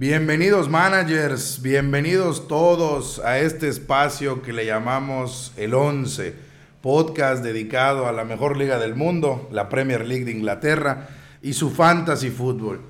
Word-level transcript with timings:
Bienvenidos 0.00 0.70
managers, 0.70 1.60
bienvenidos 1.60 2.48
todos 2.48 3.18
a 3.18 3.38
este 3.38 3.68
espacio 3.68 4.40
que 4.40 4.54
le 4.54 4.64
llamamos 4.64 5.52
el 5.58 5.74
11, 5.74 6.34
podcast 6.80 7.44
dedicado 7.44 8.06
a 8.06 8.12
la 8.12 8.24
mejor 8.24 8.56
liga 8.56 8.78
del 8.78 8.94
mundo, 8.94 9.46
la 9.52 9.68
Premier 9.68 10.06
League 10.06 10.24
de 10.24 10.30
Inglaterra 10.30 11.10
y 11.42 11.52
su 11.52 11.68
fantasy 11.68 12.30
fútbol. 12.30 12.80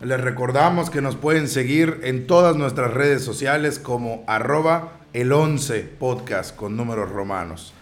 Les 0.00 0.20
recordamos 0.20 0.90
que 0.90 1.00
nos 1.00 1.14
pueden 1.14 1.46
seguir 1.46 2.00
en 2.02 2.26
todas 2.26 2.56
nuestras 2.56 2.92
redes 2.92 3.22
sociales 3.22 3.78
como 3.78 4.24
arroba 4.26 4.94
el 5.12 5.30
11 5.32 5.82
podcast 6.00 6.56
con 6.56 6.76
números 6.76 7.10
romanos. 7.10 7.74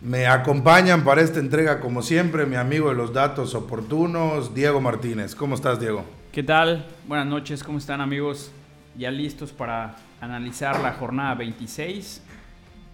Me 0.00 0.26
acompañan 0.26 1.04
para 1.04 1.20
esta 1.20 1.38
entrega 1.38 1.80
como 1.80 2.00
siempre 2.00 2.46
mi 2.46 2.56
amigo 2.56 2.88
de 2.88 2.94
los 2.94 3.12
datos 3.12 3.54
oportunos, 3.54 4.54
Diego 4.54 4.80
Martínez. 4.80 5.34
¿Cómo 5.34 5.54
estás 5.54 5.80
Diego? 5.80 6.06
¿Qué 6.36 6.42
tal? 6.42 6.84
Buenas 7.08 7.26
noches, 7.26 7.64
¿cómo 7.64 7.78
están 7.78 8.02
amigos? 8.02 8.52
Ya 8.94 9.10
listos 9.10 9.52
para 9.52 9.96
analizar 10.20 10.78
la 10.80 10.92
jornada 10.92 11.34
26. 11.34 12.22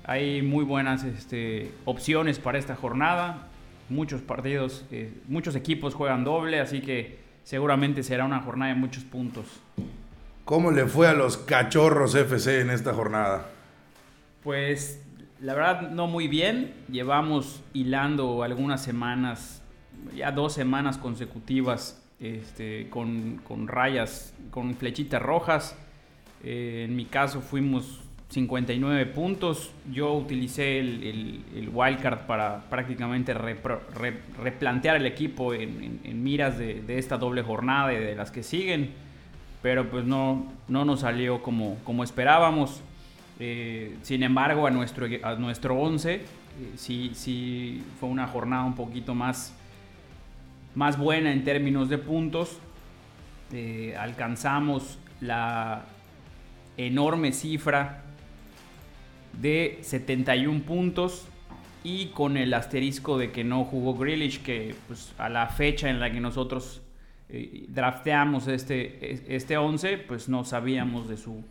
Hay 0.05 0.43
muy 0.43 0.65
buenas 0.65 1.03
este, 1.03 1.73
opciones 1.85 2.39
para 2.39 2.59
esta 2.59 2.77
jornada. 2.77 3.49
Muchos 3.89 4.21
partidos, 4.23 4.85
eh, 4.93 5.13
muchos 5.27 5.57
equipos 5.57 5.95
juegan 5.95 6.23
doble, 6.23 6.61
así 6.61 6.83
que 6.83 7.19
seguramente 7.43 8.05
será 8.05 8.27
una 8.27 8.39
jornada 8.43 8.75
de 8.75 8.79
muchos 8.79 9.03
puntos. 9.03 9.47
¿Cómo 10.45 10.71
le 10.71 10.87
fue 10.87 11.09
a 11.09 11.13
los 11.13 11.37
cachorros 11.37 12.15
FC 12.15 12.61
en 12.61 12.71
esta 12.71 12.95
jornada? 12.95 13.49
Pues 14.45 15.03
la 15.41 15.55
verdad 15.55 15.91
no 15.91 16.07
muy 16.07 16.29
bien. 16.29 16.75
Llevamos 16.89 17.61
hilando 17.73 18.45
algunas 18.45 18.85
semanas, 18.85 19.65
ya 20.15 20.31
dos 20.31 20.53
semanas 20.53 20.97
consecutivas 20.97 22.02
este, 22.23 22.89
con, 22.89 23.41
rayas, 23.67 24.33
con 24.51 24.75
flechitas 24.75 25.21
rojas. 25.21 25.77
Eh, 26.45 26.87
en 26.89 26.97
mi 26.97 27.05
caso 27.05 27.41
fuimos 27.41 28.01
59 28.29 29.07
puntos. 29.07 29.73
Yo 29.93 30.15
utilicé 30.15 30.79
el, 30.79 31.43
el, 31.55 31.69
wildcard 31.73 32.27
para 32.27 32.63
prácticamente 32.71 33.35
replantear 33.35 34.97
el 34.97 35.07
equipo 35.07 35.53
en, 35.53 36.23
miras 36.23 36.59
de, 36.59 36.85
esta 36.99 37.19
doble 37.19 37.43
jornada 37.43 37.93
y 37.93 37.97
de 37.97 38.15
las 38.15 38.31
que 38.31 38.43
siguen. 38.43 38.91
Pero 39.61 39.91
pues 39.91 40.05
no, 40.05 40.53
no 40.69 40.85
nos 40.85 41.01
salió 41.01 41.43
como, 41.43 41.77
como 41.85 42.05
esperábamos. 42.05 42.83
Eh, 43.41 43.97
sin 44.03 44.23
embargo, 44.23 44.67
a 44.67 44.71
nuestro, 44.71 45.07
a 45.23 45.35
nuestro 45.35 45.77
11 45.77 46.15
eh, 46.15 46.23
sí, 46.77 47.13
sí 47.15 47.83
fue 47.99 48.09
una 48.09 48.27
jornada 48.27 48.65
un 48.65 48.75
poquito 48.75 49.15
más 49.15 49.55
más 50.75 50.99
buena 50.99 51.33
en 51.33 51.45
términos 51.45 51.89
de 51.89 51.99
puntos. 51.99 52.59
Eh, 53.53 53.95
alcanzamos 53.99 54.99
la 55.21 55.85
enorme 56.77 57.33
cifra 57.33 58.03
de 59.41 59.79
71 59.83 60.63
puntos 60.63 61.27
y 61.85 62.07
con 62.09 62.37
el 62.37 62.55
asterisco 62.55 63.19
de 63.19 63.33
que 63.33 63.45
no 63.45 63.65
jugó 63.65 63.97
Grealish, 63.97 64.43
que 64.43 64.75
pues, 64.87 65.13
a 65.19 65.29
la 65.29 65.49
fecha 65.49 65.91
en 65.91 66.01
la 66.01 66.13
que 66.13 66.21
nosotros 66.21 66.83
eh, 67.29 67.67
drafteamos 67.69 68.47
este, 68.47 69.35
este 69.35 69.57
11, 69.57 69.99
pues 69.99 70.29
no 70.29 70.45
sabíamos 70.45 71.09
de 71.09 71.17
su, 71.17 71.43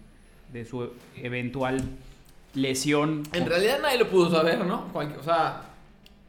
de 0.51 0.65
su 0.65 0.91
eventual 1.17 1.81
lesión. 2.53 3.23
En 3.33 3.45
realidad 3.45 3.79
nadie 3.81 3.99
lo 3.99 4.09
pudo 4.09 4.29
saber, 4.31 4.65
¿no? 4.65 4.89
o 4.93 5.23
sea, 5.23 5.70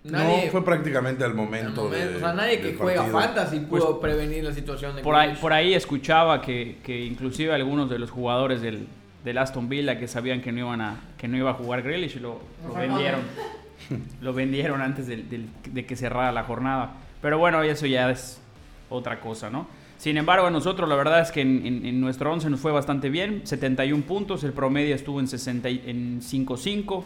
no, 0.05 0.37
fue 0.51 0.65
prácticamente 0.65 1.23
al 1.25 1.35
momento. 1.35 1.85
o 1.85 1.91
sea, 1.93 2.33
nadie 2.33 2.61
que 2.61 2.75
juega 2.75 3.05
fantasy 3.05 3.61
pues, 3.61 3.83
pudo 3.83 4.01
prevenir 4.01 4.43
la 4.43 4.53
situación 4.53 4.97
de 4.97 5.03
por 5.03 5.15
ahí, 5.15 5.37
por 5.41 5.53
ahí 5.53 5.75
escuchaba 5.75 6.43
que, 6.43 6.79
que, 6.83 7.05
inclusive 7.05 7.55
algunos 7.55 7.89
de 7.89 7.99
los 7.99 8.11
jugadores 8.11 8.61
del, 8.63 8.89
del, 9.25 9.39
Aston 9.39 9.69
Villa 9.69 9.99
que 9.99 10.09
sabían 10.09 10.41
que 10.41 10.51
no 10.51 10.59
iban 10.59 10.81
a 10.81 11.01
que 11.17 11.29
no 11.29 11.37
iba 11.37 11.51
a 11.51 11.55
jugar 11.55 11.83
Grealish 11.83 12.17
lo, 12.17 12.41
lo 12.67 12.75
vendieron. 12.75 13.21
lo 14.21 14.33
vendieron 14.33 14.81
antes 14.81 15.07
de, 15.07 15.47
de, 15.67 15.87
que 15.87 15.97
cerrara 15.97 16.33
la 16.33 16.45
jornada. 16.45 16.95
Pero 17.21 17.39
bueno, 17.39 17.63
eso 17.63 17.87
ya 17.87 18.11
es 18.11 18.41
otra 18.91 19.21
cosa, 19.21 19.51
¿no? 19.51 19.67
Sin 19.99 20.17
embargo, 20.17 20.47
a 20.47 20.51
nosotros 20.51 20.89
la 20.89 20.97
verdad 20.97 21.21
es 21.21 21.31
que 21.31 21.43
en, 21.43 21.65
en, 21.65 22.01
nuestro 22.01 22.33
11 22.33 22.51
nos 22.51 22.59
fue 22.59 22.73
bastante 22.73 23.09
bien. 23.09 23.43
71 23.45 24.03
puntos, 24.03 24.43
el 24.43 24.53
promedio 24.53 24.97
estuvo 24.97 25.21
en 25.21 25.29
60, 25.29 25.69
en 25.69 26.21
5-5. 26.21 27.05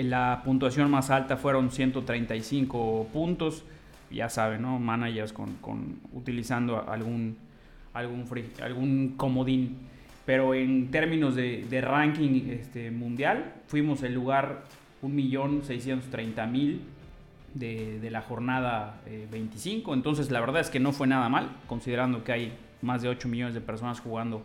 La 0.00 0.42
puntuación 0.44 0.90
más 0.90 1.10
alta 1.10 1.36
fueron 1.36 1.70
135 1.70 3.08
puntos. 3.12 3.64
Ya 4.10 4.28
saben, 4.28 4.62
¿no? 4.62 4.78
Managers 4.78 5.32
con, 5.32 5.54
con 5.56 6.00
utilizando 6.12 6.88
algún, 6.88 7.36
algún, 7.94 8.26
algún 8.62 9.14
comodín. 9.16 9.78
Pero 10.24 10.54
en 10.54 10.90
términos 10.90 11.34
de, 11.34 11.66
de 11.68 11.80
ranking 11.80 12.48
este, 12.50 12.90
mundial, 12.90 13.54
fuimos 13.66 14.02
el 14.02 14.14
lugar 14.14 14.64
1.630.000 15.02 16.78
de, 17.54 18.00
de 18.00 18.10
la 18.10 18.22
jornada 18.22 19.00
25. 19.30 19.90
Eh, 19.90 19.94
Entonces, 19.94 20.30
la 20.30 20.40
verdad 20.40 20.60
es 20.60 20.70
que 20.70 20.80
no 20.80 20.92
fue 20.92 21.06
nada 21.06 21.28
mal, 21.28 21.50
considerando 21.66 22.22
que 22.24 22.32
hay 22.32 22.52
más 22.82 23.02
de 23.02 23.08
8 23.08 23.28
millones 23.28 23.54
de 23.54 23.60
personas 23.60 24.00
jugando 24.00 24.42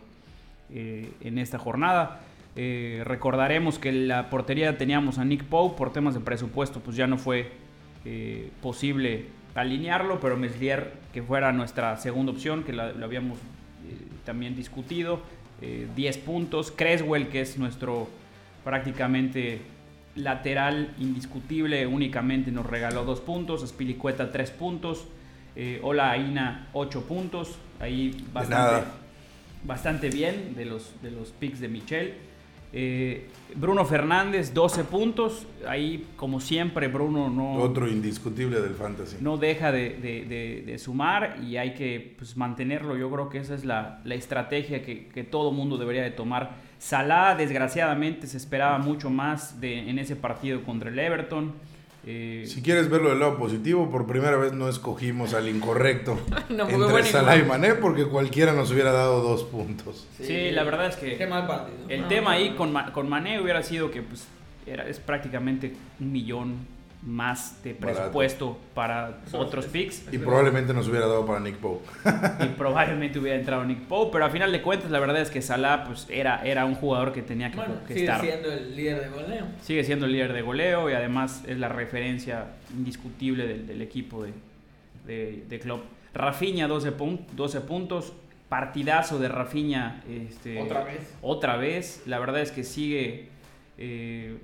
eh, 0.70 1.10
en 1.20 1.38
esta 1.38 1.58
jornada. 1.58 2.20
Eh, 2.60 3.02
recordaremos 3.04 3.78
que 3.78 3.92
la 3.92 4.30
portería 4.30 4.76
teníamos 4.76 5.18
a 5.18 5.24
Nick 5.24 5.44
Pope 5.44 5.78
por 5.78 5.92
temas 5.92 6.14
de 6.14 6.20
presupuesto, 6.20 6.80
pues 6.80 6.96
ya 6.96 7.06
no 7.06 7.16
fue 7.16 7.52
eh, 8.04 8.50
posible 8.60 9.26
alinearlo, 9.54 10.18
pero 10.18 10.36
Meslier, 10.36 10.94
que 11.12 11.22
fuera 11.22 11.52
nuestra 11.52 11.96
segunda 11.98 12.32
opción, 12.32 12.64
que 12.64 12.72
lo 12.72 12.82
habíamos 13.04 13.38
eh, 13.38 13.96
también 14.24 14.56
discutido, 14.56 15.20
10 15.60 16.18
puntos. 16.18 16.72
Creswell, 16.72 17.28
que 17.28 17.42
es 17.42 17.58
nuestro 17.58 18.08
prácticamente 18.64 19.60
lateral 20.16 20.94
indiscutible, 20.98 21.86
únicamente 21.86 22.50
nos 22.50 22.66
regaló 22.66 23.04
2 23.04 23.20
puntos. 23.20 23.68
Spilicueta 23.68 24.30
3 24.30 24.50
puntos. 24.52 25.06
Ola 25.82 26.12
Aina 26.12 26.68
8 26.72 27.02
puntos. 27.06 27.56
Ahí 27.80 28.24
bastante, 28.32 28.86
bastante 29.64 30.10
bien 30.10 30.54
de 30.54 30.64
los, 30.64 30.94
de 31.02 31.10
los 31.10 31.30
picks 31.30 31.58
de 31.58 31.68
Michel. 31.68 32.14
Eh, 32.72 33.26
Bruno 33.54 33.84
Fernández, 33.84 34.52
12 34.52 34.84
puntos. 34.84 35.46
Ahí, 35.66 36.06
como 36.16 36.40
siempre, 36.40 36.88
Bruno 36.88 37.30
no. 37.30 37.54
Otro 37.54 37.88
indiscutible 37.88 38.60
del 38.60 38.74
fantasy. 38.74 39.16
No 39.20 39.38
deja 39.38 39.72
de, 39.72 40.76
sumar 40.78 41.38
y 41.42 41.56
hay 41.56 41.74
que 41.74 42.14
pues, 42.18 42.36
mantenerlo. 42.36 42.96
Yo 42.96 43.10
creo 43.10 43.28
que 43.28 43.38
esa 43.38 43.54
es 43.54 43.64
la, 43.64 44.02
estrategia 44.04 44.82
que, 44.82 45.08
que, 45.08 45.24
todo 45.24 45.50
mundo 45.52 45.78
debería 45.78 46.02
de 46.02 46.10
tomar. 46.10 46.56
Salah, 46.78 47.34
desgraciadamente, 47.34 48.26
se 48.26 48.36
esperaba 48.36 48.78
mucho 48.78 49.10
más 49.10 49.56
en 49.62 49.98
ese 49.98 50.14
partido 50.14 50.62
contra 50.62 50.90
el 50.90 50.98
Everton. 50.98 51.54
Eh, 52.10 52.44
si 52.46 52.62
quieres 52.62 52.88
verlo 52.88 53.10
del 53.10 53.20
lado 53.20 53.36
positivo, 53.36 53.90
por 53.90 54.06
primera 54.06 54.38
vez 54.38 54.54
no 54.54 54.70
escogimos 54.70 55.34
al 55.34 55.46
incorrecto 55.46 56.18
entre 56.48 57.04
Salah 57.04 57.36
y 57.36 57.44
Mané 57.44 57.74
porque 57.74 58.06
cualquiera 58.06 58.54
nos 58.54 58.70
hubiera 58.70 58.92
dado 58.92 59.20
dos 59.20 59.44
puntos. 59.44 60.08
Sí, 60.18 60.50
la 60.50 60.64
verdad 60.64 60.86
es 60.86 60.96
que 60.96 61.22
el 61.88 62.08
tema 62.08 62.30
ahí 62.30 62.54
con, 62.54 62.72
con 62.94 63.10
Mané 63.10 63.38
hubiera 63.42 63.62
sido 63.62 63.90
que 63.90 64.00
pues, 64.00 64.26
era, 64.64 64.88
es 64.88 65.00
prácticamente 65.00 65.74
un 66.00 66.10
millón 66.10 66.77
más 67.02 67.62
de 67.62 67.74
presupuesto 67.74 68.58
para 68.74 69.20
otros 69.32 69.66
picks. 69.66 70.12
Y 70.12 70.18
probablemente 70.18 70.74
nos 70.74 70.88
hubiera 70.88 71.06
dado 71.06 71.24
para 71.24 71.40
Nick 71.40 71.56
Pope. 71.56 71.86
y 72.44 72.46
probablemente 72.48 73.18
hubiera 73.18 73.38
entrado 73.38 73.64
Nick 73.64 73.82
Pope, 73.82 74.12
pero 74.12 74.24
a 74.24 74.30
final 74.30 74.50
de 74.50 74.62
cuentas 74.62 74.90
la 74.90 74.98
verdad 74.98 75.20
es 75.20 75.30
que 75.30 75.40
Salah 75.40 75.84
pues, 75.84 76.06
era, 76.10 76.42
era 76.44 76.64
un 76.64 76.74
jugador 76.74 77.12
que 77.12 77.22
tenía 77.22 77.50
que, 77.50 77.60
estar. 77.60 78.20
Sigue 78.20 78.32
siendo 78.32 78.52
el 78.52 78.76
líder 78.76 79.00
de 79.00 79.08
goleo. 79.08 79.46
Sigue 79.62 79.84
siendo 79.84 80.06
el 80.06 80.12
líder 80.12 80.32
de 80.32 80.42
goleo 80.42 80.90
y 80.90 80.94
además 80.94 81.44
es 81.46 81.58
la 81.58 81.68
referencia 81.68 82.46
indiscutible 82.76 83.46
del, 83.46 83.80
equipo 83.80 84.24
de, 84.24 84.32
de, 85.06 85.44
de, 85.48 85.60
Klopp. 85.60 85.84
Rafinha 86.14 86.66
12, 86.66 86.94
12 87.32 87.60
puntos, 87.60 88.12
partidazo 88.48 89.20
de 89.20 89.28
Rafinha. 89.28 90.02
Este, 90.08 90.60
otra 90.60 90.82
vez. 90.82 91.14
Otra 91.22 91.56
vez, 91.56 92.02
la 92.06 92.18
verdad 92.18 92.40
es 92.40 92.50
que 92.50 92.64
sigue... 92.64 93.28
Eh, 93.80 94.36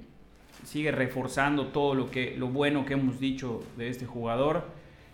sigue 0.64 0.90
reforzando 0.90 1.66
todo 1.68 1.94
lo, 1.94 2.10
que, 2.10 2.34
lo 2.36 2.48
bueno 2.48 2.84
que 2.84 2.94
hemos 2.94 3.20
dicho 3.20 3.62
de 3.76 3.88
este 3.88 4.06
jugador. 4.06 4.64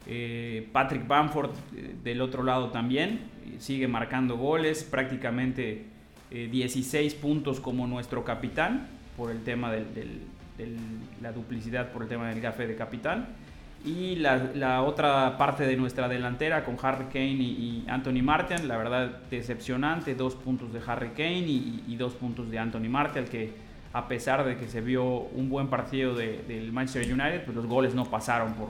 Eh, 0.06 0.69
Patrick 0.73 1.06
Bamford 1.06 1.50
eh, 1.76 1.94
del 2.02 2.23
otro 2.23 2.43
lado 2.43 2.70
también 2.70 3.20
sigue 3.58 3.87
marcando 3.87 4.37
goles, 4.37 4.82
prácticamente 4.85 5.85
16 6.31 7.12
eh, 7.12 7.17
puntos 7.20 7.61
como 7.61 7.87
nuestro 7.87 8.25
capitán 8.25 8.88
por 9.17 9.31
el 9.31 9.43
tema 9.43 9.70
de 9.70 9.85
la 11.20 11.32
duplicidad, 11.32 11.91
por 11.91 12.03
el 12.03 12.08
tema 12.08 12.29
del 12.29 12.41
gafe 12.41 12.67
de 12.67 12.76
capitán. 12.76 13.29
Y 13.85 14.17
la, 14.17 14.82
otra 14.82 15.38
parte 15.38 15.67
de 15.67 15.75
nuestra 15.75 16.06
delantera 16.06 16.64
con 16.64 16.76
Harry 16.82 17.06
Kane 17.06 17.43
y, 17.43 17.85
Anthony 17.88 18.23
Martial, 18.23 18.69
la 18.69 18.76
verdad 18.76 19.23
decepcionante, 19.31 20.14
dos 20.14 20.35
puntos 20.35 20.73
de 20.73 20.81
Harry 20.87 21.11
Kane 21.11 21.46
y, 21.46 21.85
y 21.88 21.96
dos 21.96 22.12
puntos 22.12 22.50
de 22.50 22.58
Anthony 22.58 22.91
Martial 22.91 23.25
que 23.25 23.69
a 23.92 24.08
pesar 24.08 24.44
de 24.44 24.56
que 24.56 24.69
se 24.69 24.81
vio 24.81 25.04
un 25.04 25.48
buen 25.48 25.69
partido 25.69 26.14
del 26.14 26.72
Manchester 26.72 27.12
United, 27.12 27.44
pues 27.44 27.56
los 27.56 27.66
goles 27.66 27.94
no 27.94 28.04
pasaron 28.04 28.54
por, 28.54 28.69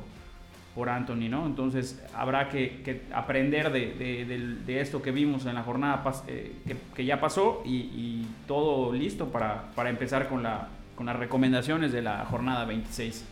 por 0.75 0.89
Anthony, 0.89 1.29
¿no? 1.29 1.47
Entonces 1.47 2.01
habrá 2.15 2.49
que, 2.49 3.03
aprender 3.13 3.71
de, 3.71 4.81
esto 4.81 5.03
que 5.03 5.11
vimos 5.11 5.45
en 5.47 5.55
la 5.55 5.63
jornada 5.63 6.03
eh, 6.27 6.53
que, 6.95 7.05
ya 7.05 7.21
pasó 7.21 7.63
y, 7.67 8.27
todo 8.47 8.93
listo 8.93 9.29
para, 9.29 9.71
para 9.75 9.91
empezar 9.91 10.29
con, 10.29 10.43
la, 10.43 10.69
con 10.97 11.07
las 11.07 11.17
recomendaciones 11.17 11.93
de 11.93 12.03
la 12.03 12.25
jornada 12.25 12.65
26. 12.65 13.25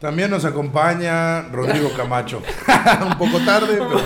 También 0.00 0.30
nos 0.30 0.44
acompaña 0.44 1.42
Rodrigo 1.48 1.90
Camacho. 1.96 2.42
Un 3.06 3.16
poco 3.16 3.38
tarde, 3.40 3.78
pero 3.78 4.00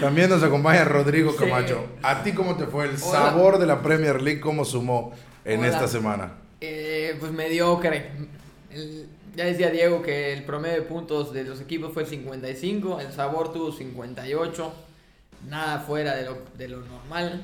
también 0.00 0.28
nos 0.30 0.42
acompaña 0.42 0.84
Rodrigo 0.84 1.36
Camacho. 1.36 1.84
¿A 2.02 2.22
ti 2.22 2.32
cómo 2.32 2.56
te 2.56 2.66
fue 2.66 2.86
el 2.86 2.98
sabor 2.98 3.58
de 3.58 3.66
la 3.66 3.82
Premier 3.82 4.20
League? 4.20 4.40
¿Cómo 4.40 4.64
sumó 4.64 5.12
en 5.44 5.64
esta 5.64 5.86
semana? 5.86 6.32
Eh, 6.60 7.16
pues 7.18 7.32
mediocre. 7.32 8.10
ya 9.34 9.44
decía 9.44 9.70
Diego 9.70 10.02
que 10.02 10.32
el 10.32 10.44
promedio 10.44 10.76
de 10.76 10.82
puntos 10.82 11.32
de 11.32 11.44
los 11.44 11.60
equipos 11.60 11.92
fue 11.92 12.04
55, 12.04 13.00
el 13.00 13.12
sabor 13.12 13.52
tuvo 13.52 13.72
58, 13.72 14.72
nada 15.48 15.78
fuera 15.80 16.14
de 16.16 16.24
lo, 16.24 16.38
de 16.56 16.68
lo 16.68 16.80
normal. 16.80 17.42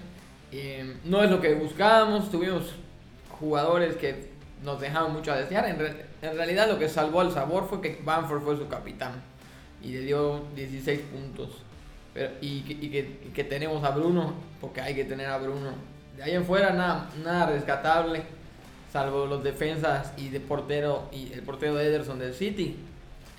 Eh, 0.53 0.97
no 1.05 1.23
es 1.23 1.31
lo 1.31 1.41
que 1.41 1.55
buscábamos, 1.55 2.31
tuvimos 2.31 2.75
jugadores 3.41 3.97
que 3.97 4.31
nos 4.63 4.81
dejaron 4.81 5.13
mucho 5.13 5.33
a 5.33 5.37
desear. 5.37 5.69
En, 5.69 5.81
en 6.23 6.37
realidad 6.37 6.69
lo 6.69 6.79
que 6.79 6.89
salvó 6.89 7.21
al 7.21 7.33
sabor 7.33 7.69
fue 7.69 7.81
que 7.81 8.01
Bamford 8.05 8.43
fue 8.43 8.57
su 8.57 8.69
capitán 8.69 9.23
y 9.83 9.93
le 9.93 10.01
dio 10.01 10.45
16 10.55 11.01
puntos. 11.01 11.63
Pero, 12.15 12.31
y, 12.41 12.61
que, 12.63 13.45
tenemos 13.45 13.85
a 13.85 13.91
Bruno, 13.91 14.35
porque 14.61 14.81
hay 14.81 14.95
que 14.95 15.05
tener 15.05 15.27
a 15.27 15.39
Bruno. 15.39 15.73
De 16.17 16.23
ahí 16.23 16.35
en 16.35 16.45
fuera 16.45 16.73
nada, 16.73 17.11
nada 17.23 17.47
rescatable, 17.47 18.23
salvo 18.93 19.27
los 19.27 19.43
defensas 19.43 20.13
y 20.17 20.29
de 20.29 20.41
portero 20.41 21.09
y 21.13 21.33
el 21.33 21.43
portero 21.43 21.75
de 21.75 21.87
Ederson 21.87 22.19
del 22.19 22.35
City, 22.35 22.77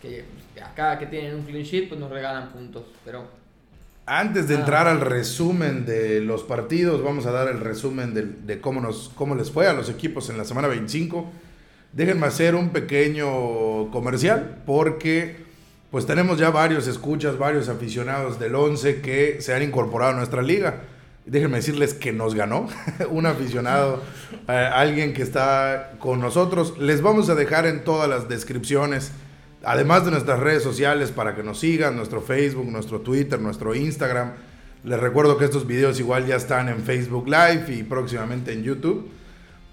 que, 0.01 0.25
acá 0.63 0.97
que 0.99 1.07
tienen 1.07 1.35
un 1.35 1.43
clean 1.43 1.63
sheet 1.63 1.89
pues 1.89 1.99
nos 1.99 2.09
regalan 2.09 2.49
puntos. 2.49 2.83
Pero 3.03 3.25
antes 4.05 4.47
de 4.47 4.55
entrar 4.55 4.87
al 4.87 5.01
resumen 5.01 5.85
de 5.85 6.21
los 6.21 6.43
partidos, 6.43 7.03
vamos 7.03 7.25
a 7.25 7.31
dar 7.31 7.47
el 7.47 7.59
resumen 7.59 8.13
de, 8.13 8.23
de, 8.23 8.61
cómo, 8.61 8.79
nos, 8.81 9.11
cómo 9.15 9.35
les 9.35 9.51
fue 9.51 9.67
a 9.67 9.73
los 9.73 9.89
equipos 9.89 10.29
en 10.29 10.37
la 10.37 10.45
semana 10.45 10.67
25 10.67 11.29
déjenme 11.93 12.27
hacer 12.27 12.55
un 12.55 12.69
pequeño 12.69 13.89
comercial 13.91 14.61
porque 14.65 15.47
pues 15.89 16.05
tenemos 16.05 16.37
ya 16.37 16.49
varios 16.49 16.87
escuchas, 16.87 17.37
varios 17.37 17.69
aficionados 17.69 18.39
del 18.39 18.55
11 18.55 19.01
que 19.01 19.41
se 19.41 19.53
han 19.53 19.63
incorporado 19.63 20.13
a 20.13 20.15
nuestra 20.17 20.41
liga. 20.41 20.83
Déjenme 21.27 21.57
decirles 21.57 21.93
que 21.93 22.13
nos 22.13 22.35
ganó 22.35 22.69
un 23.09 23.25
aficionado, 23.25 24.01
eh, 24.47 24.51
alguien 24.53 25.13
que 25.13 25.23
está 25.23 25.91
con 25.99 26.21
nosotros. 26.21 26.77
Les 26.79 27.01
vamos 27.01 27.29
a 27.29 27.35
dejar 27.35 27.65
en 27.65 27.83
todas 27.83 28.09
las 28.09 28.29
descripciones, 28.29 29.11
además 29.61 30.05
de 30.05 30.11
nuestras 30.11 30.39
redes 30.39 30.63
sociales, 30.63 31.11
para 31.11 31.35
que 31.35 31.43
nos 31.43 31.59
sigan, 31.59 31.97
nuestro 31.97 32.21
Facebook, 32.21 32.71
nuestro 32.71 33.01
Twitter, 33.01 33.41
nuestro 33.41 33.75
Instagram. 33.75 34.35
Les 34.85 34.97
recuerdo 34.97 35.37
que 35.37 35.43
estos 35.43 35.67
videos 35.67 35.99
igual 35.99 36.25
ya 36.25 36.37
están 36.37 36.69
en 36.69 36.81
Facebook 36.83 37.27
Live 37.27 37.65
y 37.75 37.83
próximamente 37.83 38.53
en 38.53 38.63
YouTube. 38.63 39.09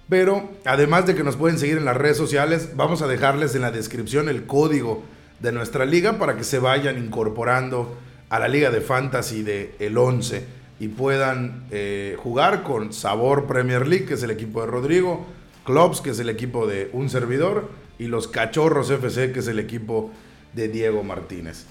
Pero 0.09 0.51
además 0.65 1.05
de 1.05 1.15
que 1.15 1.23
nos 1.23 1.37
pueden 1.37 1.57
seguir 1.57 1.77
en 1.77 1.85
las 1.85 1.95
redes 1.95 2.17
sociales, 2.17 2.71
vamos 2.75 3.01
a 3.01 3.07
dejarles 3.07 3.55
en 3.55 3.61
la 3.61 3.71
descripción 3.71 4.27
el 4.27 4.45
código 4.45 5.03
de 5.39 5.53
nuestra 5.53 5.85
liga 5.85 6.19
para 6.19 6.35
que 6.35 6.43
se 6.43 6.59
vayan 6.59 6.97
incorporando 6.97 7.97
a 8.29 8.39
la 8.39 8.49
liga 8.49 8.71
de 8.71 8.81
fantasy 8.81 9.41
de 9.41 9.73
el 9.79 9.97
11 9.97 10.64
y 10.79 10.89
puedan 10.89 11.65
eh, 11.71 12.17
jugar 12.21 12.63
con 12.63 12.91
Sabor 12.93 13.47
Premier 13.47 13.87
League, 13.87 14.05
que 14.05 14.15
es 14.15 14.23
el 14.23 14.31
equipo 14.31 14.61
de 14.61 14.67
Rodrigo, 14.67 15.25
Clubs, 15.63 16.01
que 16.01 16.11
es 16.11 16.19
el 16.19 16.29
equipo 16.29 16.67
de 16.67 16.89
un 16.93 17.09
servidor, 17.09 17.69
y 17.97 18.07
los 18.07 18.27
Cachorros 18.27 18.89
FC, 18.89 19.31
que 19.31 19.39
es 19.39 19.47
el 19.47 19.59
equipo 19.59 20.11
de 20.53 20.67
Diego 20.67 21.03
Martínez. 21.03 21.65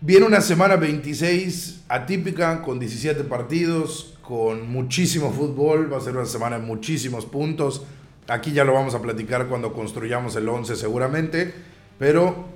Viene 0.00 0.26
una 0.26 0.40
semana 0.40 0.76
26 0.76 1.84
atípica 1.88 2.62
con 2.62 2.78
17 2.78 3.24
partidos, 3.24 4.14
con 4.20 4.68
muchísimo 4.70 5.32
fútbol, 5.32 5.92
va 5.92 5.98
a 5.98 6.00
ser 6.00 6.16
una 6.16 6.26
semana 6.26 6.58
de 6.58 6.66
muchísimos 6.66 7.26
puntos. 7.26 7.82
Aquí 8.28 8.52
ya 8.52 8.64
lo 8.64 8.72
vamos 8.72 8.94
a 8.94 9.02
platicar 9.02 9.48
cuando 9.48 9.72
construyamos 9.72 10.34
el 10.36 10.48
11 10.48 10.76
seguramente, 10.76 11.54
pero 11.98 12.46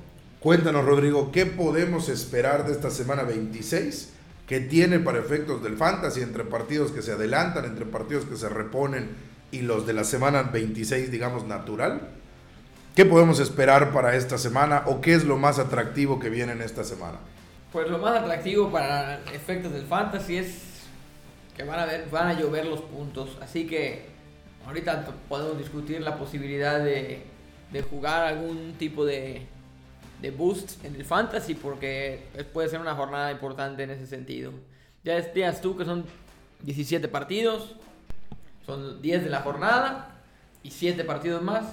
cuéntanos 0.41 0.85
Rodrigo, 0.85 1.31
¿qué 1.31 1.47
podemos 1.47 2.09
esperar 2.09 2.67
de 2.67 2.73
esta 2.73 2.91
semana 2.91 3.23
26? 3.23 4.15
¿Qué 4.49 4.61
tiene 4.61 4.99
para 4.99 5.19
efectos 5.19 5.63
del 5.63 5.77
fantasy 5.77 6.23
entre 6.23 6.43
partidos 6.43 6.91
que 6.91 7.03
se 7.03 7.13
adelantan, 7.13 7.67
entre 7.67 7.85
partidos 7.85 8.25
que 8.25 8.35
se 8.35 8.49
reponen 8.49 9.11
y 9.51 9.61
los 9.61 9.87
de 9.87 9.93
la 9.93 10.05
semana 10.05 10.43
26, 10.43 11.11
digamos, 11.11 11.45
natural? 11.45 12.09
¿Qué 12.97 13.05
podemos 13.05 13.41
esperar 13.41 13.93
para 13.93 14.17
esta 14.17 14.39
semana 14.39 14.85
o 14.87 15.03
qué 15.03 15.13
es 15.13 15.25
lo 15.25 15.37
más 15.37 15.59
atractivo 15.59 16.19
que 16.19 16.31
viene 16.31 16.53
en 16.53 16.63
esta 16.63 16.83
semana? 16.83 17.19
Pues 17.71 17.91
lo 17.91 17.99
más 17.99 18.23
atractivo 18.23 18.73
para 18.73 19.21
efectos 19.35 19.71
del 19.71 19.85
fantasy 19.85 20.39
es 20.39 20.63
que 21.55 21.65
van 21.65 21.81
a, 21.81 21.85
ver, 21.85 22.09
van 22.11 22.29
a 22.29 22.33
llover 22.33 22.65
los 22.65 22.81
puntos. 22.81 23.37
Así 23.43 23.67
que 23.67 24.07
ahorita 24.67 25.09
podemos 25.29 25.59
discutir 25.59 26.01
la 26.01 26.17
posibilidad 26.17 26.83
de, 26.83 27.23
de 27.71 27.83
jugar 27.83 28.23
algún 28.23 28.77
tipo 28.79 29.05
de, 29.05 29.47
de, 30.21 30.31
boost 30.31 30.85
en 30.85 30.95
el 30.95 31.05
fantasy 31.05 31.55
porque 31.55 32.25
puede 32.53 32.69
ser 32.69 32.81
una 32.81 32.95
jornada 32.95 33.31
importante 33.33 33.83
en 33.83 33.91
ese 33.91 34.07
sentido. 34.07 34.53
Ya 35.05 35.15
decías 35.15 35.61
tú 35.61 35.77
que 35.77 35.85
son 35.85 36.05
17 36.63 37.09
partidos, 37.09 37.77
son 38.67 39.01
10 39.01 39.25
de 39.25 39.31
la 39.31 39.41
jornada 39.41 40.17
y 40.63 40.71
7 40.71 41.05
partidos 41.05 41.43
más. 41.43 41.65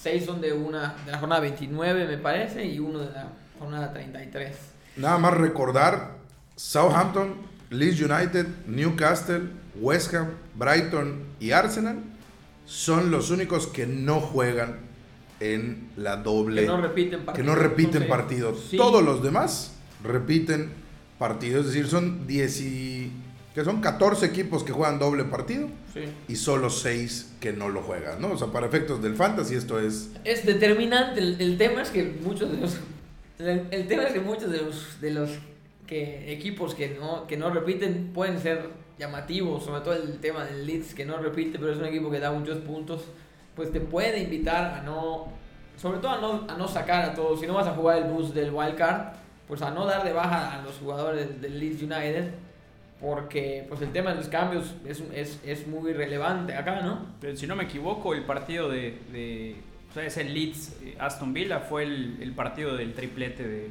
6 0.00 0.24
son 0.24 0.40
de, 0.40 0.52
una, 0.52 0.94
de 1.04 1.12
la 1.12 1.18
jornada 1.18 1.40
29 1.40 2.06
me 2.06 2.18
parece 2.18 2.64
y 2.64 2.78
uno 2.78 3.00
de 3.00 3.12
la 3.12 3.28
jornada 3.58 3.92
33. 3.92 4.56
Nada 4.96 5.18
más 5.18 5.34
recordar, 5.34 6.16
Southampton 6.54 7.34
Leeds 7.70 8.00
United, 8.00 8.46
Newcastle, 8.66 9.50
West 9.80 10.14
Ham, 10.14 10.28
Brighton 10.54 11.24
y 11.40 11.50
Arsenal 11.50 11.98
son 12.64 13.10
los 13.10 13.30
únicos 13.30 13.66
que 13.66 13.86
no 13.86 14.20
juegan 14.20 14.85
en 15.40 15.90
la 15.96 16.16
doble. 16.16 16.62
Que 16.62 16.66
no 16.66 16.80
repiten 16.80 17.20
partidos. 17.20 17.36
Que 17.36 17.42
no 17.42 17.54
repiten 17.54 18.08
partidos. 18.08 18.70
Todos 18.76 19.04
los 19.04 19.22
demás 19.22 19.74
repiten 20.02 20.70
partidos. 21.18 21.66
Es 21.66 21.72
decir, 21.72 21.88
son 21.88 22.26
10 22.26 22.62
que 23.56 23.64
son 23.64 23.80
14 23.80 24.26
equipos 24.26 24.64
que 24.64 24.72
juegan 24.72 24.98
doble 24.98 25.24
partido 25.24 25.68
y 26.28 26.36
solo 26.36 26.68
6 26.68 27.36
que 27.40 27.54
no 27.54 27.70
lo 27.70 27.80
juegan, 27.80 28.20
¿no? 28.20 28.32
O 28.32 28.36
sea, 28.36 28.48
para 28.48 28.66
efectos 28.66 29.02
del 29.02 29.14
fantasy 29.14 29.54
esto 29.54 29.80
es... 29.80 30.10
Es 30.24 30.44
determinante. 30.44 31.20
El, 31.20 31.56
tema 31.56 31.80
es 31.80 31.88
que 31.88 32.04
muchos 32.22 32.52
de 32.52 32.58
los... 32.58 32.76
El, 33.38 33.86
tema 33.86 34.02
es 34.02 34.12
que 34.12 34.20
muchos 34.20 34.50
de 34.50 34.60
los, 34.60 35.00
de 35.00 35.10
los 35.10 35.30
que 35.86 36.30
equipos 36.34 36.74
que 36.74 36.98
no, 37.00 37.26
que 37.26 37.38
no 37.38 37.48
repiten 37.48 38.10
pueden 38.12 38.38
ser 38.38 38.68
llamativos, 38.98 39.64
sobre 39.64 39.80
todo 39.80 39.94
el 39.94 40.18
tema 40.18 40.44
del 40.44 40.66
Leeds 40.66 40.92
que 40.92 41.06
no 41.06 41.16
repite, 41.16 41.58
pero 41.58 41.72
es 41.72 41.78
un 41.78 41.86
equipo 41.86 42.10
que 42.10 42.20
da 42.20 42.32
muchos 42.32 42.58
puntos, 42.58 43.04
pues 43.56 43.72
te 43.72 43.80
puede 43.80 44.22
invitar 44.22 44.74
a 44.74 44.82
no, 44.82 45.28
sobre 45.76 45.98
todo 45.98 46.12
a 46.12 46.20
no, 46.20 46.44
a 46.48 46.56
no 46.56 46.68
sacar 46.68 47.04
a 47.10 47.14
todos, 47.14 47.40
si 47.40 47.46
no 47.46 47.54
vas 47.54 47.66
a 47.66 47.72
jugar 47.72 47.98
el 47.98 48.04
bus 48.04 48.32
del 48.34 48.52
wild 48.52 48.76
card, 48.76 49.14
pues 49.48 49.62
a 49.62 49.70
no 49.70 49.86
dar 49.86 50.04
de 50.04 50.12
baja 50.12 50.58
a 50.58 50.62
los 50.62 50.76
jugadores 50.76 51.40
del 51.40 51.58
Leeds 51.58 51.82
United, 51.82 52.34
porque 53.00 53.64
pues 53.68 53.80
el 53.80 53.92
tema 53.92 54.10
de 54.10 54.16
los 54.16 54.28
cambios 54.28 54.74
es, 54.86 55.02
es, 55.12 55.40
es 55.44 55.66
muy 55.66 55.92
relevante 55.92 56.54
acá, 56.54 56.82
¿no? 56.82 57.06
Pero 57.20 57.36
si 57.36 57.46
no 57.46 57.56
me 57.56 57.64
equivoco, 57.64 58.14
el 58.14 58.24
partido 58.24 58.68
de, 58.68 58.98
de 59.12 59.56
o 59.90 59.94
sea, 59.94 60.04
ese 60.04 60.24
Leeds 60.24 60.76
eh, 60.82 60.96
Aston 60.98 61.32
Villa 61.32 61.60
fue 61.60 61.84
el, 61.84 62.18
el 62.20 62.32
partido 62.32 62.76
del 62.76 62.92
triplete 62.94 63.46
de, 63.46 63.70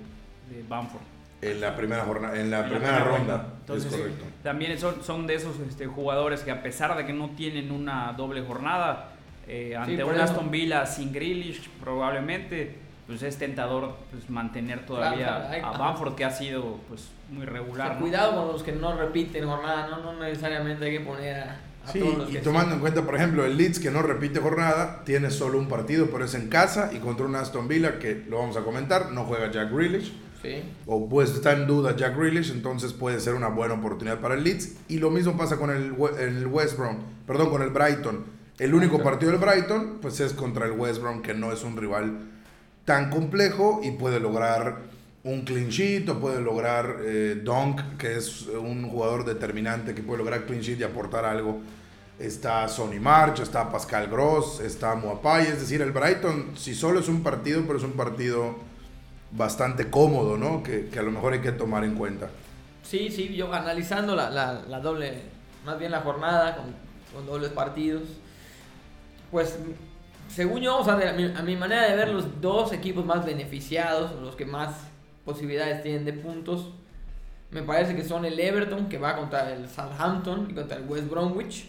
de 0.49 0.63
Bamford. 0.67 1.01
En 1.41 1.61
la 1.61 1.75
primera 1.75 2.03
jornada, 2.03 2.39
en 2.39 2.49
la, 2.49 2.67
primera, 2.67 3.03
ronda. 3.03 3.53
Entonces, 3.59 3.91
es 3.91 3.99
correcto. 3.99 4.25
también 4.41 4.79
son, 4.79 5.03
son 5.03 5.27
de 5.27 5.35
esos 5.35 5.59
este, 5.59 5.85
jugadores 5.85 6.41
que 6.41 6.49
a 6.49 6.63
pesar 6.63 6.95
de 6.97 7.05
que 7.05 7.13
no 7.13 7.31
tienen 7.31 7.71
una 7.71 8.13
doble 8.13 8.41
jornada, 8.41 9.11
eh, 9.47 9.75
ante 9.75 10.03
un 10.03 10.15
Aston 10.15 10.51
Villa 10.51 10.85
sin 10.85 11.13
Grealish 11.13 11.69
probablemente, 11.81 12.75
pues 13.07 13.21
es 13.23 13.37
tentador 13.37 13.95
pues, 14.11 14.29
mantener 14.29 14.85
todavía 14.85 15.51
a 15.63 15.77
Bamford 15.77 16.15
que 16.15 16.25
ha 16.25 16.31
sido 16.31 16.79
pues 16.87 17.09
muy 17.29 17.45
regular. 17.45 17.99
Cuidado 17.99 18.35
con 18.35 18.53
los 18.53 18.63
que 18.63 18.71
no 18.71 18.97
repiten 18.97 19.45
jornada, 19.45 19.87
no, 19.87 20.01
no 20.01 20.19
necesariamente 20.19 20.85
hay 20.85 20.97
que 20.97 21.05
poner 21.05 21.35
a, 21.37 21.59
sí, 21.91 22.01
y 22.29 22.37
tomando 22.37 22.75
en 22.75 22.81
cuenta, 22.81 23.03
por 23.03 23.15
ejemplo, 23.15 23.45
el 23.45 23.57
Leeds 23.57 23.79
que 23.79 23.91
no 23.91 24.01
repite 24.01 24.39
jornada, 24.39 25.03
tiene 25.05 25.29
solo 25.29 25.59
un 25.59 25.67
partido, 25.67 26.07
pero 26.11 26.25
es 26.25 26.33
en 26.33 26.49
casa 26.49 26.91
y 26.93 26.97
contra 26.97 27.25
un 27.25 27.35
Aston 27.35 27.67
Villa 27.67 27.99
que 27.99 28.23
lo 28.27 28.39
vamos 28.39 28.57
a 28.57 28.61
comentar, 28.61 29.11
no 29.11 29.25
juega 29.25 29.51
Jack 29.51 29.71
Grealish. 29.71 30.11
O 30.85 31.09
pues 31.09 31.31
está 31.31 31.53
en 31.53 31.67
duda 31.67 31.95
Jack 31.95 32.15
Grealish, 32.17 32.51
entonces 32.51 32.93
puede 32.93 33.19
ser 33.19 33.33
una 33.33 33.47
buena 33.47 33.75
oportunidad 33.75 34.19
para 34.19 34.35
el 34.35 34.43
Leeds. 34.43 34.75
Y 34.87 34.99
lo 34.99 35.09
mismo 35.09 35.35
pasa 35.37 35.57
con 35.57 35.71
el, 35.71 35.95
el 36.19 36.47
West 36.47 36.77
Brom, 36.77 36.97
perdón, 37.25 37.49
con 37.49 37.61
el 37.61 37.69
Brighton. 37.69 38.34
El 38.57 38.73
único 38.73 39.03
partido 39.03 39.31
del 39.31 39.41
Brighton, 39.41 39.97
pues 40.01 40.19
es 40.21 40.31
contra 40.33 40.65
el 40.65 40.71
West 40.71 41.01
Brom, 41.01 41.21
que 41.21 41.33
no 41.33 41.51
es 41.51 41.63
un 41.63 41.75
rival 41.75 42.19
tan 42.85 43.09
complejo 43.09 43.81
y 43.83 43.91
puede 43.91 44.19
lograr 44.19 44.77
un 45.25 45.41
clean 45.41 45.69
sheet 45.69 46.07
o 46.07 46.19
puede 46.19 46.39
lograr 46.39 46.97
eh, 47.01 47.41
Donk, 47.43 47.97
que 47.97 48.15
es 48.15 48.43
un 48.47 48.87
jugador 48.87 49.25
determinante 49.25 49.93
que 49.93 50.03
puede 50.03 50.19
lograr 50.19 50.45
clean 50.45 50.61
sheet 50.61 50.79
y 50.79 50.83
aportar 50.83 51.25
algo. 51.25 51.59
Está 52.17 52.65
Sonny 52.69 52.99
March, 52.99 53.41
está 53.41 53.69
Pascal 53.69 54.07
Gross, 54.07 54.61
está 54.61 54.95
Muapai. 54.95 55.47
Es 55.47 55.59
decir, 55.59 55.81
el 55.81 55.91
Brighton, 55.91 56.51
si 56.55 56.73
solo 56.73 57.01
es 57.01 57.09
un 57.09 57.23
partido, 57.23 57.63
pero 57.65 57.77
es 57.77 57.83
un 57.83 57.93
partido 57.93 58.55
bastante 59.31 59.89
cómodo, 59.89 60.37
¿no? 60.37 60.63
Que, 60.63 60.87
que 60.87 60.99
a 60.99 61.03
lo 61.03 61.11
mejor 61.11 61.33
hay 61.33 61.41
que 61.41 61.51
tomar 61.51 61.83
en 61.83 61.95
cuenta. 61.95 62.29
Sí, 62.83 63.09
sí, 63.09 63.35
yo 63.35 63.51
analizando 63.51 64.15
la, 64.15 64.29
la, 64.29 64.61
la 64.65 64.79
doble, 64.79 65.23
más 65.65 65.77
bien 65.77 65.91
la 65.91 66.01
jornada 66.01 66.55
con, 66.55 66.65
con 67.13 67.25
dobles 67.25 67.51
partidos, 67.51 68.03
pues 69.35 69.59
según 70.29 70.61
yo, 70.61 70.77
o 70.77 70.85
sea, 70.85 70.93
a, 70.93 71.43
mi, 71.43 71.55
manera 71.57 71.89
de 71.89 71.97
ver, 71.97 72.07
los 72.07 72.39
dos 72.39 72.71
equipos 72.71 73.05
más 73.05 73.25
beneficiados, 73.25 74.13
los 74.21 74.33
que 74.37 74.45
más 74.45 74.77
posibilidades 75.25 75.83
tienen 75.83 76.05
de 76.05 76.13
puntos, 76.13 76.69
me 77.51 77.61
parece 77.61 77.97
que 77.97 78.05
son 78.05 78.23
el 78.23 78.39
Everton, 78.39 78.87
que 78.87 78.97
va 78.97 79.17
contra 79.17 79.51
el 79.51 79.67
Southampton 79.67 80.47
y 80.49 80.53
contra 80.53 80.77
el 80.77 80.85
West 80.87 81.09
Bromwich, 81.09 81.65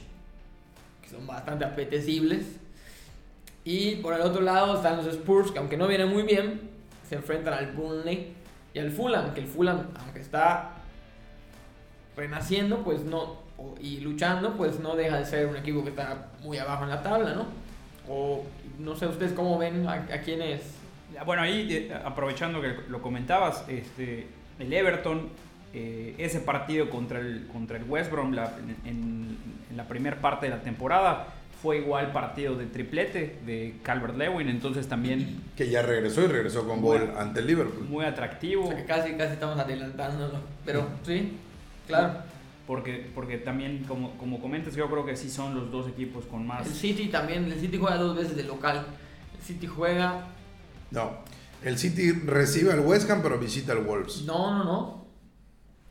que 1.02 1.08
son 1.08 1.26
bastante 1.26 1.64
apetecibles. 1.64 2.44
Y 3.64 3.96
por 3.96 4.14
el 4.14 4.20
otro 4.20 4.42
lado 4.42 4.76
están 4.76 4.98
los 4.98 5.08
Spurs, 5.08 5.50
que 5.50 5.58
aunque 5.58 5.76
no 5.76 5.88
vienen 5.88 6.08
muy 6.08 6.22
bien, 6.22 6.70
se 7.08 7.16
enfrentan 7.16 7.52
al 7.52 7.72
Burnley 7.72 8.32
y 8.74 8.78
al 8.78 8.92
Fulham, 8.92 9.34
que 9.34 9.40
el 9.40 9.48
Fulham, 9.48 9.88
aunque 9.98 10.20
está 10.20 10.70
renaciendo, 12.16 12.84
pues 12.84 13.02
no, 13.02 13.44
y 13.80 14.00
luchando, 14.00 14.56
pues 14.56 14.78
no 14.80 14.96
deja 14.96 15.18
de 15.18 15.24
ser 15.24 15.46
un 15.46 15.56
equipo 15.56 15.82
que 15.82 15.90
está 15.90 16.28
muy 16.42 16.58
abajo 16.58 16.84
en 16.84 16.90
la 16.90 17.02
tabla, 17.02 17.34
¿no? 17.34 17.46
O 18.08 18.44
no 18.78 18.94
sé 18.96 19.06
ustedes 19.06 19.32
cómo 19.32 19.58
ven 19.58 19.86
a, 19.86 19.92
a 19.94 20.20
quiénes. 20.20 20.60
Bueno, 21.24 21.42
ahí 21.42 21.66
eh, 21.72 21.94
aprovechando 22.04 22.60
que 22.60 22.74
lo 22.88 23.00
comentabas, 23.00 23.64
este, 23.68 24.26
el 24.58 24.72
Everton, 24.72 25.28
eh, 25.72 26.14
ese 26.18 26.40
partido 26.40 26.90
contra 26.90 27.18
el, 27.20 27.46
contra 27.52 27.76
el 27.78 27.84
West 27.84 28.10
Brom 28.10 28.32
la- 28.32 28.52
en, 28.84 29.36
en 29.70 29.76
la 29.76 29.84
primera 29.88 30.16
parte 30.20 30.46
de 30.46 30.50
la 30.56 30.62
temporada 30.62 31.26
fue 31.62 31.78
igual 31.78 32.12
partido 32.12 32.54
de 32.54 32.66
triplete 32.66 33.38
de 33.46 33.76
Calvert 33.82 34.16
Lewin, 34.16 34.48
entonces 34.48 34.86
también 34.88 35.42
Que 35.56 35.68
ya 35.70 35.80
regresó 35.82 36.22
y 36.22 36.26
regresó 36.26 36.66
con 36.68 36.82
gol 36.82 37.12
ante 37.18 37.40
el 37.40 37.46
Liverpool. 37.46 37.86
muy 37.88 38.04
O 38.04 38.08
atractivo. 38.08 38.68
sea, 38.68 38.76
que 38.76 38.84
casi, 38.84 39.12
casi 39.14 39.32
estamos 39.32 39.58
adelantándolo. 39.58 40.38
Pero 40.66 40.86
sí, 41.04 41.32
claro. 41.86 42.14
Porque, 42.66 43.10
porque 43.14 43.38
también, 43.38 43.84
como, 43.86 44.18
como 44.18 44.40
comentas, 44.40 44.74
yo 44.74 44.90
creo 44.90 45.06
que 45.06 45.16
sí 45.16 45.30
son 45.30 45.54
los 45.54 45.70
dos 45.70 45.88
equipos 45.88 46.24
con 46.26 46.46
más... 46.46 46.66
El 46.66 46.72
City 46.74 47.06
también, 47.08 47.44
el 47.44 47.60
City 47.60 47.78
juega 47.78 47.96
dos 47.96 48.16
veces 48.16 48.36
de 48.36 48.42
local. 48.42 48.84
El 49.38 49.42
City 49.44 49.66
juega. 49.68 50.26
No. 50.90 51.12
El 51.62 51.78
City 51.78 52.10
recibe 52.12 52.72
al 52.72 52.80
West 52.80 53.08
Ham, 53.10 53.20
pero 53.22 53.38
visita 53.38 53.72
al 53.72 53.84
Wolves. 53.84 54.24
No, 54.26 54.52
no, 54.58 54.64
no. 54.64 55.06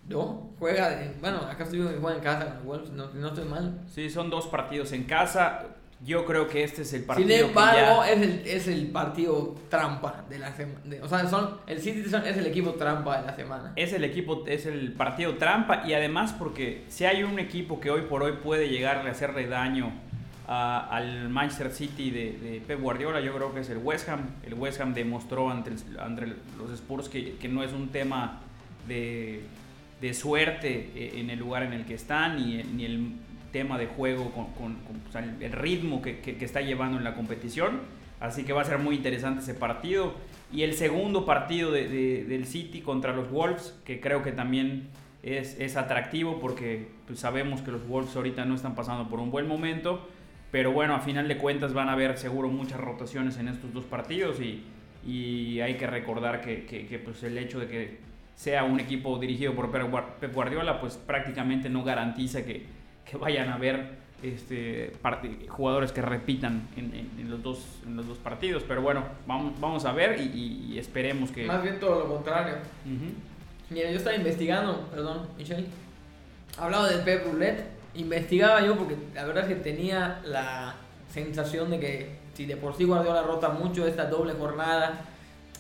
No, 0.10 0.50
juega. 0.60 1.02
en- 1.04 1.20
bueno, 1.22 1.38
acá 1.38 1.64
estoy 1.64 1.80
viendo 1.80 1.96
que 1.96 2.02
juega 2.02 2.18
en 2.18 2.24
casa 2.24 2.46
con 2.46 2.58
el 2.58 2.64
Wolves, 2.64 2.90
no, 2.92 3.10
no 3.14 3.28
estoy 3.30 3.46
mal. 3.46 3.82
Sí, 3.92 4.10
son 4.10 4.30
dos 4.30 4.48
partidos 4.48 4.92
en 4.92 5.06
casa. 5.06 5.66
Yo 6.06 6.24
creo 6.24 6.48
que 6.48 6.64
este 6.64 6.84
es 6.84 6.94
el 6.94 7.04
partido 7.04 7.28
Sin 7.28 7.38
que 7.40 7.46
embargo, 7.50 8.04
ya- 8.06 8.12
es, 8.12 8.22
el, 8.22 8.42
es 8.46 8.68
el 8.68 8.88
partido 8.88 9.56
trampa 9.70 10.24
de 10.30 10.38
la 10.38 10.56
semana. 10.56 10.80
O 11.02 11.08
sea, 11.10 11.28
son, 11.28 11.58
el 11.66 11.82
City 11.82 12.04
es 12.06 12.38
el 12.38 12.46
equipo 12.46 12.74
trampa 12.76 13.20
de 13.22 13.26
la 13.26 13.36
semana. 13.36 13.74
es 13.76 13.92
el 13.92 14.04
equipo, 14.04 14.44
es 14.46 14.68
el 14.68 14.94
partido 14.94 15.36
trampa 15.38 15.82
y 15.88 15.94
además 15.94 16.32
porque 16.34 16.84
si 16.90 17.06
hay 17.06 17.24
un 17.24 17.40
equipo 17.40 17.80
que 17.80 17.90
hoy 17.90 18.02
por 18.04 18.22
hoy 18.22 18.34
puede 18.44 18.70
llegar 18.70 18.98
a 19.08 19.10
hacerle 19.10 19.48
daño 19.48 19.92
a- 20.48 20.88
al 20.96 21.30
Manchester 21.30 21.72
City 21.72 22.12
de, 22.12 22.34
de 22.34 22.62
Pep 22.68 22.80
Guardiola, 22.80 23.20
yo 23.20 23.34
creo 23.34 23.52
que 23.52 23.62
es 23.62 23.70
el 23.72 23.80
West 23.80 24.08
Ham. 24.10 24.30
El 24.46 24.54
West 24.54 24.80
Ham 24.82 24.94
demostró 24.94 25.50
ante, 25.50 25.72
el- 25.72 26.00
ante 26.00 26.28
los 26.58 26.70
Spurs 26.76 27.10
que, 27.10 27.36
que 27.38 27.48
no 27.50 27.64
es 27.64 27.74
un 27.74 27.90
tema 27.90 28.42
de, 28.88 29.42
de 30.02 30.14
suerte 30.14 30.92
eh, 30.96 31.14
en 31.16 31.32
el 31.32 31.40
lugar 31.40 31.64
en 31.64 31.74
el 31.74 31.84
que 31.86 31.96
están 31.96 32.36
ni, 32.36 32.62
ni 32.62 32.86
el 32.86 33.14
tema 33.56 33.78
de 33.78 33.86
juego 33.88 34.32
con, 34.32 34.48
con- 34.48 34.76
con- 34.86 35.02
o 35.08 35.12
sea, 35.14 35.24
el, 35.24 35.42
el 35.42 35.54
ritmo 35.54 36.02
que, 36.02 36.20
que- 36.20 36.36
que 36.36 36.44
está 36.44 36.60
llevando 36.60 36.98
en 36.98 37.06
la 37.06 37.16
competición. 37.16 37.80
Así 38.20 38.44
que 38.44 38.52
va 38.52 38.62
a 38.62 38.66
ser 38.66 38.80
muy 38.80 38.96
interesante 38.96 39.40
ese 39.42 39.54
partido. 39.54 40.14
Y 40.52 40.64
el 40.64 40.74
segundo 40.74 41.26
partido 41.26 41.72
de- 41.72 41.88
de- 41.88 42.24
del 42.26 42.46
City 42.48 42.82
contra 42.82 43.14
los 43.14 43.32
Wolves, 43.32 43.74
que 43.86 44.02
creo 44.02 44.22
que 44.24 44.34
también 44.34 44.90
es, 45.24 45.58
es 45.60 45.78
atractivo 45.78 46.40
porque 46.42 46.88
pues, 47.08 47.20
sabemos 47.20 47.62
que 47.62 47.72
los 47.72 47.88
Wolves 47.88 48.14
ahorita 48.16 48.44
no 48.44 48.56
están 48.56 48.76
pasando 48.76 49.08
por 49.10 49.20
un 49.22 49.32
buen 49.32 49.48
momento. 49.48 50.06
Pero 50.52 50.72
bueno, 50.74 50.94
a 50.96 51.00
final 51.00 51.28
de 51.30 51.38
cuentas 51.38 51.74
van 51.74 51.88
a 51.88 51.94
haber 51.94 52.18
seguro 52.18 52.50
muchas 52.50 52.80
rotaciones 52.80 53.38
en 53.38 53.48
estos 53.48 53.74
dos 53.74 53.86
partidos 53.86 54.40
y, 54.42 54.64
y 55.08 55.62
hay 55.62 55.76
que 55.76 55.88
recordar 55.88 56.42
que, 56.42 56.66
que- 56.66 56.88
que, 56.88 57.00
pues, 57.00 57.24
el 57.24 57.38
hecho 57.38 57.60
de 57.60 57.68
que 57.68 57.98
sea 58.36 58.66
un 58.66 58.82
equipo 58.82 59.18
dirigido 59.18 59.54
por 59.54 59.72
Pep 59.72 59.84
Guar- 59.90 60.16
Pep 60.20 60.34
Guardiola, 60.34 60.82
pues 60.82 60.98
prácticamente 60.98 61.70
no 61.70 61.84
garantiza 61.86 62.44
que, 62.46 62.66
que 63.10 63.18
vayan 63.18 63.50
a 63.50 63.56
haber 63.56 64.04
este, 64.24 64.94
jugadores 65.50 65.92
que 65.92 66.02
repitan 66.02 66.68
en, 66.76 66.86
en- 66.96 67.12
en 67.20 67.30
los 67.30 67.44
dos, 67.44 67.60
en 67.86 67.96
los 67.98 68.08
dos 68.08 68.18
partidos. 68.18 68.64
Pero 68.68 68.82
bueno, 68.82 69.04
vamos, 69.28 69.60
vamos 69.60 69.86
a 69.86 69.92
ver 69.92 70.20
y, 70.20 70.72
y- 70.74 70.80
esperemos 70.80 71.32
que... 71.32 71.46
Más 71.46 71.62
bien 71.62 71.80
todo 71.80 72.00
lo 72.00 72.08
contrario. 72.16 72.56
Ujú. 72.86 73.12
Mira, 73.70 73.90
yo 73.92 73.98
estaba 73.98 74.16
investigando, 74.16 74.88
perdón, 74.92 75.28
Michelle. 75.38 75.68
Hablaba 76.58 76.90
del 76.90 77.02
Pep 77.02 77.26
Roulette. 77.26 77.64
Investigaba 77.96 78.62
yo 78.66 78.76
porque 78.78 78.96
la 79.14 79.26
verdad 79.26 79.44
es 79.50 79.56
que 79.58 79.64
tenía 79.64 80.20
la 80.26 80.76
sensación 81.12 81.72
de 81.72 81.80
que 81.80 82.16
si 82.34 82.46
de 82.46 82.58
por 82.58 82.76
sí 82.76 82.84
Guardiola 82.84 83.24
rota 83.24 83.50
mucho 83.50 83.88
esta 83.88 84.06
doble 84.10 84.34
jornada, 84.34 85.02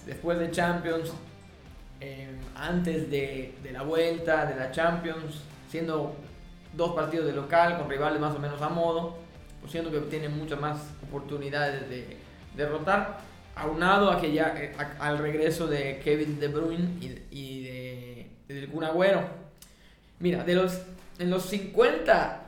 después 0.05 0.37
de 0.39 0.51
Champions, 0.51 1.13
eh, 2.01 2.27
antes 2.55 3.09
de, 3.09 3.55
de 3.63 3.71
la 3.71 3.83
vuelta 3.83 4.45
de 4.45 4.55
la 4.57 4.71
Champions, 4.71 5.41
siendo 5.69 6.15
dos 6.75 6.93
partidos 6.95 7.25
de 7.25 7.33
local 7.33 7.77
con 7.77 7.89
rivales 7.89 8.19
más 8.19 8.35
o 8.35 8.39
menos 8.39 8.61
a 8.61 8.69
modo, 8.69 9.17
pues 9.61 9.71
siendo 9.71 9.91
que 9.91 9.99
tiene 10.01 10.29
muchas 10.29 10.59
más 10.59 10.77
oportunidades 11.07 11.89
de 11.89 12.17
derrotar, 12.55 13.17
aunado 13.55 14.11
a 14.11 14.19
que 14.19 14.31
ya 14.33 14.53
eh, 14.57 14.75
al 14.99 15.17
regreso 15.17 15.67
de 15.67 15.99
Kevin 16.03 16.39
De 16.39 16.47
Bruyne 16.49 16.89
y, 17.01 17.17
y 17.31 17.63
de, 17.63 18.29
del 18.47 18.69
Kun 18.69 18.83
Agüero. 18.83 19.21
Mira, 20.19 20.43
de 20.43 20.55
los 20.55 20.81
en 21.19 21.29
los 21.29 21.43
50 21.45 22.41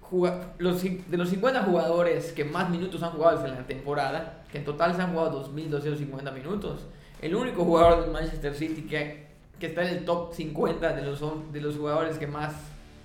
juga- 0.00 0.52
los, 0.58 0.82
de 0.82 1.16
los 1.16 1.28
50 1.28 1.62
jugadores 1.64 2.32
que 2.32 2.44
más 2.44 2.70
minutos 2.70 3.02
han 3.02 3.10
jugado 3.10 3.44
en 3.44 3.52
la 3.52 3.66
temporada, 3.66 4.42
que 4.50 4.58
en 4.58 4.64
total 4.64 4.94
se 4.96 5.02
han 5.02 5.12
jugado 5.12 5.46
2.250 5.54 6.32
minutos, 6.32 6.86
el 7.20 7.34
único 7.34 7.64
jugador 7.64 8.02
del 8.02 8.10
Manchester 8.10 8.54
City 8.54 8.82
que, 8.82 9.26
que 9.60 9.66
está 9.66 9.82
en 9.82 9.98
el 9.98 10.04
top 10.06 10.32
50 10.34 10.94
de 10.94 11.02
los, 11.02 11.20
de 11.52 11.60
los 11.60 11.76
jugadores 11.76 12.16
que 12.18 12.26
más 12.26 12.52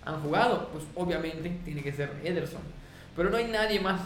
han 0.06 0.22
jugado, 0.22 0.70
pues 0.72 0.84
obviamente 0.96 1.50
tiene 1.66 1.82
que 1.84 1.92
ser 1.94 2.12
Ederson. 2.24 2.62
Pero 3.16 3.30
no 3.30 3.38
hay 3.38 3.46
nadie 3.46 3.80
más. 3.80 4.02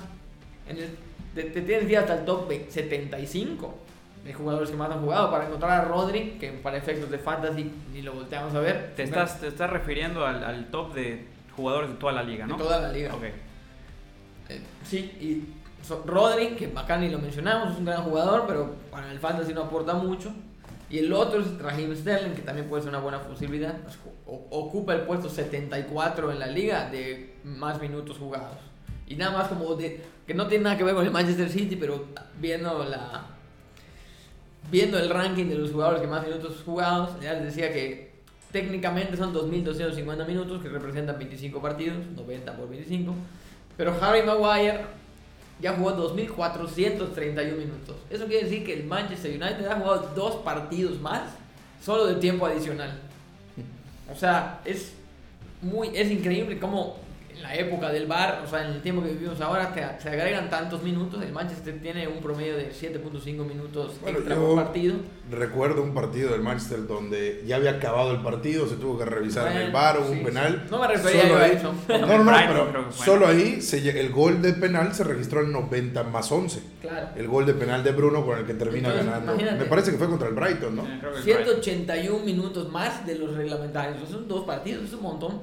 En 0.67 0.77
el- 0.77 0.97
te, 1.33 1.43
te 1.43 1.61
tienes 1.61 1.87
que 1.87 1.97
hasta 1.97 2.15
el 2.19 2.25
top 2.25 2.47
ve- 2.47 2.67
75 2.69 3.77
de 4.23 4.33
jugadores 4.33 4.69
que 4.69 4.75
más 4.75 4.89
han 4.91 5.01
jugado 5.01 5.31
para 5.31 5.45
encontrar 5.45 5.71
a 5.81 5.85
Rodri, 5.85 6.31
que 6.39 6.49
para 6.51 6.77
efectos 6.77 7.09
de 7.09 7.17
fantasy 7.17 7.71
ni 7.93 8.01
lo 8.01 8.13
volteamos 8.13 8.53
a 8.55 8.59
ver. 8.59 8.93
Te 8.95 9.03
estás, 9.03 9.39
te 9.39 9.47
estás 9.47 9.69
refiriendo 9.69 10.25
al, 10.25 10.43
al 10.43 10.65
top 10.67 10.93
de 10.93 11.25
jugadores 11.55 11.89
de 11.91 11.95
toda 11.95 12.11
la 12.13 12.23
liga, 12.23 12.45
de 12.45 12.51
¿no? 12.51 12.57
toda 12.57 12.79
la 12.79 12.91
liga. 12.91 13.13
Ok. 13.15 13.23
Eh, 14.49 14.61
sí, 14.83 14.97
y 15.21 15.85
so- 15.85 16.03
Rodri, 16.05 16.49
que 16.55 16.71
acá 16.75 16.97
ni 16.97 17.09
lo 17.09 17.19
mencionamos, 17.19 17.71
es 17.73 17.77
un 17.79 17.85
gran 17.85 18.03
jugador, 18.03 18.45
pero 18.47 18.75
para 18.91 19.11
el 19.11 19.19
fantasy 19.19 19.53
no 19.53 19.63
aporta 19.63 19.93
mucho. 19.93 20.33
Y 20.89 20.99
el 20.99 21.11
otro 21.11 21.41
es 21.41 21.57
Raheem 21.59 21.95
Sterling, 21.95 22.33
que 22.33 22.41
también 22.41 22.69
puede 22.69 22.83
ser 22.83 22.89
una 22.89 22.99
buena 22.99 23.21
posibilidad. 23.21 23.75
Ocupa 24.25 24.93
el 24.93 25.01
puesto 25.01 25.29
74 25.29 26.31
en 26.31 26.39
la 26.39 26.47
liga 26.47 26.89
de 26.89 27.35
más 27.43 27.81
minutos 27.81 28.17
jugados. 28.17 28.57
Y 29.07 29.15
nada 29.15 29.37
más 29.37 29.47
como 29.49 29.75
de 29.75 30.01
que 30.25 30.33
no 30.33 30.47
tiene 30.47 30.65
nada 30.65 30.77
que 30.77 30.83
ver 30.83 30.95
con 30.95 31.05
el 31.05 31.11
Manchester 31.11 31.49
City, 31.49 31.75
pero 31.75 32.05
viendo 32.39 32.83
la 32.85 33.25
viendo 34.69 34.99
el 34.99 35.09
ranking 35.09 35.45
de 35.45 35.55
los 35.55 35.71
jugadores 35.71 36.01
que 36.01 36.07
más 36.07 36.25
minutos 36.25 36.61
jugados, 36.65 37.11
ya 37.21 37.33
les 37.33 37.43
decía 37.43 37.71
que 37.71 38.11
técnicamente 38.51 39.15
son 39.15 39.33
2.250 39.33 40.27
minutos, 40.27 40.61
que 40.61 40.69
representan 40.69 41.17
25 41.17 41.61
partidos, 41.61 41.97
90 42.15 42.57
por 42.57 42.69
25. 42.69 43.13
Pero 43.75 43.95
Harry 44.01 44.23
Maguire 44.23 44.81
ya 45.59 45.73
jugó 45.73 45.91
2.431 45.95 47.57
minutos. 47.57 47.95
Eso 48.09 48.25
quiere 48.27 48.43
decir 48.43 48.65
que 48.65 48.73
el 48.73 48.83
Manchester 48.85 49.31
United 49.31 49.65
ha 49.65 49.75
jugado 49.75 50.11
dos 50.15 50.35
partidos 50.37 50.99
más 51.01 51.21
solo 51.83 52.05
de 52.05 52.15
tiempo 52.15 52.45
adicional. 52.45 52.99
O 54.11 54.15
sea, 54.15 54.61
es 54.65 54.93
muy 55.61 55.89
es 55.93 56.11
increíble 56.11 56.59
cómo 56.59 56.97
la 57.41 57.55
época 57.55 57.89
del 57.91 58.05
bar, 58.07 58.41
o 58.45 58.47
sea, 58.49 58.65
en 58.65 58.73
el 58.73 58.81
tiempo 58.81 59.01
que 59.03 59.09
vivimos 59.09 59.39
ahora, 59.41 59.73
se 60.01 60.09
agregan 60.09 60.49
tantos 60.49 60.83
minutos. 60.83 61.21
El 61.23 61.31
Manchester 61.31 61.79
tiene 61.81 62.07
un 62.07 62.19
promedio 62.21 62.55
de 62.55 62.71
7.5 62.71 63.45
minutos 63.45 63.93
Bueno, 64.01 64.19
extra 64.19 64.35
por 64.35 64.55
partido. 64.55 64.95
Recuerdo 65.31 65.83
un 65.83 65.93
partido 65.93 66.31
del 66.31 66.41
Manchester 66.41 66.87
donde 66.87 67.43
ya 67.45 67.57
había 67.57 67.71
acabado 67.71 68.11
el 68.11 68.21
partido, 68.21 68.67
se 68.67 68.75
tuvo 68.75 68.97
que 68.97 69.05
revisar 69.05 69.51
en 69.51 69.57
el 69.57 69.71
bar, 69.71 69.97
hubo 69.99 70.05
sí, 70.07 70.11
un 70.13 70.17
sí. 70.19 70.25
penal. 70.25 70.65
No 70.69 70.79
me 70.79 70.87
refería 70.87 71.21
Solo 71.23 71.35
a 71.37 71.43
ahí- 71.43 71.51
eso. 71.51 71.73
No, 71.87 71.97
no, 71.97 72.17
no, 72.23 72.31
Brighton 72.31 72.67
pero 72.71 72.91
solo 72.91 73.27
ahí 73.27 73.61
se 73.61 73.87
el 73.87 74.11
gol 74.11 74.41
de 74.41 74.53
penal 74.53 74.93
se 74.93 75.03
registró 75.03 75.41
en 75.41 75.51
90 75.51 76.03
más 76.03 76.31
11. 76.31 76.61
Claro. 76.81 77.09
El 77.15 77.27
gol 77.27 77.45
de 77.45 77.53
penal 77.53 77.83
de 77.83 77.91
Bruno 77.91 78.25
con 78.25 78.37
el 78.37 78.45
que 78.45 78.53
termina 78.53 78.89
Entonces, 78.89 79.05
ganando. 79.05 79.31
imagínate. 79.33 79.63
Me 79.63 79.69
parece 79.69 79.91
que 79.91 79.97
fue 79.97 80.07
contra 80.07 80.27
el 80.27 80.33
Brighton, 80.35 80.75
¿no? 80.75 80.83
Sí, 80.83 80.89
creo 80.99 81.13
que 81.13 81.19
es 81.19 81.25
Brighton. 81.25 81.45
181 81.63 82.25
minutos 82.25 82.69
más 82.71 83.05
de 83.05 83.15
los 83.15 83.35
reglamentarios. 83.35 84.09
Son 84.09 84.27
dos 84.27 84.45
partidos, 84.45 84.83
es 84.85 84.93
un 84.93 85.03
montón. 85.03 85.41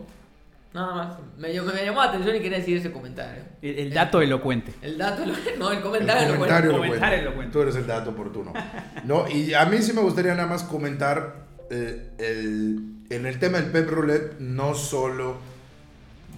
Nada 0.74 0.94
más. 0.94 1.16
Me, 1.38 1.54
llamó- 1.54 1.72
me 1.72 1.84
llamó 1.84 2.02
la 2.02 2.08
atención 2.08 2.34
y 2.36 2.40
quería 2.40 2.58
decir 2.58 2.76
ese 2.76 2.90
comentario. 2.90 3.44
El, 3.62 3.78
el 3.78 3.94
dato 3.94 4.20
elocuente. 4.20 4.72
El 4.82 4.98
dato, 4.98 5.22
no, 5.58 5.70
el 5.70 5.76
El 5.78 5.82
comentario. 5.82 6.28
lo 6.28 6.34
comentario 6.78 7.34
cuenta. 7.34 7.52
Tú 7.52 7.62
eres 7.62 7.76
el 7.76 7.86
dato 7.86 8.10
oportuno. 8.10 8.52
No, 9.04 9.28
y 9.28 9.54
a 9.54 9.64
mí 9.66 9.78
sí 9.80 9.92
me 9.92 10.00
gustaría 10.02 10.34
nada 10.34 10.48
más 10.48 10.64
comentar 10.64 11.44
eh, 11.70 12.10
el- 12.18 12.90
en 13.10 13.26
el 13.26 13.38
tema 13.38 13.58
del 13.60 13.70
Pep 13.70 13.88
Roulette, 13.88 14.38
no 14.40 14.74
solo 14.74 15.36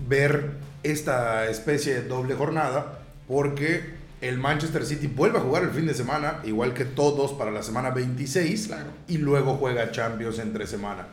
ver 0.07 0.51
esta 0.83 1.47
especie 1.47 1.95
de 1.95 2.03
doble 2.09 2.35
jornada, 2.35 2.99
porque 3.27 3.95
el 4.21 4.37
Manchester 4.39 4.85
City 4.85 5.07
vuelve 5.07 5.39
a 5.39 5.41
jugar 5.41 5.63
el 5.63 5.71
fin 5.71 5.87
de 5.87 5.95
semana, 5.95 6.41
igual 6.45 6.75
que 6.75 6.85
todos 6.85 7.33
para 7.33 7.51
la 7.51 7.63
semana 7.63 7.91
26, 7.91 8.67
Claro. 8.69 8.91
y 9.09 9.19
luego 9.19 9.55
juega 9.57 9.91
Champions 9.91 10.39
entre 10.39 10.67
semana. 10.67 11.07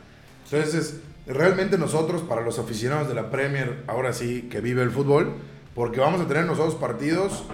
Entonces, 0.44 1.00
realmente 1.26 1.78
nosotros, 1.78 2.22
para 2.22 2.42
los 2.42 2.58
aficionados 2.58 3.08
de 3.08 3.14
la 3.14 3.30
Premier, 3.30 3.82
ahora 3.86 4.12
sí 4.12 4.48
que 4.50 4.60
vive 4.60 4.82
el 4.82 4.90
fútbol, 4.90 5.34
porque 5.74 6.00
vamos 6.00 6.20
a 6.20 6.28
tener 6.28 6.44
nosotros 6.44 6.74
partidos 6.74 7.44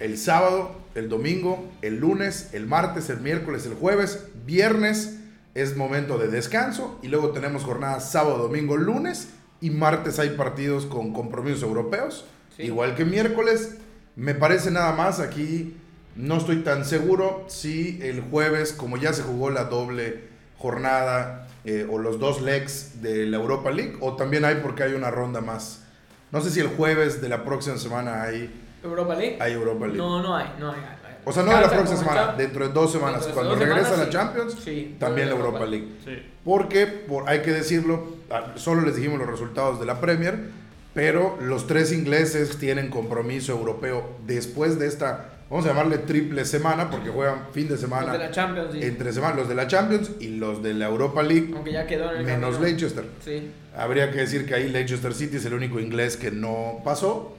el 0.00 0.18
sábado, 0.18 0.72
el 0.94 1.08
domingo, 1.08 1.70
el 1.80 1.98
lunes, 2.00 2.50
el 2.52 2.66
martes, 2.66 3.08
el 3.10 3.20
miércoles, 3.20 3.64
el 3.66 3.74
jueves, 3.74 4.26
viernes 4.44 5.18
es 5.54 5.76
momento 5.76 6.18
de 6.18 6.28
descanso 6.28 6.98
y 7.02 7.08
luego 7.08 7.30
tenemos 7.30 7.64
jornadas 7.64 8.10
sábado, 8.10 8.38
domingo, 8.38 8.76
lunes 8.76 9.28
y 9.60 9.70
martes 9.70 10.18
hay 10.18 10.30
partidos 10.30 10.86
con 10.86 11.12
compromisos 11.12 11.62
europeos, 11.62 12.24
Sí. 12.56 12.64
igual 12.64 12.94
que 12.96 13.04
miércoles. 13.04 13.76
Me 14.16 14.34
parece 14.34 14.70
nada 14.70 14.92
más 14.92 15.20
aquí, 15.20 15.76
no 16.16 16.36
estoy 16.36 16.58
tan 16.58 16.84
seguro 16.84 17.44
si 17.48 17.98
el 18.02 18.20
jueves, 18.20 18.72
como 18.72 18.98
ya 18.98 19.12
se 19.14 19.22
jugó 19.22 19.48
la 19.50 19.64
doble 19.64 20.24
jornada 20.58 21.41
eh, 21.64 21.86
o 21.90 21.98
los 21.98 22.18
dos 22.18 22.40
legs 22.40 23.02
de 23.02 23.26
la 23.26 23.36
Europa 23.36 23.70
League, 23.70 23.96
o 24.00 24.16
también 24.16 24.44
hay 24.44 24.56
porque 24.56 24.82
hay 24.82 24.94
una 24.94 25.10
ronda 25.10 25.40
más. 25.40 25.84
No 26.30 26.40
sé 26.40 26.50
si 26.50 26.60
el 26.60 26.68
jueves 26.68 27.20
de 27.20 27.28
la 27.28 27.44
próxima 27.44 27.76
semana 27.76 28.22
hay, 28.22 28.50
¿Europa 28.82 29.14
League? 29.14 29.36
hay 29.40 29.52
Europa 29.52 29.86
League. 29.86 29.98
No, 29.98 30.22
no 30.22 30.36
hay, 30.36 30.46
no 30.58 30.72
hay. 30.72 30.80
no 30.80 30.86
hay. 30.86 31.02
O 31.24 31.32
sea, 31.32 31.44
no 31.44 31.54
de 31.54 31.60
la 31.60 31.70
próxima 31.70 31.98
semana, 31.98 32.34
dentro 32.36 32.66
de 32.66 32.72
dos 32.74 32.90
semanas. 32.90 33.28
Cuando 33.32 33.50
dos 33.50 33.60
regresa 33.60 33.90
semanas, 33.90 33.98
la 33.98 34.04
sí. 34.06 34.10
Champions, 34.10 34.56
Sí, 34.64 34.96
también 34.98 35.28
la 35.28 35.36
Europa 35.36 35.58
Europa. 35.58 35.70
League. 35.70 35.88
Sí. 36.04 36.30
Porque, 36.44 36.86
por, 36.86 37.28
hay 37.28 37.42
que 37.42 37.52
decirlo, 37.52 38.16
ah, 38.30 38.54
solo 38.56 38.82
les 38.82 38.96
dijimos 38.96 39.20
los 39.20 39.28
resultados 39.28 39.78
de 39.78 39.86
la 39.86 40.00
Premier, 40.00 40.48
pero 40.94 41.38
los 41.40 41.68
tres 41.68 41.92
ingleses 41.92 42.58
tienen 42.58 42.90
compromiso 42.90 43.52
europeo 43.52 44.16
después 44.26 44.80
de 44.80 44.88
esta, 44.88 45.30
vamos 45.52 45.66
a 45.66 45.68
llamarle 45.68 45.98
triple 45.98 46.46
semana, 46.46 46.88
porque 46.88 47.10
juegan 47.10 47.48
fin 47.52 47.64
de 47.64 47.72
Los 47.72 47.80
semana, 47.80 48.10
de 48.10 48.18
la 48.18 48.30
Champions, 48.30 48.72
sí. 48.72 48.82
entre 48.82 49.12
semana, 49.12 49.36
los 49.36 49.48
de 49.50 49.54
la 49.54 49.66
Champions 49.66 50.10
y 50.18 50.28
los 50.28 50.62
de 50.62 50.72
la 50.72 50.86
Europa 50.86 51.22
League, 51.22 51.50
Aunque 51.54 51.72
ya 51.72 51.86
quedó 51.86 52.10
en 52.10 52.20
el 52.20 52.24
menos 52.24 52.54
camino. 52.56 52.70
Leicester. 52.70 53.04
Sí. 53.22 53.50
Habría 53.76 54.10
que 54.10 54.20
decir 54.20 54.46
que 54.46 54.54
ahí 54.54 54.70
Leicester 54.70 55.12
City 55.12 55.36
es 55.36 55.44
el 55.44 55.52
único 55.52 55.78
inglés 55.78 56.16
que 56.16 56.30
no 56.30 56.80
pasó. 56.82 57.36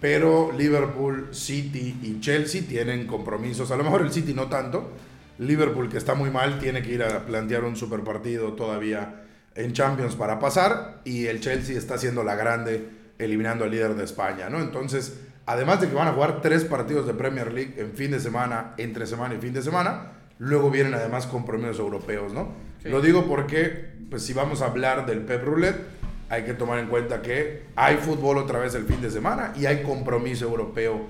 Pero 0.00 0.52
Liverpool, 0.56 1.28
City 1.32 1.98
y 2.02 2.20
Chelsea 2.20 2.62
tienen 2.68 3.06
compromisos. 3.06 3.70
A 3.70 3.76
lo 3.76 3.82
mejor 3.82 4.02
el 4.02 4.12
City 4.12 4.32
no 4.34 4.48
tanto. 4.48 4.92
Liverpool, 5.38 5.88
que 5.88 5.96
está 5.96 6.14
muy 6.14 6.30
mal, 6.30 6.58
tiene 6.60 6.82
que 6.82 6.92
ir 6.92 7.02
a 7.02 7.24
plantear 7.26 7.64
un 7.64 7.74
super 7.76 8.04
partido 8.04 8.52
todavía 8.52 9.22
en 9.56 9.72
Champions 9.72 10.14
para 10.14 10.38
pasar. 10.38 11.00
Y 11.04 11.26
el 11.26 11.40
Chelsea 11.40 11.76
está 11.76 11.94
haciendo 11.94 12.22
la 12.22 12.36
grande, 12.36 12.88
eliminando 13.18 13.64
al 13.64 13.70
líder 13.70 13.94
de 13.94 14.04
España. 14.04 14.48
¿no? 14.48 14.60
Entonces, 14.60 15.14
además 15.48 15.80
de 15.80 15.88
que 15.88 15.94
van 15.94 16.08
a 16.08 16.12
jugar 16.12 16.42
tres 16.42 16.64
partidos 16.64 17.06
de 17.06 17.14
Premier 17.14 17.50
League 17.50 17.74
en 17.78 17.92
fin 17.94 18.10
de 18.10 18.20
semana, 18.20 18.74
entre 18.76 19.06
semana 19.06 19.34
y 19.34 19.38
fin 19.38 19.54
de 19.54 19.62
semana, 19.62 20.12
luego 20.38 20.70
vienen 20.70 20.92
además 20.92 21.26
compromisos 21.26 21.78
europeos. 21.78 22.34
¿no? 22.34 22.48
Sí. 22.82 22.90
Lo 22.90 23.00
digo 23.00 23.24
porque, 23.24 23.94
pues 24.10 24.22
si 24.22 24.34
vamos 24.34 24.60
a 24.60 24.66
hablar 24.66 25.06
del 25.06 25.22
Pep 25.22 25.42
Roulette, 25.42 25.80
hay 26.28 26.44
que 26.44 26.52
tomar 26.52 26.78
en 26.78 26.88
cuenta 26.88 27.22
que 27.22 27.62
hay 27.76 27.96
fútbol 27.96 28.36
otra 28.36 28.58
vez 28.58 28.74
el 28.74 28.84
fin 28.84 29.00
de 29.00 29.10
semana 29.10 29.54
y 29.56 29.64
hay 29.64 29.82
compromiso 29.82 30.44
europeo 30.44 31.06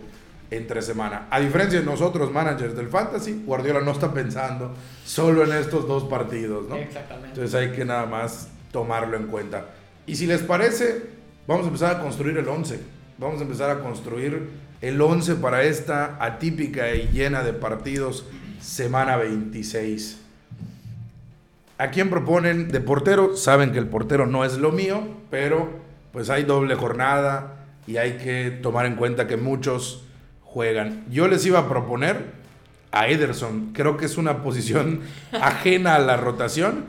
entre 0.53 0.83
semana. 0.83 1.27
A 1.31 1.41
diferencia 1.41 1.81
de 1.81 1.85
nosotros, 1.85 2.31
managers 2.31 2.77
del 2.77 2.87
Fantasy, 2.87 3.43
Guardiola 3.45 3.81
no 3.81 3.91
está 3.91 4.15
pensando 4.15 4.73
solo 5.05 5.43
en 5.43 5.53
estos 5.53 5.89
dos 5.89 6.05
partidos, 6.05 6.69
¿no? 6.69 6.77
Exactamente. 6.77 7.31
Entonces 7.31 7.55
hay 7.57 7.73
que 7.73 7.85
nada 7.85 8.07
más 8.07 8.51
tomarlo 8.71 9.17
en 9.17 9.27
cuenta. 9.27 9.67
Y 10.07 10.15
si 10.15 10.29
les 10.29 10.43
parece, 10.43 11.03
vamos 11.49 11.65
a 11.65 11.67
empezar 11.67 11.97
a 11.97 12.01
construir 12.01 12.39
el 12.39 12.49
11. 12.49 12.98
Vamos 13.19 13.41
a 13.41 13.43
empezar 13.43 13.69
a 13.69 13.81
construir 13.81 14.49
el 14.81 15.01
11 15.01 15.35
para 15.37 15.65
esta 15.65 16.25
atípica 16.25 16.95
y 16.95 17.09
llena 17.13 17.43
de 17.43 17.53
partidos 17.53 18.25
semana 18.61 19.17
26. 19.17 20.21
¿A 21.79 21.91
quién 21.91 22.11
proponen 22.11 22.69
de 22.69 22.79
portero? 22.79 23.37
Saben 23.37 23.73
que 23.73 23.79
el 23.79 23.89
portero 23.89 24.27
no 24.27 24.45
es 24.45 24.59
lo 24.59 24.71
mío, 24.71 25.03
pero 25.33 25.69
pues 26.13 26.31
hay 26.31 26.45
doble 26.45 26.77
jornada 26.77 27.57
y 27.89 27.97
hay 27.97 28.19
que 28.19 28.53
tomar 28.63 28.87
en 28.87 28.95
cuenta 28.95 29.27
que 29.27 29.37
muchos 29.37 30.05
juegan. 30.45 31.05
Yo 31.11 31.27
les 31.27 31.45
iba 31.45 31.59
a 31.59 31.69
proponer 31.69 32.23
a 32.93 33.09
Ederson. 33.09 33.73
Creo 33.73 33.97
que 33.97 34.07
es 34.07 34.17
una 34.17 34.45
posición 34.45 35.01
ajena 35.33 35.97
a 35.97 35.99
la 35.99 36.17
rotación. 36.19 36.85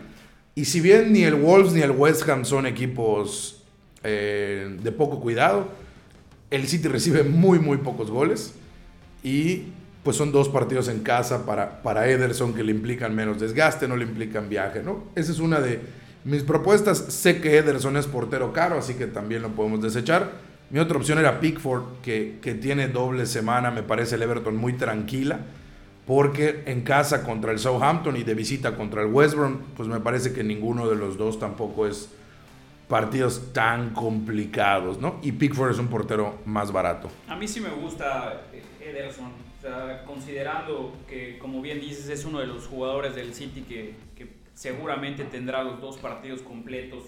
Y 0.53 0.65
si 0.65 0.79
bien 0.79 1.11
ni 1.11 1.23
el 1.23 1.33
Wolves 1.33 1.73
ni 1.73 1.81
el 1.81 1.89
West 1.89 2.29
Ham 2.29 2.45
son 2.45 2.67
equipos 2.67 3.63
eh, 4.03 4.77
de 4.79 4.91
poco 4.91 5.21
cuidado, 5.21 5.88
el 6.51 6.67
City 6.67 6.87
recibe 6.87 7.23
muy, 7.23 7.59
muy 7.59 7.77
pocos 7.77 8.09
goles. 8.09 8.53
Y 9.23 9.67
pues 10.03 10.15
son 10.15 10.31
dos 10.31 10.49
partidos 10.49 10.87
en 10.87 11.01
casa 11.01 11.45
para, 11.45 11.81
para 11.83 12.07
Ederson 12.07 12.53
que 12.53 12.63
le 12.63 12.71
implican 12.71 13.13
menos 13.15 13.39
desgaste, 13.39 13.87
no 13.87 13.97
le 13.97 14.05
implican 14.05 14.49
viaje, 14.49 14.81
¿no? 14.81 15.03
Esa 15.15 15.31
es 15.31 15.39
una 15.39 15.59
de 15.59 15.81
mis 16.23 16.43
propuestas. 16.43 16.97
Sé 16.97 17.41
que 17.41 17.57
Ederson 17.57 17.97
es 17.97 18.07
portero 18.07 18.53
caro, 18.53 18.77
así 18.77 18.93
que 18.93 19.07
también 19.07 19.41
lo 19.41 19.49
podemos 19.49 19.81
desechar. 19.81 20.31
Mi 20.69 20.79
otra 20.79 20.97
opción 20.97 21.17
era 21.19 21.39
Pickford, 21.39 22.01
que, 22.01 22.37
que 22.41 22.53
tiene 22.53 22.87
doble 22.87 23.25
semana, 23.25 23.71
me 23.71 23.83
parece 23.83 24.15
el 24.15 24.21
Everton 24.21 24.55
muy 24.55 24.73
tranquila, 24.73 25.39
porque 26.05 26.63
en 26.65 26.81
casa 26.81 27.23
contra 27.23 27.51
el 27.51 27.59
Southampton 27.59 28.15
y 28.17 28.23
de 28.23 28.35
visita 28.35 28.75
contra 28.75 29.01
el 29.01 29.07
West 29.07 29.35
Brom, 29.35 29.57
pues 29.75 29.89
me 29.89 29.99
parece 29.99 30.31
que 30.31 30.43
ninguno 30.43 30.87
de 30.87 30.95
los 30.95 31.17
dos 31.17 31.39
tampoco 31.39 31.87
es 31.87 32.09
partidos 32.89 33.53
tan 33.53 33.91
complicados, 33.91 34.99
¿no? 34.99 35.19
Y 35.21 35.31
Pickford 35.31 35.71
es 35.71 35.79
un 35.79 35.87
portero 35.87 36.39
más 36.45 36.71
barato. 36.71 37.09
A 37.27 37.35
mí 37.35 37.47
sí 37.47 37.61
me 37.61 37.69
gusta 37.69 38.41
eh, 38.51 38.63
Ederson, 38.81 39.27
o 39.27 39.61
sea, 39.61 40.03
considerando 40.05 40.97
que, 41.07 41.37
como 41.37 41.61
bien 41.61 41.79
dices, 41.79 42.09
es 42.09 42.25
uno 42.25 42.39
de 42.39 42.47
los 42.47 42.65
jugadores 42.65 43.15
del 43.15 43.33
City 43.35 43.61
que, 43.61 43.93
que 44.15 44.27
seguramente 44.55 45.23
tendrá 45.23 45.63
los 45.63 45.79
dos 45.79 45.97
partidos 45.97 46.41
completos 46.41 47.03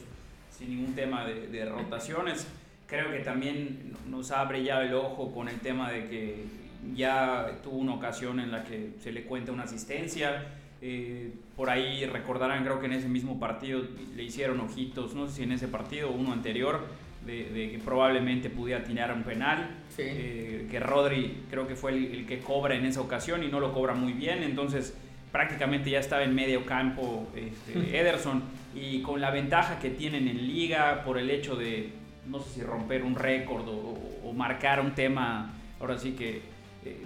sin 0.56 0.70
ningún 0.70 0.94
tema 0.94 1.26
de, 1.26 1.48
de 1.48 1.66
rotaciones. 1.66 2.48
Creo 2.86 3.10
que 3.12 3.20
también 3.20 3.94
nos 4.08 4.32
ha 4.32 4.44
brillado 4.44 4.84
el 4.84 4.94
ojo 4.94 5.34
con 5.34 5.50
el 5.50 5.60
tema 5.62 5.92
de 5.92 6.08
que 6.08 6.46
ya 6.94 7.60
tuvo 7.64 7.78
una 7.78 7.96
ocasión 7.96 8.40
en 8.40 8.52
la 8.52 8.64
que 8.64 8.92
se 9.02 9.12
le 9.12 9.24
cuenta 9.24 9.52
una 9.52 9.64
asistencia. 9.64 10.46
Eh, 10.82 11.32
por 11.62 11.70
ahí 11.70 12.08
recordarán, 12.08 12.64
creo 12.64 12.80
que 12.80 12.88
en 12.88 12.94
ese 12.94 13.08
mismo 13.08 13.40
partido 13.40 13.84
le 14.16 14.24
hicieron 14.24 14.60
ojitos, 14.62 15.14
no 15.14 15.28
sé 15.28 15.36
si 15.36 15.44
en 15.44 15.52
ese 15.52 15.68
partido 15.68 16.10
o 16.10 16.12
uno 16.12 16.34
anterior, 16.34 16.88
de, 17.24 17.52
de 17.52 17.70
que 17.74 17.78
probablemente 17.78 18.50
pudiera 18.50 18.84
tirar 18.84 19.14
un 19.14 19.22
penal. 19.22 19.70
Sí. 19.96 20.02
Eh, 20.08 20.68
que 20.72 20.80
Rodri 20.80 21.44
creo 21.52 21.68
que 21.68 21.76
fue 21.76 21.92
el, 21.92 22.06
el 22.16 22.26
que 22.26 22.40
cobra 22.40 22.74
en 22.74 22.86
esa 22.86 23.00
ocasión 23.02 23.44
y 23.44 23.48
no 23.48 23.60
lo 23.60 23.74
cobra 23.74 23.94
muy 23.94 24.14
bien, 24.14 24.42
entonces 24.42 24.98
prácticamente 25.32 25.92
ya 25.92 26.00
estaba 26.00 26.24
en 26.24 26.34
medio 26.34 26.66
campo 26.66 27.30
este, 27.36 27.96
Ederson 28.00 28.42
y 28.74 29.04
con 29.04 29.22
la 29.22 29.30
ventaja 29.30 29.78
que 29.78 29.92
tienen 29.92 30.28
en 30.28 30.48
liga 30.48 31.04
por 31.04 31.20
el 31.20 31.30
hecho 31.30 31.56
de, 31.56 31.92
no 32.26 32.40
sé 32.40 32.56
si 32.56 32.62
romper 32.64 33.04
un 33.04 33.14
récord 33.14 33.70
o, 33.70 34.00
o 34.24 34.34
marcar 34.34 34.82
un 34.82 34.96
tema, 34.96 35.54
ahora 35.80 36.00
sí 36.00 36.14
que 36.14 36.42
eh, 36.86 37.06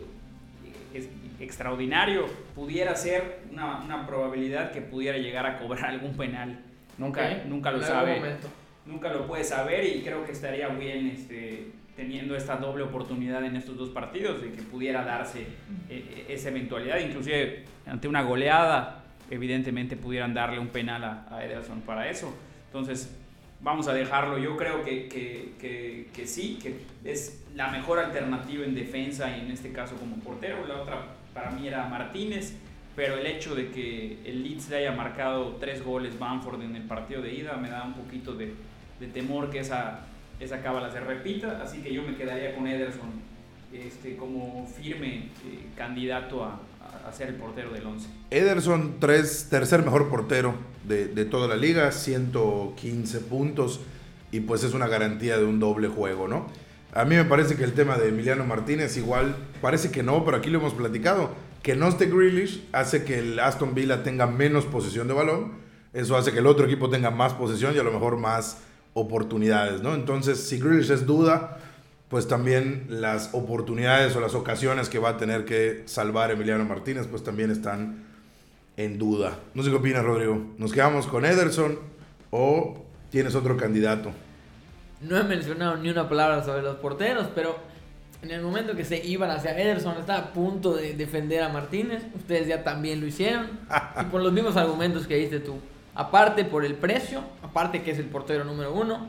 es 0.94 1.10
extraordinario, 1.40 2.28
pudiera 2.56 2.96
ser 2.96 3.42
una, 3.52 3.82
una 3.82 4.08
probabilidad 4.08 4.72
que 4.72 4.82
pudiera 4.82 5.18
llegar 5.18 5.46
a 5.46 5.58
cobrar 5.58 5.86
algún 5.92 6.16
penal. 6.16 6.60
Nunca, 6.98 7.44
nunca 7.46 7.72
lo 7.72 7.82
sabe 7.82 8.16
momento. 8.16 8.48
nunca 8.86 9.12
lo 9.12 9.28
puede 9.28 9.44
saber 9.44 9.84
y 9.84 10.02
creo 10.02 10.24
que 10.24 10.32
estaría 10.32 10.70
bien 10.70 11.08
este, 11.08 11.72
teniendo 11.96 12.38
esta 12.38 12.56
doble 12.56 12.84
oportunidad 12.84 13.44
en 13.44 13.58
estos 13.58 13.78
dos 13.78 13.90
partidos 13.90 14.42
de 14.42 14.54
que 14.54 14.62
pudiera 14.62 15.04
darse 15.04 15.46
eh, 15.90 16.26
esa 16.30 16.50
eventualidad, 16.50 17.00
inclusive 17.00 17.66
ante 17.86 18.08
una 18.08 18.22
goleada, 18.22 19.04
evidentemente 19.30 19.98
pudieran 19.98 20.34
darle 20.34 20.60
un 20.60 20.70
penal 20.70 21.04
a, 21.04 21.28
a 21.30 21.44
Ederson 21.44 21.82
para 21.82 22.10
eso. 22.10 22.34
Entonces, 22.68 23.14
vamos 23.62 23.88
a 23.88 23.94
dejarlo. 23.94 24.38
Yo 24.38 24.56
creo 24.56 24.84
que, 24.84 25.08
que, 25.08 25.54
que, 25.60 26.08
que 26.14 26.28
sí, 26.28 26.60
que 26.62 26.76
es 27.10 27.46
la 27.56 27.70
mejor 27.70 28.00
alternativa 28.00 28.64
en 28.64 28.76
defensa 28.76 29.36
y 29.36 29.42
en 29.42 29.52
este 29.52 29.72
caso 29.72 29.96
como 29.96 30.18
portero. 30.18 30.66
La 30.68 30.82
otra 30.82 31.08
para 31.36 31.52
mí 31.52 31.68
era 31.68 31.86
Martínez, 31.88 32.54
pero 32.96 33.20
el 33.20 33.28
hecho 33.28 33.54
de 33.54 33.70
que 33.70 34.18
el 34.26 34.42
Leeds 34.42 34.70
le 34.70 34.78
haya 34.78 34.94
marcado 34.94 35.58
tres 35.60 35.84
goles 35.84 36.18
Bamford 36.18 36.62
en 36.64 36.76
el 36.76 36.84
partido 36.84 37.22
de 37.22 37.34
ida 37.34 37.58
me 37.58 37.70
da 37.70 37.84
un 37.84 37.94
poquito 37.94 38.34
de, 38.34 38.54
de 39.02 39.08
temor 39.08 39.52
que 39.52 39.60
esa, 39.60 40.00
esa 40.40 40.62
cábala 40.62 40.90
se 40.92 41.02
repita, 41.02 41.62
así 41.62 41.80
que 41.84 41.94
yo 41.94 42.02
me 42.04 42.16
quedaría 42.16 42.56
con 42.56 42.66
Ederson 42.66 43.12
este, 43.74 44.16
como 44.16 44.66
firme 44.66 45.16
eh, 45.18 45.68
candidato 45.76 46.46
a, 46.46 46.62
a 47.06 47.12
ser 47.12 47.28
el 47.28 47.36
portero 47.36 47.72
del 47.72 47.86
11. 47.86 48.08
Ederson, 48.32 48.96
tres, 49.02 49.48
tercer 49.50 49.84
mejor 49.84 50.10
portero 50.10 50.56
de, 50.88 51.10
de 51.10 51.26
toda 51.26 51.50
la 51.50 51.58
liga, 51.58 51.92
115 51.92 53.20
puntos. 53.20 53.82
y 54.32 54.40
pues 54.40 54.64
es 54.64 54.74
una 54.74 54.88
garantía 54.88 55.38
de 55.38 55.44
un 55.44 55.60
doble 55.60 55.90
juego, 55.90 56.30
¿no? 56.30 56.48
A 56.96 57.04
mí 57.04 57.18
me 57.18 57.26
parece 57.26 57.58
que 57.58 57.66
el 57.66 57.74
tema 57.74 57.98
de 57.98 58.08
Emiliano 58.08 58.46
Martínez 58.46 58.96
igual, 58.96 59.36
parece 59.62 59.92
que 59.92 60.02
no, 60.02 60.24
pero 60.24 60.38
aquí 60.38 60.50
lo 60.50 60.60
hemos 60.60 60.74
platicado, 60.74 61.36
que 61.62 61.76
no 61.76 61.90
esté 61.90 62.06
Grealish 62.06 62.66
hace 62.72 63.04
que 63.04 63.20
el 63.20 63.38
Aston 63.38 63.76
Villa 63.76 64.02
tenga 64.02 64.28
menos 64.28 64.64
posesión 64.64 65.10
de 65.10 65.14
balón, 65.14 65.52
eso 65.92 66.16
hace 66.16 66.32
que 66.32 66.40
el 66.40 66.48
otro 66.48 66.66
equipo 66.66 66.90
tenga 66.90 67.12
más 67.12 67.34
posesión 67.34 67.76
y 67.76 67.80
a 67.80 67.84
lo 67.84 67.92
mejor 67.92 68.16
más 68.16 68.60
oportunidades, 68.94 69.82
¿no? 69.82 69.94
Entonces, 69.94 70.40
si 70.48 70.58
Grealish 70.58 70.90
es 70.90 71.06
duda, 71.06 71.60
pues 72.08 72.30
también 72.30 72.86
las 72.88 73.32
oportunidades 73.34 74.16
o 74.16 74.22
las 74.22 74.34
ocasiones 74.34 74.88
que 74.88 74.98
va 74.98 75.10
a 75.10 75.18
tener 75.18 75.44
que 75.44 75.84
salvar 75.88 76.32
Emiliano 76.32 76.64
Martínez, 76.64 77.08
pues 77.08 77.26
también 77.26 77.52
están 77.52 78.06
en 78.78 78.98
duda. 78.98 79.38
No 79.54 79.64
sé 79.64 79.70
qué 79.70 79.76
opinas, 79.76 80.06
Rodrigo. 80.06 80.54
¿Nos 80.58 80.72
quedamos 80.72 81.08
con 81.08 81.26
Ederson 81.26 81.78
o 82.32 82.86
tienes 83.10 83.36
otro 83.36 83.58
candidato? 83.58 84.14
No 85.06 85.18
he 85.18 85.24
mencionado 85.24 85.78
ni 85.78 85.90
una 85.90 86.10
palabra 86.10 86.44
sobre 86.44 86.64
los 86.64 86.78
porteros, 86.78 87.28
pero 87.36 87.58
en 88.24 88.32
el 88.32 88.42
momento 88.42 88.76
que 88.76 88.84
se 88.84 89.06
iban 89.06 89.30
hacia 89.30 89.58
Ederson, 89.58 89.98
estaba 90.00 90.20
a 90.20 90.34
punto 90.34 90.74
de 90.74 90.94
defender 90.94 91.44
a 91.44 91.50
Martínez. 91.50 92.04
Ustedes 92.16 92.48
ya 92.48 92.64
también 92.64 93.00
lo 93.00 93.06
hicieron. 93.06 93.60
y 94.02 94.06
por 94.06 94.22
los 94.22 94.34
mismos 94.34 94.58
argumentos 94.58 95.06
que 95.06 95.16
diste 95.16 95.40
tú. 95.40 95.60
Aparte 95.94 96.44
por 96.44 96.66
el 96.66 96.74
precio, 96.74 97.22
aparte 97.44 97.84
que 97.84 97.92
es 97.92 98.00
el 98.00 98.06
portero 98.06 98.44
número 98.44 98.74
uno. 98.74 99.08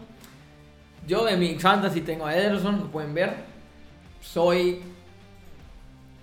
Yo 1.07 1.25
de 1.25 1.37
mi 1.37 1.55
fantasy 1.59 2.03
tengo 2.03 2.27
a 2.27 2.37
Ederson, 2.37 2.79
lo 2.79 2.87
pueden 2.91 3.15
ver. 3.15 3.35
Soy 4.21 4.83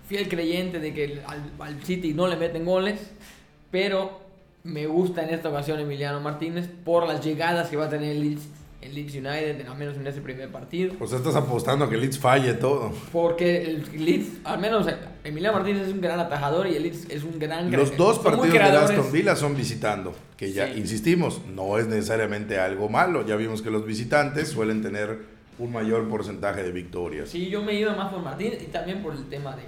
fiel 0.08 0.30
creyente 0.30 0.80
de 0.80 0.94
que 0.94 1.22
al, 1.26 1.52
al 1.60 1.84
City 1.84 2.14
no 2.14 2.28
le 2.28 2.36
meten 2.36 2.64
goles, 2.64 3.12
pero 3.72 4.22
me 4.64 4.86
gusta 4.86 5.24
en 5.24 5.34
esta 5.34 5.50
ocasión 5.50 5.80
Emiliano 5.80 6.20
Martínez 6.20 6.70
por 6.86 7.08
las 7.08 7.26
llegadas 7.26 7.70
que 7.70 7.78
va 7.78 7.86
a 7.86 7.90
tener 7.90 8.12
el 8.12 8.24
el 8.84 8.96
Leeds 8.96 9.16
United, 9.16 9.68
al 9.68 9.78
menos 9.78 9.96
en 9.96 10.06
ese 10.06 10.22
primer 10.22 10.50
partido. 10.50 10.94
Sea, 11.08 11.18
estás 11.18 11.36
apostando 11.36 11.86
a 11.86 11.90
que 11.90 11.96
el 11.96 12.02
Leeds 12.02 12.20
falle 12.20 12.54
todo. 12.54 12.92
Porque 13.12 13.64
el 13.64 14.06
Leeds, 14.06 14.40
al 14.44 14.60
menos 14.60 14.88
Emiliano 15.24 15.58
Martínez 15.58 15.88
es 15.88 15.94
un 15.94 16.02
gran 16.02 16.20
atajador 16.20 16.68
y 16.68 16.76
el 16.76 16.84
Leeds 16.84 17.10
es 17.10 17.24
un 17.24 17.40
gran... 17.40 17.72
Los 17.72 17.96
dos 17.98 18.20
partidos 18.20 18.54
de 18.54 18.60
Aston 18.60 19.12
Villa 19.12 19.36
son 19.36 19.56
visitando, 19.56 20.14
que 20.38 20.52
ya 20.52 20.70
insistimos, 20.70 21.42
no 21.46 21.78
es 21.78 21.88
necesariamente 21.88 22.60
algo 22.60 22.90
malo. 22.90 23.26
Ya 23.26 23.36
vimos 23.36 23.62
que 23.62 23.72
los 23.72 23.86
visitantes 23.86 24.50
suelen 24.50 24.82
tener 24.82 25.20
un 25.60 25.72
mayor 25.72 26.08
porcentaje 26.10 26.64
de 26.64 26.72
victorias. 26.72 27.30
Sí, 27.30 27.50
yo 27.50 27.62
me 27.62 27.74
iba 27.74 27.96
más 27.96 28.12
por 28.12 28.22
Martínez 28.22 28.62
y 28.62 28.68
también 28.68 29.02
por 29.02 29.14
el 29.14 29.26
tema 29.30 29.56
de, 29.56 29.64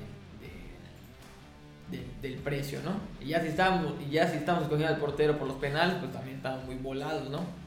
del 2.21 2.39
precio, 2.39 2.79
¿no? 2.83 2.99
Y 3.23 3.29
ya 3.29 3.41
si 3.41 3.49
estamos, 3.49 3.93
y 4.05 4.11
ya 4.11 4.27
si 4.27 4.37
estamos 4.37 4.63
escogiendo 4.63 4.93
al 4.93 4.99
portero 4.99 5.37
por 5.37 5.47
los 5.47 5.57
penales, 5.57 5.97
pues 5.99 6.11
también 6.11 6.37
estamos 6.37 6.65
muy 6.65 6.75
volados, 6.75 7.29
¿no? 7.29 7.64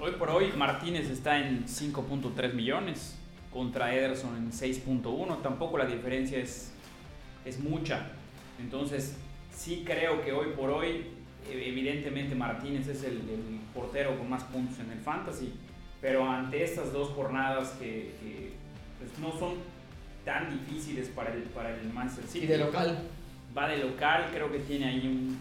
Hoy 0.00 0.12
por 0.12 0.30
hoy 0.30 0.52
Martínez 0.56 1.10
está 1.10 1.38
en 1.38 1.66
5.3 1.66 2.54
millones 2.54 3.16
contra 3.52 3.94
Ederson 3.94 4.36
en 4.36 4.50
6.1. 4.50 5.42
Tampoco 5.42 5.78
la 5.78 5.86
diferencia 5.86 6.38
es, 6.38 6.72
es 7.44 7.60
mucha. 7.60 8.10
Entonces 8.58 9.16
sí 9.54 9.82
creo 9.86 10.22
que 10.22 10.32
hoy 10.32 10.48
por 10.56 10.70
hoy 10.70 11.06
e, 11.50 11.68
evidentemente 11.68 12.34
Martínez 12.34 12.88
es 12.88 13.04
el, 13.04 13.20
portero 13.74 14.18
con 14.18 14.28
más 14.28 14.44
puntos 14.44 14.78
en 14.78 14.90
el 14.90 14.98
fantasy. 14.98 15.52
Pero 16.00 16.28
ante 16.28 16.64
estas 16.64 16.92
dos 16.92 17.10
jornadas 17.10 17.70
que, 17.78 18.12
pues, 18.98 19.18
no 19.20 19.38
son 19.38 19.54
tan 20.24 20.50
difíciles 20.50 21.08
para 21.08 21.32
el, 21.32 21.42
para 21.42 21.70
el 21.74 21.92
Manchester 21.92 22.26
City. 22.26 22.44
Y 22.44 22.48
de 22.48 22.58
local. 22.58 22.98
Va 23.56 23.68
de 23.68 23.78
local, 23.78 24.30
creo 24.32 24.50
que 24.50 24.58
tiene 24.60 24.86
ahí 24.86 25.06
un, 25.06 25.38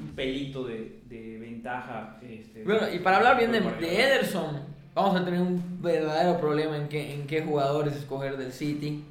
un 0.00 0.14
pelito 0.14 0.64
de, 0.64 1.00
de 1.06 1.38
ventaja. 1.38 2.18
Este, 2.22 2.64
bueno, 2.64 2.82
y 2.92 2.98
para 2.98 3.18
hablar 3.18 3.36
bien 3.36 3.52
de, 3.52 3.58
Ederson, 3.58 4.60
vamos 4.94 5.20
a 5.20 5.24
tener 5.24 5.40
un 5.40 5.82
verdadero 5.82 6.38
problema 6.38 6.76
en 6.76 6.88
qué, 6.88 7.14
en 7.14 7.26
qué 7.26 7.42
jugadores 7.42 7.94
escoger 7.96 8.36
del 8.36 8.52
City. 8.52 9.04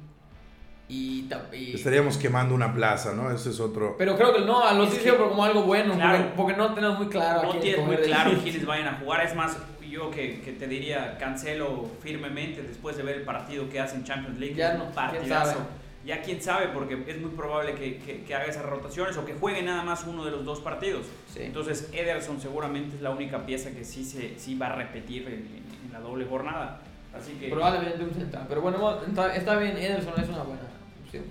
Y, 0.86 1.28
Estaríamos 1.72 2.18
quemando 2.18 2.54
una 2.54 2.74
plaza, 2.74 3.14
¿no? 3.14 3.30
Ese 3.30 3.50
es 3.50 3.58
otro. 3.58 3.96
Pero 3.96 4.16
creo 4.16 4.34
que 4.34 4.40
no, 4.40 4.72
lo 4.74 4.86
digo 4.86 5.30
como 5.30 5.44
algo 5.44 5.62
bueno, 5.62 5.94
porque, 6.36 6.54
no 6.54 6.74
tenemos 6.74 6.98
muy 6.98 7.08
claro. 7.08 7.54
No 7.54 7.58
tienes 7.58 7.84
muy 7.84 7.96
claro 7.96 8.32
quiénes 8.42 8.66
vayan 8.66 8.88
a 8.88 8.98
jugar. 8.98 9.24
Es 9.24 9.34
más, 9.34 9.56
yo 9.88 10.10
que, 10.10 10.42
que, 10.42 10.52
te 10.52 10.66
diría, 10.66 11.16
cancelo 11.18 11.90
firmemente 12.02 12.62
después 12.62 12.96
de 12.98 13.02
ver 13.02 13.16
el 13.16 13.22
partido 13.22 13.68
que 13.70 13.80
hacen 13.80 14.04
Champions 14.04 14.38
League. 14.38 14.54
Ya 14.54 14.74
no, 14.74 14.90
partidazo 14.90 15.66
ya 16.04 16.20
quién 16.20 16.42
sabe, 16.42 16.68
porque 16.68 17.02
es 17.06 17.20
muy 17.20 17.30
probable 17.30 17.74
que, 17.74 17.98
que, 18.26 18.34
haga 18.34 18.44
esas 18.44 18.64
rotaciones 18.64 19.16
o 19.16 19.24
que 19.24 19.34
juegue 19.34 19.62
nada 19.62 19.82
más 19.82 20.04
uno 20.04 20.24
de 20.24 20.30
los 20.30 20.44
dos 20.44 20.60
partidos. 20.60 21.06
Entonces 21.34 21.88
Ederson 21.92 22.40
seguramente 22.40 22.96
es 22.96 23.02
la 23.02 23.10
única 23.10 23.46
pieza 23.46 23.70
que 23.70 23.84
sí, 23.84 24.04
se, 24.04 24.38
sí 24.38 24.54
va 24.54 24.66
a 24.66 24.74
repetir 24.74 25.26
en, 25.28 25.64
la 25.92 26.00
doble 26.00 26.26
jornada. 26.26 26.80
Así 27.16 27.32
que... 27.34 27.48
Probablemente 27.48 28.02
un 28.02 28.12
central. 28.12 28.46
Pero 28.48 28.60
bueno, 28.60 29.00
está, 29.32 29.56
bien, 29.56 29.76
Ederson 29.76 30.14
es 30.20 30.28
una 30.28 30.42
buena 30.42 30.62
opción. 31.04 31.24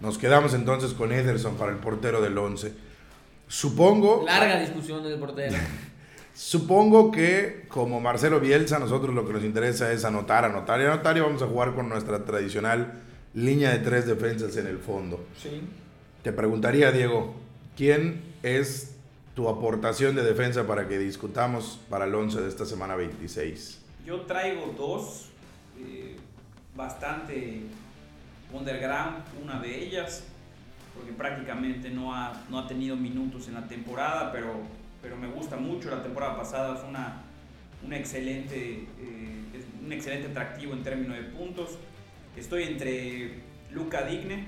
Nos 0.00 0.18
quedamos 0.18 0.52
entonces 0.54 0.92
con 0.92 1.12
Ederson 1.12 1.56
para 1.56 1.72
el 1.72 1.78
portero 1.78 2.20
del 2.20 2.36
11. 2.36 2.72
Supongo... 3.48 4.24
Larga 4.26 4.60
discusión 4.60 5.02
del 5.02 5.18
portero. 5.18 5.56
Supongo 6.34 7.10
que 7.10 7.64
como 7.68 8.00
Marcelo 8.00 8.38
Bielsa, 8.38 8.78
nosotros 8.78 9.14
lo 9.14 9.26
que 9.26 9.32
nos 9.32 9.44
interesa 9.44 9.92
es 9.92 10.04
anotar, 10.04 10.44
anotar 10.44 10.80
y 10.80 10.84
anotar 10.84 11.16
y 11.16 11.20
vamos 11.20 11.42
a 11.42 11.46
jugar 11.46 11.74
con 11.74 11.88
nuestra 11.88 12.24
tradicional 12.24 13.02
línea 13.34 13.70
de 13.70 13.78
tres 13.78 14.06
defensas 14.06 14.56
en 14.56 14.66
el 14.66 14.78
fondo. 14.78 15.24
Sí. 15.36 15.62
Te 16.22 16.32
preguntaría, 16.32 16.92
Diego, 16.92 17.34
¿quién 17.76 18.22
es 18.42 18.94
tu 19.34 19.48
aportación 19.48 20.14
de 20.14 20.22
defensa 20.22 20.66
para 20.66 20.86
que 20.88 20.98
discutamos 20.98 21.80
para 21.88 22.04
el 22.04 22.14
11 22.14 22.42
de 22.42 22.48
esta 22.48 22.66
semana 22.66 22.94
26? 22.96 23.80
Yo 24.06 24.22
traigo 24.22 24.74
dos, 24.76 25.30
eh, 25.78 26.16
bastante 26.76 27.62
underground, 28.52 29.24
una 29.42 29.60
de 29.60 29.84
ellas, 29.84 30.24
porque 30.94 31.12
prácticamente 31.12 31.88
no 31.90 32.14
ha, 32.14 32.44
no 32.50 32.58
ha 32.58 32.66
tenido 32.66 32.96
minutos 32.96 33.48
en 33.48 33.54
la 33.54 33.66
temporada, 33.66 34.30
pero, 34.30 34.60
pero 35.00 35.16
me 35.16 35.28
gusta 35.28 35.56
mucho. 35.56 35.90
La 35.90 36.02
temporada 36.02 36.36
pasada 36.36 36.76
fue 36.76 36.90
una, 36.90 37.22
una 37.84 37.96
excelente, 37.96 38.86
eh, 39.00 39.64
un 39.82 39.92
excelente 39.92 40.28
atractivo 40.28 40.74
en 40.74 40.82
términos 40.82 41.16
de 41.16 41.22
puntos. 41.24 41.78
Estoy 42.36 42.64
entre 42.64 43.30
Luca 43.72 44.04
Digne 44.04 44.44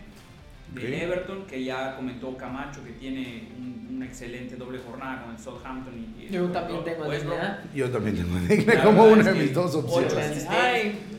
de 0.75 1.03
Everton, 1.05 1.47
que 1.47 1.63
ya 1.63 1.97
comentó 1.97 2.37
Camacho 2.37 2.83
que 2.83 2.93
tiene 2.93 3.49
una 3.91 4.07
excelente 4.07 4.57
doble 4.57 4.79
jornada 4.79 5.23
con 5.23 5.35
el 5.35 5.39
Southampton. 5.39 5.95
Y, 6.19 6.33
Yo 6.33 6.49
también 6.51 6.83
tengo 6.85 7.11
Digne. 7.11 7.35
Yo 7.75 7.91
también 7.91 8.17
tengo 8.17 8.39
Digne 8.39 8.83
como 8.83 9.05
una 9.05 9.23
de 9.23 9.33
mis 9.35 9.53
dos 9.53 9.75
opciones. 9.75 10.47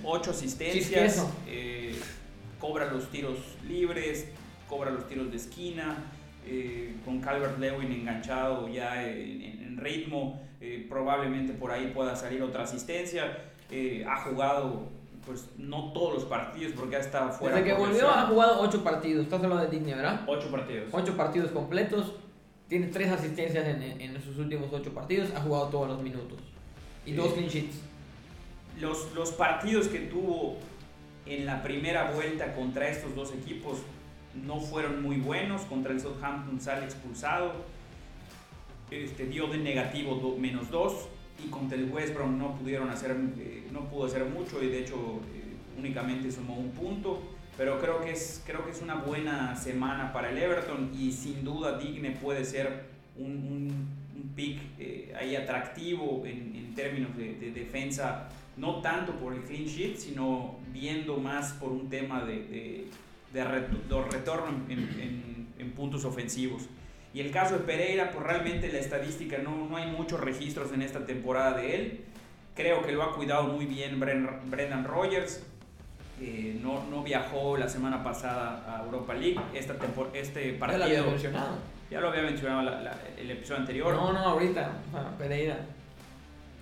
Ocho, 0.03 0.31
asistencias, 0.31 1.25
eh, 1.47 1.95
cobra 2.59 2.91
los 2.91 3.09
tiros 3.09 3.37
libres, 3.67 4.27
cobra 4.67 4.91
los 4.91 5.07
tiros 5.07 5.31
de 5.31 5.37
esquina. 5.37 5.97
Eh, 6.47 6.97
con 7.03 7.21
Calvert 7.21 7.57
Lewin 7.57 7.91
enganchado 7.91 8.69
ya 8.69 9.03
en, 9.07 9.77
ritmo, 9.77 10.41
eh, 10.61 10.85
probablemente 10.87 11.53
por 11.53 11.71
ahí 11.71 11.91
pueda 11.93 12.15
salir 12.15 12.41
otra 12.41 12.63
asistencia. 12.63 13.51
ha 14.07 14.15
jugado 14.23 14.94
pues 15.25 15.49
no 15.57 15.91
todos 15.91 16.13
los 16.13 16.23
partidos 16.25 16.73
porque 16.75 16.95
ha 16.97 16.99
estado 16.99 17.31
fuera. 17.31 17.57
Desde 17.57 17.69
que 17.69 17.77
volvió 17.77 18.09
ha 18.09 18.27
jugado 18.27 18.61
ocho 18.61 18.83
partidos. 18.83 19.23
Estás 19.23 19.43
hablando 19.43 19.65
de 19.65 19.71
Disney, 19.71 19.93
¿verdad? 19.93 20.21
Ocho 20.27 20.49
partidos. 20.49 20.89
Ocho 20.91 21.17
partidos 21.17 21.51
completos. 21.51 22.13
Tiene 22.67 22.87
tres 22.87 23.11
asistencias 23.11 23.67
en, 23.67 23.81
en 24.01 24.21
sus 24.23 24.37
últimos 24.37 24.71
ocho 24.71 24.93
partidos. 24.93 25.29
Ha 25.35 25.41
jugado 25.41 25.67
todos 25.67 25.87
los 25.87 26.01
minutos. 26.01 26.39
Y 27.05 27.13
dos 27.13 27.33
clean 27.33 27.49
sheets. 27.49 27.75
Los, 28.79 29.13
los 29.13 29.31
partidos 29.31 29.87
que 29.87 29.99
tuvo 29.99 30.57
en 31.25 31.45
la 31.45 31.63
primera 31.63 32.11
vuelta 32.11 32.53
contra 32.53 32.89
estos 32.89 33.15
dos 33.15 33.31
equipos 33.33 33.79
no 34.33 34.59
fueron 34.59 35.01
muy 35.01 35.17
buenos. 35.17 35.61
Contra 35.63 35.93
el 35.93 35.99
Southampton 35.99 36.59
sale 36.59 36.85
expulsado. 36.85 37.53
Este, 38.91 39.25
dio 39.25 39.47
de 39.47 39.57
negativo 39.57 40.35
menos 40.37 40.69
dos 40.69 41.07
y 41.43 41.49
contra 41.49 41.77
el 41.77 41.89
West 41.91 42.13
Brom 42.13 42.37
no 42.37 42.55
pudieron 42.55 42.89
hacer, 42.89 43.15
eh, 43.37 43.67
no 43.71 43.81
pudo 43.89 44.05
hacer 44.05 44.25
mucho 44.25 44.63
y 44.63 44.67
de 44.67 44.79
hecho 44.79 44.95
eh, 45.33 45.55
únicamente 45.77 46.31
sumó 46.31 46.57
un 46.57 46.71
punto. 46.71 47.21
Pero 47.57 47.79
creo 47.79 48.01
que, 48.01 48.11
es, 48.11 48.43
creo 48.45 48.65
que 48.65 48.71
es 48.71 48.81
una 48.81 48.95
buena 48.95 49.55
semana 49.55 50.11
para 50.11 50.29
el 50.29 50.37
Everton 50.37 50.91
y 50.93 51.11
sin 51.11 51.43
duda 51.45 51.77
Digne 51.77 52.11
puede 52.11 52.43
ser 52.43 52.83
un, 53.17 53.29
un, 53.29 54.05
pick 54.35 54.59
eh, 54.79 55.13
ahí 55.17 55.33
atractivo 55.37 56.23
en, 56.25 56.53
en 56.53 56.75
términos 56.75 57.15
de, 57.15 57.51
defensa, 57.51 58.27
no 58.57 58.81
tanto 58.81 59.13
por 59.13 59.33
el 59.33 59.43
clean 59.43 59.63
sheet, 59.63 59.95
sino 59.95 60.57
viendo 60.73 61.15
más 61.15 61.53
por 61.53 61.71
un 61.71 61.89
tema 61.89 62.25
de, 62.25 62.89
de, 63.31 63.43
retorno 63.45 64.65
en, 64.67 64.79
en, 64.79 65.47
en 65.57 65.71
puntos 65.71 66.03
ofensivos. 66.03 66.63
Y 67.15 67.21
el 67.21 67.31
caso 67.31 67.53
de 67.57 67.61
Pereira, 67.61 68.11
pues 68.11 68.25
realmente 68.25 68.69
la 68.69 68.79
estadística 68.79 69.37
no, 69.37 69.55
no 69.69 69.77
hay 69.77 69.89
muchos 69.89 70.19
registros 70.19 70.73
en 70.73 70.81
esta 70.81 71.05
temporada 71.05 71.55
de 71.55 71.75
él. 71.75 72.01
Creo 72.53 72.81
que 72.81 72.91
lo 72.91 73.03
ha 73.03 73.15
cuidado 73.15 73.43
muy 73.43 73.65
bien 73.65 74.01
Brendan 74.01 74.83
Rogers. 74.83 75.41
Eh, 76.19 76.59
no, 76.61 76.83
no, 76.89 77.03
viajó 77.03 77.55
la 77.55 77.69
semana 77.69 78.03
pasada 78.03 78.65
a 78.67 78.83
Europa 78.83 79.13
League. 79.13 79.39
Esta 79.53 79.77
este 80.13 80.53
partido. 80.55 80.81
Ya 80.81 80.87
lo 80.89 80.99
había 80.99 81.09
mencionado. 81.09 81.57
Ya 81.89 82.01
lo 82.01 82.09
había 82.09 82.21
mencionado 82.23 82.69
el 83.17 83.31
episodio 83.31 83.61
anterior. 83.61 83.95
No, 83.95 84.11
no, 84.11 84.19
ahorita. 84.19 84.71
Pereira. 85.17 85.57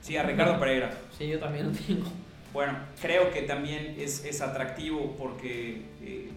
Sí, 0.01 0.17
a 0.17 0.21
Ricardo 0.21 0.59
Pereira. 0.59 0.91
Sí, 1.17 1.29
yo 1.29 1.39
también 1.39 1.65
lo 1.65 1.71
tengo. 1.71 2.05
Bueno, 2.53 2.77
creo 3.01 3.31
que 3.31 3.41
también 3.41 3.95
es, 3.97 4.23
es 4.23 4.39
atractivo 4.39 5.15
porque 5.17 5.81
eh, 6.03 6.29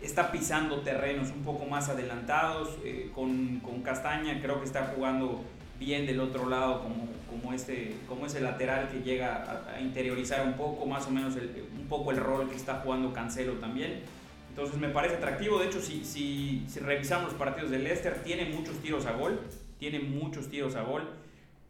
está 0.00 0.30
pisando 0.30 0.80
terrenos 0.80 1.30
un 1.30 1.42
poco 1.42 1.66
más 1.66 1.88
adelantados. 1.88 2.78
eh, 2.84 3.10
con, 3.14 3.60
con 3.60 3.82
Castaña 3.82 4.40
creo 4.40 4.60
que 4.60 4.66
está 4.66 4.92
jugando 4.94 5.44
bien 5.78 6.06
del 6.06 6.20
otro 6.20 6.48
lado 6.48 6.82
como, 6.82 7.08
como, 7.30 7.52
este, 7.52 7.94
como 8.08 8.26
ese 8.26 8.40
lateral 8.40 8.88
que 8.88 9.00
llega 9.02 9.64
a, 9.74 9.80
interiorizar 9.80 10.44
un 10.46 10.54
poco, 10.54 10.86
más 10.86 11.06
o 11.06 11.10
menos 11.10 11.36
el- 11.36 11.66
un 11.78 11.86
poco 11.86 12.10
el 12.10 12.18
rol 12.18 12.48
que 12.48 12.56
está 12.56 12.80
jugando 12.80 13.12
Cancelo 13.12 13.54
también. 13.54 14.00
Entonces 14.50 14.76
me 14.78 14.88
parece 14.88 15.16
atractivo. 15.16 15.58
De 15.58 15.66
hecho, 15.66 15.80
si, 15.80 16.04
si, 16.04 16.64
revisamos 16.80 17.30
los 17.30 17.38
partidos 17.38 17.70
del 17.70 17.84
Leicester, 17.84 18.22
tiene 18.24 18.46
muchos 18.46 18.76
tiros 18.80 19.06
a 19.06 19.12
gol. 19.12 19.40
Tiene 19.78 20.00
muchos 20.00 20.48
tiros 20.48 20.74
a 20.74 20.82
gol 20.82 21.08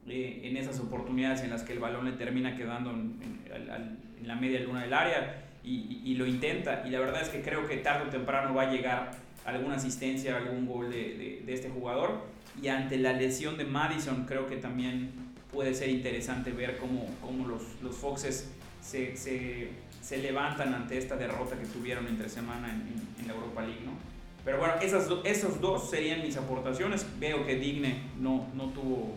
eh, 0.07 0.41
en 0.45 0.57
esas 0.57 0.81
oportunidades 0.81 1.43
en 1.43 1.51
las 1.51 1.63
que 1.63 1.75
el 1.75 1.79
balón 1.79 2.07
le 2.07 2.13
termina 2.13 2.57
quedando 2.57 2.91
en 2.91 3.99
la 4.27 4.35
media 4.37 4.61
luna 4.61 4.83
del 4.83 4.95
área 4.95 5.48
y, 5.69 6.01
y- 6.13 6.15
lo 6.15 6.27
intenta. 6.27 6.83
Y 6.87 6.91
la 6.91 7.01
verdad 7.01 7.23
es 7.23 7.29
que 7.29 7.43
creo 7.43 7.67
que 7.67 7.77
tarde 7.79 8.09
o 8.09 8.11
temprano 8.11 8.55
va 8.55 8.63
a 8.63 8.73
llegar 8.73 9.11
alguna 9.45 9.77
asistencia, 9.77 10.37
algún 10.37 10.67
gol 10.67 10.91
de, 10.91 10.97
de- 10.97 11.43
de 11.45 11.55
este 11.55 11.69
jugador. 11.69 12.23
Y 12.63 12.69
ante 12.69 12.97
la 12.99 13.13
lesión 13.13 13.57
de 13.57 13.65
Madison, 13.65 14.25
creo 14.27 14.47
que 14.47 14.57
también 14.57 15.11
puede 15.53 15.75
ser 15.75 15.89
interesante 15.91 16.51
ver 16.53 16.77
cómo, 16.79 17.07
cómo 17.21 17.47
los, 17.47 17.63
los 17.83 17.97
Foxes 17.97 18.51
se, 18.83 19.17
se, 19.17 19.69
se 20.03 20.19
levantan 20.19 20.75
ante 20.75 20.99
esta 20.99 21.17
derrota 21.17 21.57
que 21.59 21.67
tuvieron 21.67 22.07
entre 22.07 22.29
semana 22.29 22.69
en, 22.71 22.81
en- 22.83 23.21
en 23.21 23.29
la 23.29 23.35
Europa 23.35 23.63
League. 23.63 23.81
¿no? 23.85 23.93
Pero 24.45 24.59
bueno, 24.59 24.75
esas, 24.81 25.09
esos 25.25 25.61
dos 25.61 25.91
serían 25.91 26.23
mis 26.23 26.37
aportaciones. 26.37 27.07
Veo 27.21 27.45
que 27.47 27.57
Digne 27.57 27.95
no, 28.19 28.47
no 28.55 28.67
tuvo, 28.71 29.15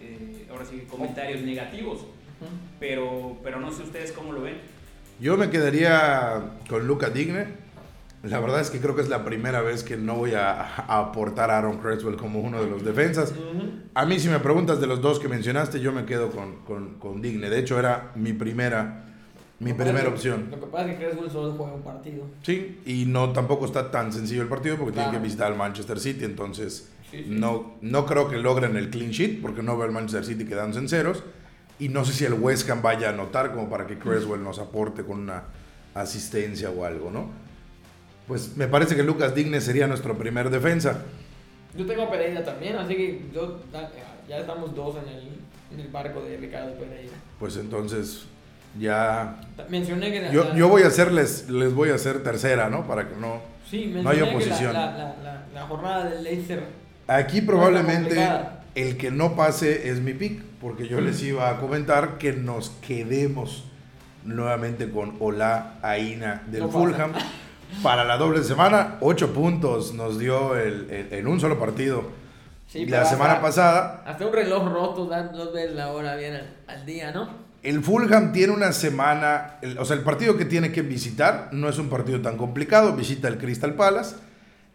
eh, 0.00 0.46
ahora 0.50 0.64
sí, 0.64 0.84
comentarios 0.88 1.42
negativos, 1.42 2.00
Ujú. 2.00 2.50
pero, 2.80 3.36
pero 3.42 3.60
no 3.60 3.70
sé 3.72 3.82
ustedes 3.82 4.12
cómo 4.12 4.32
lo 4.32 4.42
ven. 4.42 4.56
Yo 5.20 5.36
me 5.36 5.50
quedaría 5.50 6.42
con 6.68 6.86
Luca 6.86 7.10
Digne. 7.10 7.46
La 8.24 8.40
verdad 8.40 8.60
es 8.60 8.70
que 8.70 8.80
creo 8.80 8.96
que 8.96 9.02
es 9.02 9.08
la 9.08 9.24
primera 9.24 9.60
vez 9.62 9.84
que 9.84 9.96
no 9.96 10.16
voy 10.16 10.34
a, 10.34 10.60
a 10.60 10.98
aportar 10.98 11.50
a 11.52 11.58
Aaron 11.58 11.78
Creswell 11.78 12.16
como 12.16 12.40
uno 12.40 12.60
de 12.62 12.68
los 12.68 12.84
defensas. 12.84 13.32
A 13.94 14.04
mí, 14.06 14.18
si 14.18 14.28
me 14.28 14.40
preguntas 14.40 14.80
de 14.80 14.88
los 14.88 15.00
dos 15.00 15.20
que 15.20 15.28
mencionaste, 15.28 15.80
yo 15.80 15.92
me 15.92 16.04
quedo 16.04 16.30
con, 16.30 16.56
con, 16.64 16.94
con 16.98 17.22
Digne. 17.22 17.48
De 17.48 17.58
hecho, 17.60 17.78
era 17.78 18.10
mi 18.16 18.32
primera, 18.32 19.04
mi 19.60 19.70
Lo 19.70 19.76
primera 19.76 20.02
que- 20.02 20.08
opción. 20.08 20.48
Lo 20.50 20.58
que 20.60 20.66
pasa 20.66 20.90
es 20.90 20.98
que 20.98 21.04
Creswell 21.06 21.30
solo 21.30 21.52
juega 21.52 21.74
un 21.74 21.82
partido. 21.82 22.24
Sí, 22.42 22.80
y 22.86 23.04
no 23.06 23.32
tampoco 23.32 23.66
está 23.66 23.90
tan 23.92 24.12
sencillo 24.12 24.42
el 24.42 24.48
partido 24.48 24.76
porque 24.76 24.94
Claro. 24.94 25.12
que 25.12 25.18
visitar 25.20 25.52
al 25.52 25.56
Manchester 25.56 26.00
City, 26.00 26.24
entonces 26.24 26.90
Sí, 27.12 27.18
sí. 27.22 27.26
no, 27.28 27.74
no 27.82 28.04
creo 28.04 28.28
que 28.28 28.36
logren 28.36 28.76
el 28.76 28.90
clean 28.90 29.12
sheet 29.12 29.40
porque 29.40 29.62
no 29.62 29.76
veo 29.76 29.86
al 29.86 29.92
Manchester 29.92 30.24
City 30.24 30.44
quedándose 30.44 30.80
en 30.80 30.88
ceros 30.88 31.22
y 31.78 31.88
no 31.88 32.04
sé 32.04 32.12
si 32.12 32.24
el 32.24 32.34
West 32.34 32.68
Ham 32.70 32.82
vaya 32.82 33.08
a 33.08 33.12
anotar 33.12 33.52
como 33.52 33.68
para 33.70 33.86
que 33.86 33.98
Creswell 33.98 34.42
nos 34.42 34.58
aporte 34.58 35.02
con 35.04 35.20
una 35.20 35.44
asistencia 35.94 36.70
o 36.70 36.84
algo, 36.84 37.10
¿no? 37.10 37.28
Pues 38.26 38.56
me 38.56 38.68
parece 38.68 38.94
que 38.96 39.02
Lucas 39.02 39.34
Digne 39.34 39.60
sería 39.60 39.86
nuestro 39.86 40.16
primer 40.18 40.50
defensa. 40.50 41.02
Yo 41.76 41.86
tengo 41.86 42.02
a 42.02 42.10
Pereira 42.10 42.44
también, 42.44 42.76
así 42.76 42.94
que 42.94 43.22
yo, 43.32 43.60
ya- 44.28 44.38
estamos 44.38 44.74
dos 44.74 44.96
en 44.96 45.08
el, 45.08 45.28
en 45.72 45.80
el 45.80 45.88
barco 45.88 46.20
de 46.22 46.36
Ricardo 46.36 46.74
Pereira. 46.74 47.12
Pues 47.38 47.56
entonces 47.56 48.24
ya... 48.78 49.40
Mencioné 49.70 50.10
que... 50.12 50.20
la- 50.20 50.32
Yo, 50.32 50.54
yo 50.54 50.68
voy 50.68 50.82
a 50.82 50.88
hacerles, 50.88 51.48
les 51.48 51.72
voy 51.72 51.90
a 51.90 51.94
hacer 51.94 52.22
tercera, 52.22 52.68
¿no? 52.68 52.86
Para 52.86 53.08
que 53.08 53.16
no... 53.16 53.40
Sí, 53.70 53.92
no 54.02 54.08
hay 54.10 54.18
que 54.18 54.24
la- 54.24 54.30
oposición. 54.30 54.72
La, 54.74 54.86
la, 54.96 55.16
la, 55.22 55.46
la 55.54 55.62
jornada 55.66 56.04
del 56.10 56.24
Leicester... 56.24 56.62
Aquí 57.06 57.40
probablemente 57.40 58.28
el 58.74 58.98
que 58.98 59.10
no 59.10 59.34
pase 59.34 59.88
es 59.88 60.00
mi 60.00 60.12
pick, 60.12 60.42
porque 60.60 60.88
yo 60.88 61.00
les 61.00 61.22
iba 61.22 61.48
a 61.50 61.58
comentar 61.58 62.18
que 62.18 62.32
nos 62.32 62.70
quedemos 62.86 63.64
nuevamente 64.24 64.90
con 64.90 65.16
Ola 65.20 65.74
Aina 65.82 66.42
del 66.48 66.60
No 66.62 66.66
pasa. 66.68 66.78
Fulham 66.78 67.12
para 67.82 68.04
la 68.04 68.16
doble 68.16 68.42
semana. 68.42 68.96
Ocho 69.00 69.32
puntos 69.32 69.94
nos 69.94 70.18
dio 70.18 70.56
el, 70.56 70.90
el- 70.90 71.12
en 71.12 71.26
un 71.26 71.40
solo 71.40 71.58
partido 71.58 72.04
Sí, 72.66 72.84
la 72.86 73.04
semana 73.04 73.34
hasta- 73.34 73.42
pasada. 73.46 74.02
Hasta 74.06 74.26
un 74.26 74.32
reloj 74.32 74.68
roto, 74.70 75.06
dan 75.06 75.32
dos 75.32 75.52
veces 75.54 75.74
la 75.74 75.88
hora 75.92 76.16
bien 76.16 76.34
al, 76.34 76.56
al 76.66 76.84
día, 76.84 77.12
¿no? 77.12 77.28
El 77.62 77.82
Fulham 77.82 78.32
tiene 78.32 78.52
una 78.52 78.72
semana, 78.72 79.56
el- 79.62 79.78
o 79.78 79.84
sea, 79.84 79.96
el 79.96 80.02
partido 80.02 80.36
que 80.36 80.44
tiene 80.44 80.70
que 80.70 80.82
visitar 80.82 81.48
no 81.52 81.68
es 81.68 81.78
un 81.78 81.88
partido 81.88 82.20
tan 82.20 82.36
complicado, 82.36 82.92
visita 82.94 83.26
el 83.28 83.38
Crystal 83.38 83.74
Palace 83.74 84.16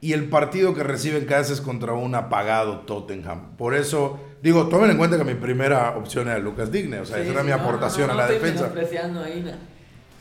y 0.03 0.11
el 0.11 0.25
partido 0.25 0.73
que 0.73 0.83
recibe 0.83 1.17
en 1.17 1.23
casa 1.23 1.53
es 1.53 1.61
contra 1.61 1.93
un 1.93 2.13
apagado 2.13 2.79
Tottenham. 2.79 3.55
Por 3.55 3.73
eso, 3.73 4.19
digo, 4.41 4.67
tomen 4.67 4.91
en 4.91 4.97
cuenta 4.97 5.17
que 5.17 5.23
mi 5.23 5.35
primera 5.35 5.91
opción 5.91 6.27
era 6.27 6.39
Lucas 6.39 6.73
Digne, 6.73 6.99
o 6.99 7.05
sea, 7.05 7.15
Sí, 7.15 7.21
esa 7.21 7.31
era 7.31 7.39
sí, 7.39 7.45
mi 7.45 7.51
no, 7.51 7.57
no, 7.57 7.63
aportación 7.63 8.07
no, 8.07 8.13
a 8.13 8.17
la 8.17 8.27
defensa. 8.27 8.69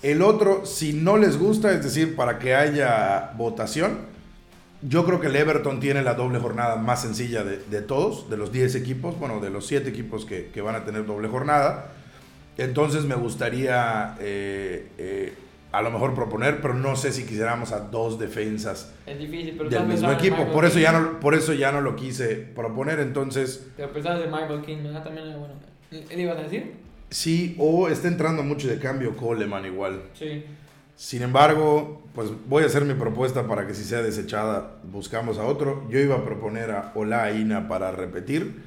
El 0.00 0.22
otro, 0.22 0.66
si 0.66 0.92
no 0.92 1.16
les 1.16 1.36
gusta, 1.36 1.72
es 1.72 1.82
decir, 1.82 2.14
para 2.14 2.38
que 2.38 2.54
haya 2.54 3.32
votación, 3.36 3.98
yo 4.82 5.04
creo 5.04 5.20
que 5.20 5.26
el 5.26 5.34
Everton 5.34 5.80
tiene 5.80 6.02
la 6.02 6.14
doble 6.14 6.38
jornada 6.38 6.76
más 6.76 7.02
sencilla 7.02 7.42
de, 7.42 7.58
de 7.58 7.82
todos, 7.82 8.30
de 8.30 8.36
los 8.36 8.52
10 8.52 8.76
equipos, 8.76 9.18
bueno, 9.18 9.40
de 9.40 9.50
los 9.50 9.66
7 9.66 9.88
equipos 9.88 10.24
que, 10.24 10.50
que 10.54 10.60
van 10.60 10.76
a 10.76 10.84
tener 10.84 11.06
doble 11.06 11.26
jornada. 11.26 11.90
Entonces 12.56 13.04
me 13.04 13.16
gustaría 13.16 14.14
eh, 14.20 14.86
eh, 14.96 15.34
a 15.72 15.82
lo 15.82 15.90
mejor 15.90 16.14
proponer, 16.14 16.60
pero 16.60 16.74
no 16.74 16.96
sé 16.96 17.12
si 17.12 17.24
quisiéramos 17.24 17.72
a 17.72 17.80
dos 17.80 18.18
defensas 18.18 18.92
Es 19.06 19.18
difícil, 19.18 19.54
pero 19.56 19.70
del 19.70 19.86
mismo 19.86 20.12
equipo. 20.12 20.46
Por 20.52 20.64
eso, 20.64 20.74
King. 20.74 20.82
ya 20.82 20.92
no, 20.92 21.20
por 21.20 21.34
eso 21.34 21.54
ya 21.54 21.72
no 21.72 21.80
lo 21.80 21.96
quise 21.96 22.36
proponer. 22.36 23.00
Entonces, 23.00 23.66
Pero 23.76 23.92
pensabas 23.92 24.20
de 24.20 24.26
Michael 24.26 24.62
King, 24.62 24.82
¿verdad? 24.84 25.02
También 25.02 25.28
era 25.28 25.38
bueno. 25.38 25.54
¿Él 25.90 26.20
ibas 26.20 26.38
a 26.38 26.42
decir? 26.42 26.74
sí, 27.10 27.54
o 27.58 27.88
está 27.88 28.08
entrando 28.08 28.42
mucho 28.42 28.68
de 28.68 28.78
cambio 28.78 29.16
Coleman 29.16 29.66
igual. 29.66 30.02
Sí. 30.14 30.44
Sin 30.96 31.22
embargo, 31.22 32.02
pues 32.14 32.30
voy 32.46 32.62
a 32.62 32.66
hacer 32.66 32.84
mi 32.84 32.94
propuesta 32.94 33.46
para 33.46 33.66
que 33.66 33.74
si 33.74 33.82
sea 33.84 34.02
desechada, 34.02 34.76
buscamos 34.84 35.38
a 35.38 35.44
otro. 35.44 35.86
Yo 35.90 35.98
iba 35.98 36.16
a 36.16 36.24
proponer 36.24 36.70
a 36.70 36.92
Ola 36.94 37.24
Aina 37.24 37.66
para 37.68 37.92
repetir. 37.92 38.62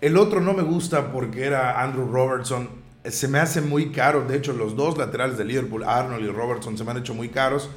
El 0.00 0.16
otro 0.16 0.40
no 0.40 0.54
me 0.54 0.62
gusta 0.62 1.12
porque 1.12 1.44
era 1.44 1.82
Andrew 1.82 2.06
Robertson. 2.10 2.68
Se 3.10 3.28
me 3.28 3.38
hace 3.38 3.60
muy 3.60 3.90
caro. 3.90 4.24
De 4.26 4.36
hecho, 4.36 4.52
los 4.52 4.76
dos 4.76 4.98
laterales 4.98 5.38
de 5.38 5.44
Liverpool, 5.44 5.84
Arnold 5.84 6.24
y 6.24 6.28
Robertson, 6.28 6.76
se 6.76 6.84
me 6.84 6.90
han 6.90 6.98
hecho 6.98 7.14
muy 7.14 7.28
caros. 7.28 7.68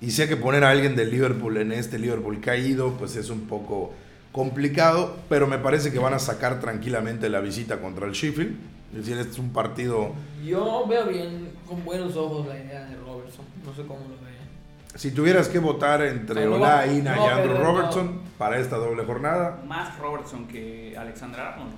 Y 0.00 0.10
sé 0.10 0.28
que 0.28 0.36
poner 0.36 0.64
a 0.64 0.70
alguien 0.70 0.96
de 0.96 1.04
Liverpool 1.04 1.56
en 1.58 1.72
este 1.72 1.98
Liverpool 1.98 2.40
caído, 2.40 2.92
pues 2.98 3.14
es 3.16 3.30
un 3.30 3.42
poco 3.46 3.92
complicado. 4.32 5.16
Pero 5.28 5.46
me 5.46 5.58
parece 5.58 5.92
que 5.92 5.98
van 5.98 6.14
a 6.14 6.18
sacar 6.18 6.60
tranquilamente 6.60 7.28
la 7.28 7.40
visita 7.40 7.80
contra 7.80 8.06
el 8.06 8.12
Sheffield. 8.12 8.56
Es 8.92 8.98
decir, 8.98 9.16
este 9.16 9.32
es 9.32 9.38
un 9.38 9.52
partido 9.52 10.12
Yo 10.44 10.86
veo 10.86 11.06
bien, 11.06 11.50
con 11.66 11.82
buenos 11.84 12.14
ojos, 12.16 12.46
la 12.46 12.58
idea 12.58 12.84
de 12.84 12.96
Robertson. 12.96 13.44
No 13.64 13.74
sé 13.74 13.82
cómo 13.82 14.00
lo 14.00 14.16
ve. 14.16 14.32
Si 14.94 15.12
tuvieras 15.12 15.48
que 15.48 15.58
votar 15.58 16.02
entre 16.02 16.34
Pero 16.34 16.50
no 16.50 16.56
Ola 16.56 16.84
no 16.84 16.92
y 16.92 16.98
Andrew 17.06 17.54
no. 17.54 17.64
Robertson 17.64 18.20
para 18.36 18.58
esta 18.58 18.76
doble 18.76 19.04
jornada, 19.04 19.62
Más 19.66 19.98
Robertson 19.98 20.46
que 20.46 20.94
Alexander 20.98 21.40
Arnold. 21.40 21.72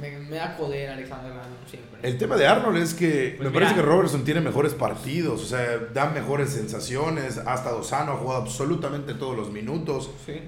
Me, 0.00 0.10
me 0.18 0.36
da 0.36 0.54
joder 0.58 0.90
Alexander 0.90 1.30
Arnold 1.32 1.68
siempre. 1.68 2.00
el 2.02 2.18
tema 2.18 2.36
de 2.36 2.46
Arnold 2.46 2.78
es 2.78 2.94
que 2.94 3.34
Pues 3.36 3.48
me 3.48 3.54
parece 3.54 3.74
que 3.74 3.80
mira. 3.80 3.92
Robertson 3.92 4.24
tiene 4.24 4.40
mejores 4.40 4.74
partidos, 4.74 5.40
o 5.42 5.46
sea, 5.46 5.78
da 5.92 6.06
mejores 6.10 6.50
sensaciones, 6.50 7.38
ha 7.38 7.54
estado 7.54 7.82
sano, 7.84 8.12
ha 8.12 8.16
jugado 8.16 8.42
absolutamente 8.42 9.14
todos 9.14 9.36
los 9.36 9.50
minutos. 9.50 10.10
Sí. 10.26 10.40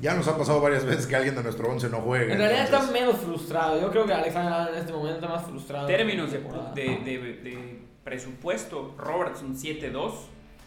Ya 0.00 0.14
nos 0.14 0.28
ha 0.28 0.36
pasado 0.36 0.60
varias 0.60 0.84
veces 0.84 1.06
que 1.06 1.16
alguien 1.16 1.34
de 1.34 1.42
nuestro 1.42 1.68
11 1.70 1.88
no 1.90 1.98
juega. 1.98 2.32
En 2.32 2.38
realidad 2.38 2.64
entonces- 2.66 2.88
está 2.88 3.00
menos 3.00 3.16
frustrado. 3.20 3.80
Yo 3.80 3.90
creo 3.90 4.06
que 4.06 4.12
Alexander 4.14 4.52
Arnold 4.52 4.74
en 4.74 4.80
este 4.80 4.92
momento 4.92 5.14
está 5.16 5.28
más 5.28 5.44
frustrado. 5.44 5.86
Términos 5.86 6.30
de, 6.30 6.38
de, 6.74 6.98
de- 7.04 7.32
de 7.42 7.78
presupuesto, 8.04 8.94
Robertson 8.98 9.56
7-2 9.56 10.12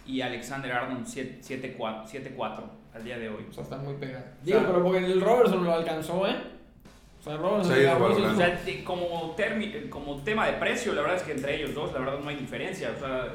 y 0.05 0.21
Alexander 0.21 0.71
Arnold 0.71 1.05
7- 1.05 1.41
7-4 1.41 2.05
7-4 2.07 2.63
al 2.93 3.03
día 3.03 3.17
de 3.17 3.29
hoy. 3.29 3.45
O 3.49 3.53
sea, 3.53 3.63
está 3.63 3.77
muy 3.77 3.93
pegado. 3.95 4.25
O 4.41 4.45
Digo, 4.45 4.59
sea- 4.59 4.67
pero 4.67 4.83
porque 4.83 4.99
el 5.05 5.21
Robertson 5.21 5.63
lo 5.63 5.73
alcanzó, 5.73 6.27
¿eh? 6.27 6.35
O 7.23 7.25
sea, 7.25 7.37
Robertson 7.37 7.73
Se 7.73 7.79
ha 7.79 7.81
ido 7.81 7.89
agarró 7.91 8.11
y 8.11 8.15
se- 8.15 8.21
valorando. 8.21 8.43
O 8.43 8.47
sea, 8.47 8.63
de- 8.65 8.83
como, 8.83 9.35
termi- 9.37 9.89
como 9.89 10.17
tema 10.23 10.45
de 10.47 10.53
precio, 10.53 10.93
la 10.93 11.01
verdad 11.01 11.17
es 11.17 11.23
que 11.23 11.31
entre 11.31 11.55
ellos 11.55 11.73
dos, 11.73 11.93
la 11.93 11.99
verdad 11.99 12.19
no 12.21 12.29
hay 12.29 12.35
diferencia. 12.35 12.91
O 12.95 12.99
sea, 12.99 13.27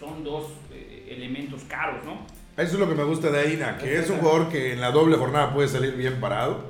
son 0.00 0.22
dos 0.22 0.46
eh, 0.72 1.08
elementos 1.10 1.62
caros, 1.64 2.04
¿no? 2.04 2.18
Eso 2.56 2.74
es 2.74 2.78
lo 2.78 2.88
que 2.88 2.94
me 2.94 3.02
gusta 3.04 3.30
de 3.30 3.40
Aina, 3.40 3.76
que 3.78 3.98
es 3.98 4.08
un 4.10 4.18
jugador 4.18 4.48
que 4.48 4.72
en 4.74 4.80
la 4.80 4.92
doble 4.92 5.16
jornada 5.16 5.52
puede 5.52 5.66
salir 5.66 5.94
bien 5.96 6.20
parado 6.20 6.60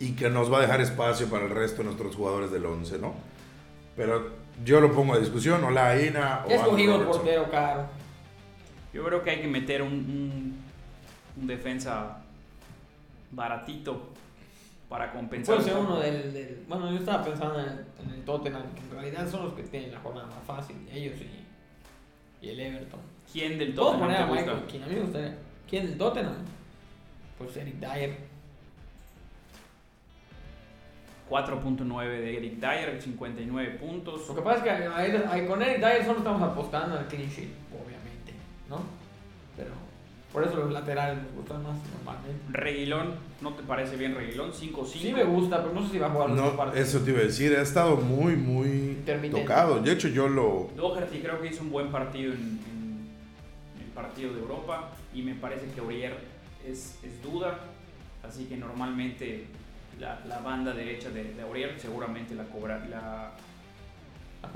y 0.00 0.12
que 0.12 0.30
nos 0.30 0.50
va 0.50 0.58
a 0.58 0.60
dejar 0.62 0.80
espacio 0.80 1.28
para 1.28 1.44
el 1.44 1.50
resto 1.50 1.78
de 1.78 1.84
nuestros 1.84 2.16
jugadores 2.16 2.50
del 2.50 2.64
11, 2.64 2.98
¿no? 2.98 3.14
Pero 3.94 4.30
yo 4.64 4.80
lo 4.80 4.92
pongo 4.92 5.12
a 5.12 5.18
discusión, 5.18 5.62
o 5.64 5.70
la 5.70 5.90
Aina 5.90 6.44
o 6.46 6.50
escogido 6.50 6.96
el 6.96 7.06
portero 7.06 7.50
caro. 7.50 7.86
Yo 8.94 9.04
creo 9.04 9.22
que 9.22 9.30
hay 9.30 9.40
que 9.42 9.48
meter 9.48 9.82
un, 9.82 9.92
un- 9.92 10.58
un 11.42 11.46
defensa 11.46 12.22
baratito 13.30 14.08
para 14.88 15.12
compensar. 15.12 15.56
Puede 15.56 15.68
ser 15.68 15.78
uno 15.78 15.98
del, 16.00 16.32
del- 16.32 16.64
Bueno, 16.68 16.90
yo 16.90 16.98
estaba 16.98 17.22
pensando 17.24 17.60
en 17.60 17.66
el, 17.66 17.84
en 18.02 18.10
el 18.14 18.24
Tottenham, 18.24 18.62
que 18.74 18.80
en 18.80 18.90
realidad 18.90 19.28
son 19.30 19.44
los 19.44 19.52
que 19.54 19.62
tienen 19.64 19.92
la 19.92 20.00
jornada 20.00 20.26
más 20.26 20.42
fácil. 20.46 20.76
Ellos 20.90 21.14
y, 21.20 22.46
y 22.46 22.50
el 22.50 22.60
Everton. 22.60 23.00
¿Quién 23.32 23.58
del 23.58 23.74
Tottenham 23.74 24.00
poner 24.00 24.16
a 24.22 24.26
te 24.26 24.32
Michael 24.32 24.50
gusta? 24.60 24.66
Keane. 24.72 24.84
A 24.84 24.88
mí 24.88 24.94
me 24.94 25.00
gustaría. 25.02 25.38
¿Quién 25.68 25.86
del 25.86 25.98
Tottenham? 25.98 26.34
Pues 27.38 27.56
Eric 27.56 27.74
Dyer. 27.76 28.28
4.9 31.30 32.04
de 32.08 32.36
Eric 32.38 32.54
Dyer, 32.54 33.02
59 33.02 33.70
puntos. 33.78 34.26
Lo 34.28 34.34
que 34.34 34.40
pasa 34.40 34.56
es 34.58 34.62
que 34.64 34.70
ahí 35.28 35.46
con 35.46 35.60
Eric 35.60 35.78
Dyer 35.78 36.04
solo 36.04 36.18
estamos 36.18 36.40
apostando 36.40 36.98
al 36.98 37.06
clean 37.06 37.28
sheet, 37.28 37.50
obviamente, 37.70 38.32
¿no? 38.70 38.80
Pero 39.54 39.72
por 40.32 40.42
eso 40.44 40.56
los 40.56 40.72
laterales 40.72 41.22
me 41.22 41.28
gustan 41.38 41.62
más 41.62 41.76
normalmente. 41.98 42.40
Reguilón, 42.48 43.14
¿no 43.40 43.52
te 43.54 43.62
parece 43.62 43.96
bien 43.96 44.14
Reguilón? 44.14 44.52
5-5. 44.52 44.86
Sí 44.86 45.12
me 45.12 45.24
gusta, 45.24 45.62
pero 45.62 45.72
no 45.74 45.84
sé 45.86 45.92
si 45.92 45.98
va 45.98 46.08
a 46.08 46.10
jugar 46.10 46.30
No, 46.30 46.56
partidos. 46.56 46.88
eso 46.88 47.00
te 47.00 47.10
iba 47.10 47.20
a 47.20 47.24
decir, 47.24 47.56
ha 47.56 47.62
estado 47.62 47.96
muy, 47.96 48.34
muy 48.36 48.98
tocado. 49.30 49.80
De 49.80 49.92
hecho, 49.92 50.08
yo 50.08 50.28
lo... 50.28 50.70
Doherty 50.76 51.18
creo 51.20 51.40
que 51.40 51.48
hizo 51.48 51.62
un 51.62 51.70
buen 51.70 51.90
partido 51.92 52.32
en, 52.32 52.40
en- 52.40 53.08
en 53.76 53.82
el 53.84 53.90
partido 53.94 54.32
de 54.34 54.40
Europa 54.40 54.90
y 55.14 55.22
me 55.22 55.34
parece 55.34 55.66
que 55.72 55.80
Aurier 55.80 56.16
es, 56.66 56.98
es 57.04 57.22
duda, 57.22 57.58
así 58.28 58.44
que 58.46 58.56
normalmente 58.56 59.46
la, 60.00 60.20
la 60.26 60.38
banda 60.40 60.72
derecha 60.72 61.10
de, 61.10 61.34
de 61.34 61.42
Aurier 61.42 61.78
seguramente 61.78 62.34
la 62.34 62.44
cobra, 62.44 62.84
la, 62.90 63.32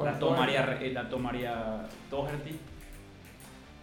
la 0.05 0.18
tomaría, 0.18 0.66
re- 0.66 0.92
la 0.92 1.09
tomaría 1.09 1.87
Doherty. 2.11 2.57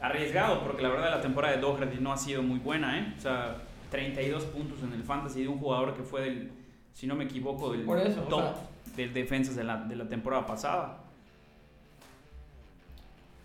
Arriesgado, 0.01 0.61
porque 0.63 0.81
la 0.81 0.89
verdad 0.89 1.09
la 1.11 1.21
temporada 1.21 1.55
de 1.55 1.61
Doherty 1.61 1.97
no 1.99 2.13
ha 2.13 2.17
sido 2.17 2.41
muy 2.41 2.59
buena, 2.59 2.97
¿eh? 2.99 3.13
O 3.17 3.21
sea, 3.21 3.57
32 3.89 4.43
puntos 4.45 4.79
en 4.83 4.93
el 4.93 5.03
fantasy 5.03 5.41
de 5.43 5.47
un 5.47 5.59
jugador 5.59 5.95
que 5.95 6.03
fue 6.03 6.21
del, 6.21 6.51
si 6.93 7.07
no 7.07 7.15
me 7.15 7.23
equivoco, 7.25 7.71
del 7.71 7.81
Por 7.81 7.97
eso, 7.99 8.21
o 8.21 8.27
top 8.27 8.39
sea- 8.41 8.95
de 8.95 9.07
defensas 9.09 9.55
de 9.55 9.63
la, 9.63 9.77
de 9.77 9.95
la 9.95 10.07
temporada 10.07 10.45
pasada. 10.45 11.03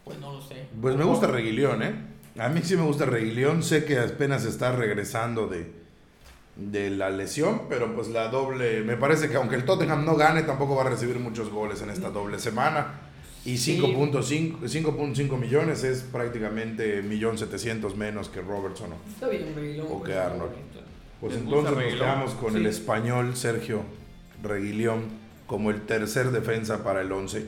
Pues 0.04 0.18
no 0.18 0.32
lo 0.32 0.40
sé. 0.42 0.66
Pues 0.80 0.96
me 0.96 1.04
gusta 1.04 1.26
Reguilón, 1.26 1.82
¿eh? 1.82 1.94
A 2.38 2.48
mí 2.48 2.60
sí 2.62 2.76
me 2.76 2.82
gusta 2.82 3.06
Reguilón. 3.06 3.62
Sé 3.62 3.84
que 3.84 3.98
apenas 3.98 4.44
está 4.44 4.72
regresando 4.72 5.46
de, 5.46 5.72
de 6.56 6.90
la 6.90 7.08
lesión, 7.10 7.62
pero 7.68 7.94
pues 7.94 8.08
la 8.08 8.28
doble... 8.28 8.82
Me 8.82 8.96
parece 8.96 9.28
que 9.30 9.36
aunque 9.36 9.54
el 9.54 9.64
Tottenham 9.64 10.04
no 10.04 10.16
gane, 10.16 10.42
tampoco 10.42 10.74
va 10.76 10.82
a 10.82 10.90
recibir 10.90 11.18
muchos 11.18 11.48
goles 11.50 11.80
en 11.80 11.90
esta 11.90 12.10
doble 12.10 12.38
semana. 12.38 13.03
Y 13.44 13.58
Sí. 13.58 13.78
5.5 13.78 14.60
5.5 14.66 15.36
millones 15.38 15.84
es 15.84 16.00
prácticamente 16.02 17.02
1.700.000 17.04 17.94
menos 17.94 18.28
que 18.28 18.40
Robertson. 18.40 18.90
¿no? 18.90 18.96
Está 19.12 19.28
bien, 19.28 19.52
Reguilón. 19.54 19.86
O 19.90 19.98
pues, 19.98 20.10
que 20.12 20.18
Arnold. 20.18 20.52
Pues 21.20 21.34
¿Les 21.34 21.42
entonces 21.42 21.70
nos 21.70 21.78
Reguilón? 21.78 21.98
quedamos 22.00 22.30
con 22.34 22.52
Sí. 22.52 22.58
el 22.58 22.66
español 22.66 23.36
Sergio 23.36 23.82
Reguilón 24.42 25.02
como 25.46 25.70
el 25.70 25.82
tercer 25.82 26.30
defensa 26.30 26.82
para 26.82 27.02
el 27.02 27.12
11. 27.12 27.46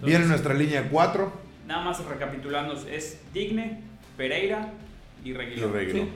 Viene 0.00 0.26
nuestra 0.26 0.54
línea 0.54 0.88
4 0.90 1.32
Nada 1.66 1.84
más 1.84 2.04
recapitulando, 2.04 2.74
es 2.88 3.18
Digne, 3.34 3.80
Pereira 4.16 4.72
y 5.24 5.30
y 5.30 5.32
Reguilón. 5.34 5.72
Reguilón. 5.72 6.06
Sí. 6.06 6.12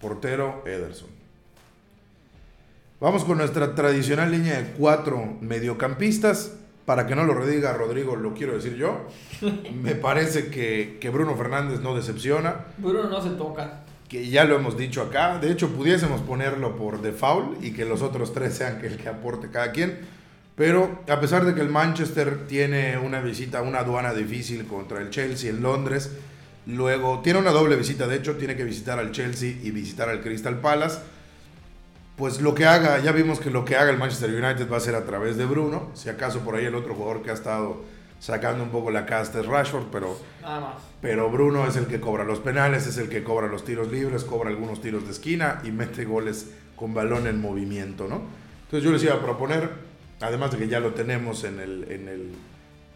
Portero 0.00 0.62
Ederson. 0.66 1.08
Vamos 3.00 3.24
con 3.24 3.38
nuestra 3.38 3.74
tradicional 3.76 4.32
línea 4.32 4.60
de 4.60 4.70
cuatro 4.72 5.36
mediocampistas. 5.40 6.56
Para 6.88 7.06
que 7.06 7.14
no 7.14 7.24
lo 7.24 7.34
rediga 7.34 7.74
Rodrigo, 7.74 8.16
lo 8.16 8.32
quiero 8.32 8.54
decir 8.54 8.74
yo. 8.76 9.08
Me 9.82 9.94
parece 9.94 10.48
que, 10.48 10.96
que 10.98 11.10
Bruno 11.10 11.36
Fernández 11.36 11.80
no 11.80 11.94
decepciona. 11.94 12.64
Bruno 12.78 13.10
no 13.10 13.22
se 13.22 13.28
toca. 13.32 13.80
que 14.08 14.30
ya 14.30 14.44
lo 14.44 14.56
hemos 14.56 14.78
dicho 14.78 15.02
acá. 15.02 15.38
De 15.38 15.52
hecho, 15.52 15.68
pudiésemos 15.68 16.22
ponerlo 16.22 16.76
por 16.76 17.02
default 17.02 17.62
y 17.62 17.74
que 17.74 17.84
los 17.84 18.00
otros 18.00 18.32
tres 18.32 18.54
sean 18.54 18.80
que 18.80 18.86
el 18.86 18.96
que 18.96 19.10
aporte 19.10 19.50
cada 19.50 19.70
quien. 19.70 19.98
Pero 20.56 21.00
a 21.10 21.20
pesar 21.20 21.44
de 21.44 21.54
que 21.54 21.60
el 21.60 21.68
Manchester 21.68 22.46
tiene 22.46 22.96
una 22.96 23.20
visita, 23.20 23.60
una 23.60 23.80
aduana 23.80 24.14
difícil 24.14 24.64
contra 24.64 25.02
el 25.02 25.10
Chelsea 25.10 25.50
en 25.50 25.62
Londres, 25.62 26.12
luego 26.64 27.20
tiene 27.20 27.38
una 27.38 27.50
doble 27.50 27.76
visita, 27.76 28.06
de 28.06 28.16
hecho, 28.16 28.36
tiene 28.36 28.56
que 28.56 28.64
visitar 28.64 28.98
al 28.98 29.12
Chelsea 29.12 29.56
y 29.62 29.72
visitar 29.72 30.08
al 30.08 30.22
Crystal 30.22 30.58
Palace. 30.58 31.00
Pues 32.18 32.40
lo 32.40 32.54
que 32.54 32.66
haga, 32.66 32.98
ya 32.98 33.12
vimos 33.12 33.38
que 33.38 33.50
lo 33.50 33.64
que 33.64 33.76
haga 33.76 33.90
el 33.90 33.96
Manchester 33.98 34.30
United 34.30 34.68
va 34.70 34.78
a 34.78 34.80
ser 34.80 34.96
a 34.96 35.04
través 35.04 35.36
de 35.36 35.46
Bruno. 35.46 35.90
Si 35.94 36.08
acaso 36.08 36.40
por 36.40 36.56
ahí 36.56 36.64
el 36.64 36.74
otro 36.74 36.94
jugador 36.94 37.22
que 37.22 37.30
ha 37.30 37.34
estado 37.34 37.84
sacando 38.18 38.64
un 38.64 38.70
poco 38.70 38.90
la 38.90 39.06
casta 39.06 39.38
es 39.40 39.46
Rashford, 39.46 39.84
pero 39.92 40.18
Nada 40.42 40.60
más. 40.60 40.74
pero 41.00 41.30
Bruno 41.30 41.64
es 41.68 41.76
el 41.76 41.86
que 41.86 42.00
cobra 42.00 42.24
los 42.24 42.40
penales, 42.40 42.88
es 42.88 42.98
el 42.98 43.08
que 43.08 43.22
cobra 43.22 43.46
los 43.46 43.64
tiros 43.64 43.92
libres, 43.92 44.24
cobra 44.24 44.50
algunos 44.50 44.80
tiros 44.80 45.04
de 45.04 45.12
esquina 45.12 45.60
y 45.62 45.70
mete 45.70 46.04
goles 46.04 46.50
con 46.74 46.92
balón 46.94 47.28
en 47.28 47.40
movimiento, 47.40 48.08
¿no? 48.08 48.22
Entonces 48.64 48.82
yo 48.84 48.90
les 48.90 49.04
iba 49.04 49.14
a 49.14 49.22
proponer, 49.22 49.70
además 50.20 50.50
de 50.50 50.58
que 50.58 50.66
ya 50.66 50.80
lo 50.80 50.94
tenemos 50.94 51.44
en 51.44 51.60
el, 51.60 51.84
en 51.88 52.08
el, 52.08 52.32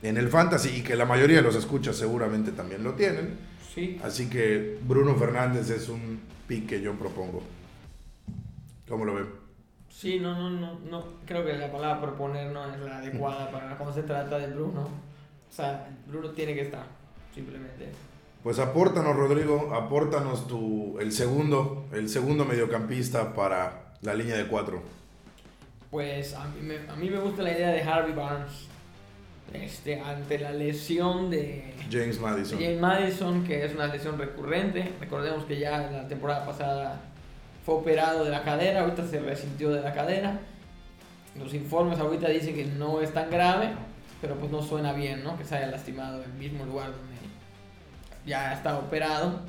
en 0.02 0.16
el 0.16 0.28
Fantasy 0.28 0.78
y 0.78 0.82
que 0.82 0.96
la 0.96 1.04
mayoría 1.06 1.36
de 1.36 1.42
los 1.42 1.54
escuchas 1.54 1.94
seguramente 1.96 2.50
también 2.50 2.82
lo 2.82 2.94
tienen, 2.94 3.52
Sí. 3.72 3.98
así 4.04 4.28
que 4.28 4.78
Bruno 4.86 5.14
Fernández 5.14 5.70
es 5.70 5.88
un 5.88 6.20
pick 6.48 6.66
que 6.68 6.80
yo 6.82 6.92
propongo. 6.94 7.42
¿Cómo 8.92 9.06
lo 9.06 9.14
ven? 9.14 9.26
Sí, 9.88 10.20
no, 10.20 10.34
no, 10.36 10.50
no, 10.50 10.78
no. 10.80 11.04
Creo 11.24 11.46
que 11.46 11.54
la 11.54 11.72
palabra 11.72 11.98
proponer 11.98 12.52
no 12.52 12.70
es 12.70 12.78
la 12.78 12.98
adecuada 12.98 13.50
para 13.50 13.74
cuando 13.78 13.94
se 13.94 14.02
trata 14.02 14.36
de 14.36 14.48
Bruno. 14.48 14.82
O 14.82 15.50
sea, 15.50 15.88
Bruno 16.06 16.28
tiene 16.32 16.52
que 16.52 16.60
estar, 16.60 16.84
simplemente. 17.34 17.88
Pues 18.42 18.58
apórtanos, 18.58 19.16
Rodrigo, 19.16 19.74
apórtanos 19.74 20.46
tu, 20.46 20.98
el 21.00 21.10
segundo, 21.10 21.86
el 21.94 22.10
segundo 22.10 22.44
mediocampista 22.44 23.32
para 23.32 23.94
la 24.02 24.12
línea 24.12 24.36
de 24.36 24.46
cuatro. 24.46 24.82
Pues 25.90 26.34
a 26.34 26.44
mí, 26.48 26.60
me, 26.60 26.86
a 26.86 26.94
mí 26.94 27.08
me 27.08 27.18
gusta 27.18 27.44
la 27.44 27.52
idea 27.52 27.70
de 27.70 27.80
Harvey 27.80 28.12
Barnes. 28.12 28.68
Este, 29.54 30.02
ante 30.02 30.38
la 30.38 30.52
lesión 30.52 31.30
de 31.30 31.72
James 31.90 32.20
Madison. 32.20 32.58
James 32.58 32.78
Madison, 32.78 33.44
que 33.44 33.64
es 33.64 33.74
una 33.74 33.86
lesión 33.86 34.18
recurrente. 34.18 34.92
Recordemos 35.00 35.44
que 35.46 35.58
ya 35.58 35.90
la 35.90 36.06
temporada 36.06 36.44
pasada 36.44 37.11
fue 37.64 37.76
operado 37.76 38.24
de 38.24 38.30
la 38.30 38.42
cadera, 38.42 38.80
ahorita 38.82 39.06
se 39.06 39.20
resintió 39.20 39.70
de 39.70 39.80
la 39.80 39.92
cadera. 39.92 40.40
Los 41.38 41.54
informes 41.54 41.98
ahorita 41.98 42.28
dicen 42.28 42.54
que 42.54 42.64
no 42.64 43.00
es 43.00 43.12
tan 43.12 43.30
grave, 43.30 43.70
pero 44.20 44.36
pues 44.36 44.50
no 44.50 44.62
suena 44.62 44.92
bien, 44.92 45.24
¿no? 45.24 45.38
Que 45.38 45.44
se 45.44 45.56
haya 45.56 45.68
lastimado 45.68 46.22
en 46.22 46.30
el 46.30 46.36
mismo 46.36 46.64
lugar 46.64 46.90
donde 46.90 47.16
ya 48.26 48.52
está 48.52 48.78
operado. 48.78 49.40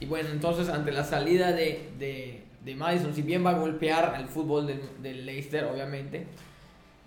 Y 0.00 0.06
bueno, 0.06 0.30
entonces 0.30 0.68
ante 0.68 0.92
la 0.92 1.04
salida 1.04 1.52
de, 1.52 1.90
de, 1.98 2.42
de 2.64 2.74
Madison, 2.74 3.14
si 3.14 3.22
bien 3.22 3.44
va 3.44 3.50
a 3.50 3.58
golpear 3.58 4.14
el 4.18 4.26
fútbol 4.26 4.66
del, 4.66 4.80
del 5.02 5.26
Leicester, 5.26 5.64
obviamente, 5.64 6.26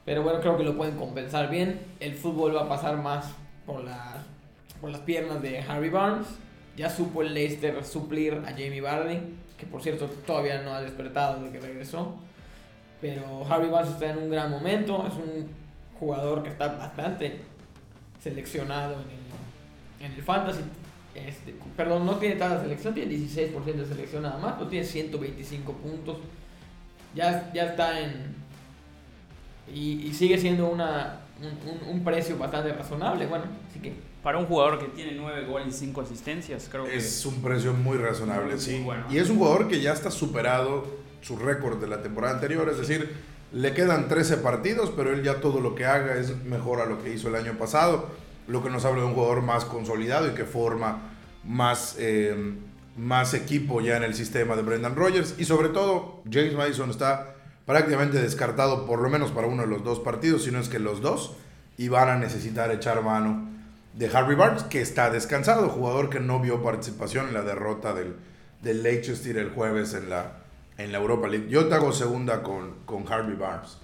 pero 0.06 0.22
bueno, 0.22 0.39
creo 0.42 0.58
que 0.58 0.63
lo 0.63 0.76
pueden 0.76 0.98
compensar 0.98 1.50
bien. 1.50 1.80
El 2.00 2.13
fútbol 2.13 2.56
va 2.56 2.63
a 2.63 2.70
pasar 2.70 2.98
más 2.98 3.26
por 3.66 3.84
las, 3.84 4.18
por 4.82 4.92
las 4.92 5.02
piernas 5.02 5.42
de 5.42 5.60
Harvey 5.62 5.89
Barnes. 5.89 6.28
Ya 6.76 6.89
supo 6.89 7.22
el 7.22 7.34
Leicester 7.34 7.84
suplir 7.86 8.42
a 8.46 8.50
Jamie 8.50 8.82
Vardy, 8.82 9.20
que 9.63 9.71
por 9.71 9.82
cierto 9.82 10.06
todavía 10.26 10.62
no 10.62 10.73
ha 10.73 10.82
despertado 10.82 11.43
de 11.43 11.52
que 11.52 11.60
regresó. 11.60 12.15
Pero 13.02 13.45
Harvey 13.49 13.69
Barnes 13.69 13.93
está 13.93 14.12
en 14.12 14.17
un 14.17 14.30
gran 14.30 14.49
momento. 14.52 15.06
Es 15.08 15.13
un 15.13 15.47
jugador 15.99 16.43
que 16.43 16.49
está 16.49 16.67
bastante 16.69 17.41
seleccionado 18.21 18.95
en 19.99 20.12
el, 20.12 20.21
fantasy. 20.23 20.62
Este, 21.15 21.54
perdón, 21.78 22.06
no 22.06 22.15
tiene 22.15 22.36
tanta 22.36 22.62
selección, 22.62 22.93
tiene 22.93 23.13
16% 23.13 23.63
de 23.63 23.86
selección 23.86 24.23
nada 24.23 24.38
más, 24.38 24.54
pero 24.54 24.67
tiene 24.69 24.86
125 24.86 25.73
puntos. 25.73 26.17
Ya, 27.13 27.52
ya 27.54 27.65
está 27.65 27.99
en, 27.99 28.36
y, 29.71 30.12
sigue 30.13 30.38
siendo 30.38 30.67
una, 30.69 31.19
un, 31.39 31.88
un- 31.88 31.95
un 31.97 32.04
precio 32.04 32.38
bastante 32.38 32.73
razonable. 32.73 33.28
Bueno, 33.28 33.45
así 33.69 33.80
que 33.80 33.93
Para 34.23 34.38
un 34.38 34.45
jugador 34.45 34.79
que 34.79 34.86
tiene 34.88 35.12
9 35.15 35.45
goles 35.45 35.67
y 35.75 35.77
5 35.79 36.01
asistencias, 36.01 36.69
creo 36.71 36.86
que 36.86 36.95
Es 36.95 37.25
un 37.25 37.41
precio 37.41 37.73
muy 37.73 37.97
razonable, 37.97 38.53
Muy 38.53 38.59
sí. 38.59 38.81
bueno. 38.81 39.03
Y 39.09 39.17
es 39.17 39.29
un 39.29 39.38
jugador 39.38 39.67
que 39.67 39.81
ya 39.81 39.91
está 39.91 40.09
superado 40.09 40.86
su 41.21 41.38
récord 41.38 41.80
de 41.80 41.88
la 41.88 42.01
temporada 42.01 42.34
anterior, 42.34 42.69
es 42.69 42.78
decir, 42.78 43.13
le 43.51 43.74
quedan 43.74 44.07
13 44.07 44.38
partidos, 44.38 44.91
pero 44.95 45.11
él 45.11 45.24
ya 45.24 45.41
todo 45.41 45.59
lo 45.59 45.76
que 45.76 45.86
haga 45.86 46.15
es 46.15 46.36
mejor 46.45 46.80
a 46.80 46.86
lo 46.86 47.03
que 47.03 47.13
hizo 47.13 47.28
el 47.28 47.36
año 47.36 47.57
pasado, 47.57 48.07
lo 48.47 48.63
que 48.63 48.69
nos 48.69 48.86
habla 48.86 49.01
de 49.01 49.07
un 49.07 49.13
jugador 49.13 49.41
más 49.41 49.65
consolidado 49.65 50.28
y 50.28 50.32
que 50.32 50.45
forma 50.45 51.11
más, 51.43 51.97
eh, 51.99 52.53
más 52.97 53.34
equipo 53.34 53.82
ya 53.82 53.97
en 53.97 54.03
el 54.03 54.15
sistema 54.15 54.55
de 54.55 54.61
Brendan 54.61 54.95
Rodgers. 54.95 55.36
Y 55.38 55.45
sobre 55.45 55.69
todo, 55.69 56.21
James 56.32 56.53
Madison 56.53 56.89
está 56.89 57.36
prácticamente 57.65 58.21
descartado 58.21 58.86
por 58.86 59.01
lo 59.01 59.09
menos 59.09 59.32
para 59.32 59.47
uno 59.47 59.63
de 59.63 59.67
los 59.69 59.84
dos 59.84 59.99
partidos, 59.99 60.43
si 60.45 60.51
no 60.51 60.59
es 60.59 60.69
que 60.69 60.80
los 60.80 61.01
dos, 61.01 61.34
y 61.78 61.89
van 61.89 62.09
a 62.09 62.15
necesitar 62.17 62.71
echar 62.71 63.03
mano 63.03 63.49
de 63.94 64.08
Harvey 64.08 64.36
Barnes, 64.36 64.64
que 64.64 64.82
está 64.82 65.10
descansado, 65.10 65.70
jugador 65.70 66.10
que 66.10 66.20
no 66.20 66.39
vio 66.39 66.64
participación 66.64 67.28
en 67.28 67.34
la 67.34 67.44
derrota 67.44 67.94
del, 67.94 68.16
del 68.62 68.82
Leicester 68.82 69.38
el 69.38 69.52
jueves 69.52 69.94
en 69.94 70.10
la, 70.10 70.38
en 70.78 70.91
la 70.91 70.98
Europa 70.98 71.28
League. 71.28 71.48
Yo 71.50 71.68
te 71.68 71.76
hago 71.76 71.91
segunda 71.91 72.41
con, 72.41 72.76
con 72.86 73.12
Harvey 73.12 73.36
Barnes. 73.36 73.78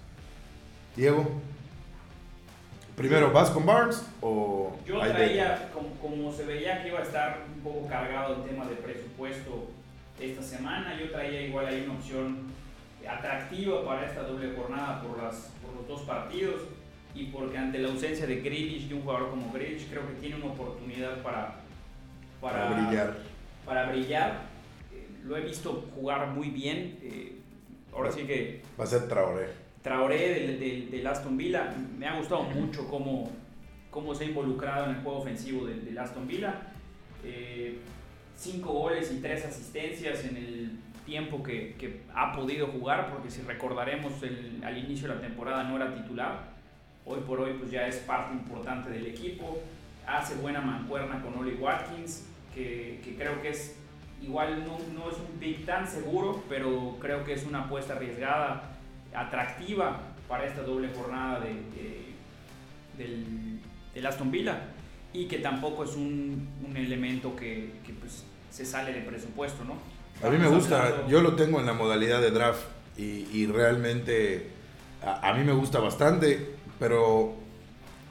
Diego, 0.96 1.30
primero, 2.96 3.32
¿vas 3.32 3.52
con 3.52 3.66
Barnes 3.66 4.04
o...? 4.22 4.78
Yo 4.86 5.00
traía, 5.00 5.70
como, 5.72 5.90
como 6.02 6.34
se 6.34 6.44
veía 6.46 6.82
que 6.82 6.90
iba 6.90 7.00
a 7.00 7.04
estar 7.04 7.44
un 7.56 7.62
poco 7.62 7.88
cargado 7.88 8.38
el 8.38 8.50
tema 8.50 8.66
de 8.66 8.76
presupuesto 8.76 9.68
esta 10.20 10.42
semana, 10.42 11.00
yo 11.00 11.12
traía 11.12 11.44
igual 11.44 11.68
ahí 11.68 11.84
una 11.86 12.00
opción 12.00 12.50
atractiva 13.08 13.86
para 13.86 14.06
esta 14.06 14.24
doble 14.24 14.54
jornada 14.56 15.02
por, 15.02 15.24
las, 15.24 15.52
por 15.64 15.76
los 15.76 15.88
dos 15.88 16.02
partidos 16.02 16.62
y 17.20 17.26
porque 17.26 17.58
ante 17.58 17.80
la 17.80 17.90
ausencia 17.90 18.26
de 18.26 18.38
Grealish, 18.38 18.88
de 18.88 18.96
un 18.96 19.02
jugador 19.02 19.30
como 19.30 19.52
Grealish, 19.52 19.90
creo 19.90 20.08
que 20.08 20.14
tiene 20.14 20.38
una 20.38 20.46
oportunidad 20.46 21.22
para, 21.22 21.56
para 22.40 22.70
brillar? 22.70 23.18
para 23.66 23.92
brillar. 23.92 24.42
Eh, 24.94 25.08
lo 25.26 25.36
he 25.36 25.42
visto 25.42 25.86
jugar 25.94 26.28
muy 26.30 26.50
bien. 26.50 26.98
eh, 27.02 27.36
ahora 27.94 28.12
sí 28.12 28.22
que 28.22 28.62
Va 28.80 28.86
a 28.86 28.88
ser 28.88 29.08
Traoré. 29.08 29.48
Traoré 29.82 30.58
del, 30.58 30.92
del, 30.92 31.08
Aston 31.08 31.38
Villa, 31.38 31.74
me 31.98 32.08
ha 32.08 32.18
gustado 32.18 32.44
mucho 32.44 32.88
cómo, 32.88 33.32
cómo 33.90 34.14
se 34.16 34.26
ha 34.26 34.28
involucrado 34.28 34.86
en 34.86 34.98
el 34.98 35.04
juego 35.04 35.20
ofensivo 35.20 35.66
del, 35.66 35.86
del 35.86 35.98
Aston 35.98 36.28
Villa. 36.28 36.54
Eh, 37.24 37.80
cinco 38.36 38.72
goles 38.72 39.12
y 39.12 39.22
tres 39.22 39.46
asistencias 39.46 40.24
en 40.24 40.38
el 40.38 40.72
tiempo 41.06 41.42
que, 41.44 41.76
que, 41.76 42.02
ha 42.14 42.32
podido 42.34 42.68
jugar, 42.68 43.10
porque 43.12 43.30
si 43.30 43.42
recordaremos 43.42 44.22
el, 44.24 44.62
al 44.64 44.78
inicio 44.78 45.08
de 45.08 45.16
la 45.16 45.22
temporada 45.22 45.64
no 45.64 45.76
era 45.76 45.94
titular, 45.94 46.59
hoy 47.06 47.22
por 47.22 47.40
hoy 47.42 47.54
pues 47.60 47.72
ya 47.72 47.88
es 47.88 47.98
parte 47.98 48.34
importante 48.34 48.90
del 48.90 49.08
equipo, 49.08 49.60
hace 50.06 50.36
buena 50.36 50.62
mancuerna 50.62 51.22
con 51.22 51.38
Oli 51.38 51.56
Watkins, 51.56 52.26
que, 52.54 53.02
que 53.04 53.16
creo 53.16 53.42
que 53.42 53.50
es 53.50 53.76
igual 54.22 54.66
no, 54.66 54.78
no, 54.94 55.10
es 55.10 55.18
un 55.18 55.40
pick 55.40 55.66
tan 55.66 55.88
seguro, 55.88 56.44
pero 56.50 56.98
creo 57.00 57.24
que 57.24 57.34
es 57.34 57.46
una 57.46 57.62
apuesta 57.62 57.94
arriesgada, 57.94 58.78
atractiva 59.14 60.02
para 60.28 60.46
esta 60.46 60.62
doble 60.62 60.90
jornada 60.94 61.40
de, 61.40 61.54
del, 62.98 63.60
del, 63.94 64.06
Aston 64.06 64.30
Villa 64.30 64.62
y 65.14 65.26
que 65.26 65.40
tampoco 65.40 65.84
es 65.84 65.96
un, 65.96 66.48
un 66.68 66.78
elemento 66.78 67.36
que, 67.36 67.72
que 67.86 67.94
pues, 67.94 68.26
se 68.52 68.66
sale 68.66 68.94
de 68.94 69.02
presupuesto, 69.02 69.64
¿no? 69.64 69.78
A 70.26 70.30
mí 70.30 70.38
me 70.38 70.48
gusta, 70.48 71.08
yo 71.08 71.22
lo 71.22 71.36
tengo 71.36 71.60
en 71.60 71.66
la 71.66 71.74
modalidad 71.74 72.22
de 72.22 72.32
draft 72.32 72.64
y, 72.98 73.26
y 73.32 73.48
realmente 73.48 74.50
a, 75.02 75.30
a, 75.30 75.34
mí 75.34 75.44
me 75.46 75.54
gusta 75.54 75.80
bastante, 75.80 76.56
pero, 76.80 77.36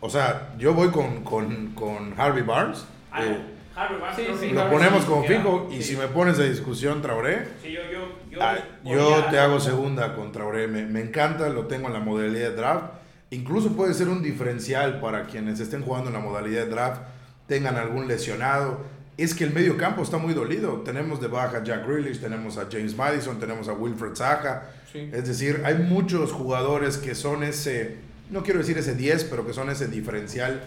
o 0.00 0.10
sea, 0.10 0.54
yo 0.58 0.74
voy 0.74 0.88
con, 0.88 1.24
con, 1.24 1.68
con 1.74 2.14
Harvey 2.16 2.42
Barnes. 2.42 2.84
Ah, 3.10 3.24
eh, 3.24 3.38
Harvey 3.74 4.00
Barnes 4.00 4.16
sí, 4.16 4.46
sí, 4.46 4.50
lo 4.50 4.60
Harvey 4.60 4.78
ponemos 4.78 5.04
como 5.04 5.24
fijo 5.24 5.68
y 5.72 5.82
si 5.82 5.96
me 5.96 6.06
pones 6.08 6.36
de 6.36 6.50
discusión 6.50 7.00
Traoré, 7.02 7.48
sí, 7.62 7.72
yo, 7.72 7.80
yo, 7.90 8.08
yo, 8.30 8.42
ah, 8.42 8.58
yo 8.84 9.24
te 9.30 9.38
hago 9.38 9.58
segunda 9.58 10.14
con 10.14 10.30
Traoré. 10.32 10.68
Me, 10.68 10.84
me 10.84 11.00
encanta, 11.00 11.48
lo 11.48 11.66
tengo 11.66 11.88
en 11.88 11.94
la 11.94 12.00
modalidad 12.00 12.50
de 12.50 12.56
draft. 12.56 12.84
Incluso 13.30 13.74
puede 13.76 13.94
ser 13.94 14.08
un 14.08 14.22
diferencial 14.22 15.00
para 15.00 15.26
quienes 15.26 15.60
estén 15.60 15.82
jugando 15.82 16.08
en 16.08 16.14
la 16.14 16.20
modalidad 16.20 16.64
de 16.64 16.70
draft, 16.70 17.02
tengan 17.46 17.76
algún 17.76 18.08
lesionado 18.08 18.98
es 19.18 19.34
que 19.34 19.42
el 19.42 19.52
medio 19.52 19.76
campo 19.76 20.02
está 20.02 20.16
muy 20.16 20.32
dolido. 20.32 20.80
Tenemos 20.82 21.20
de 21.20 21.26
baja 21.26 21.58
a 21.58 21.64
Jack 21.64 21.86
Grealish, 21.86 22.20
tenemos 22.20 22.56
a 22.56 22.68
James 22.70 22.96
Madison, 22.96 23.40
tenemos 23.40 23.68
a 23.68 23.72
Wilfred 23.72 24.14
Zaha. 24.14 24.70
Sí. 24.92 25.10
Es 25.12 25.26
decir, 25.26 25.60
hay 25.64 25.74
muchos 25.74 26.30
jugadores 26.30 26.96
que 26.96 27.16
son 27.16 27.42
ese, 27.42 27.96
no 28.30 28.42
quiero 28.42 28.60
decir 28.60 28.78
ese 28.78 28.94
10, 28.94 29.24
pero 29.24 29.46
que 29.46 29.52
son 29.52 29.70
ese 29.70 29.88
diferencial 29.88 30.62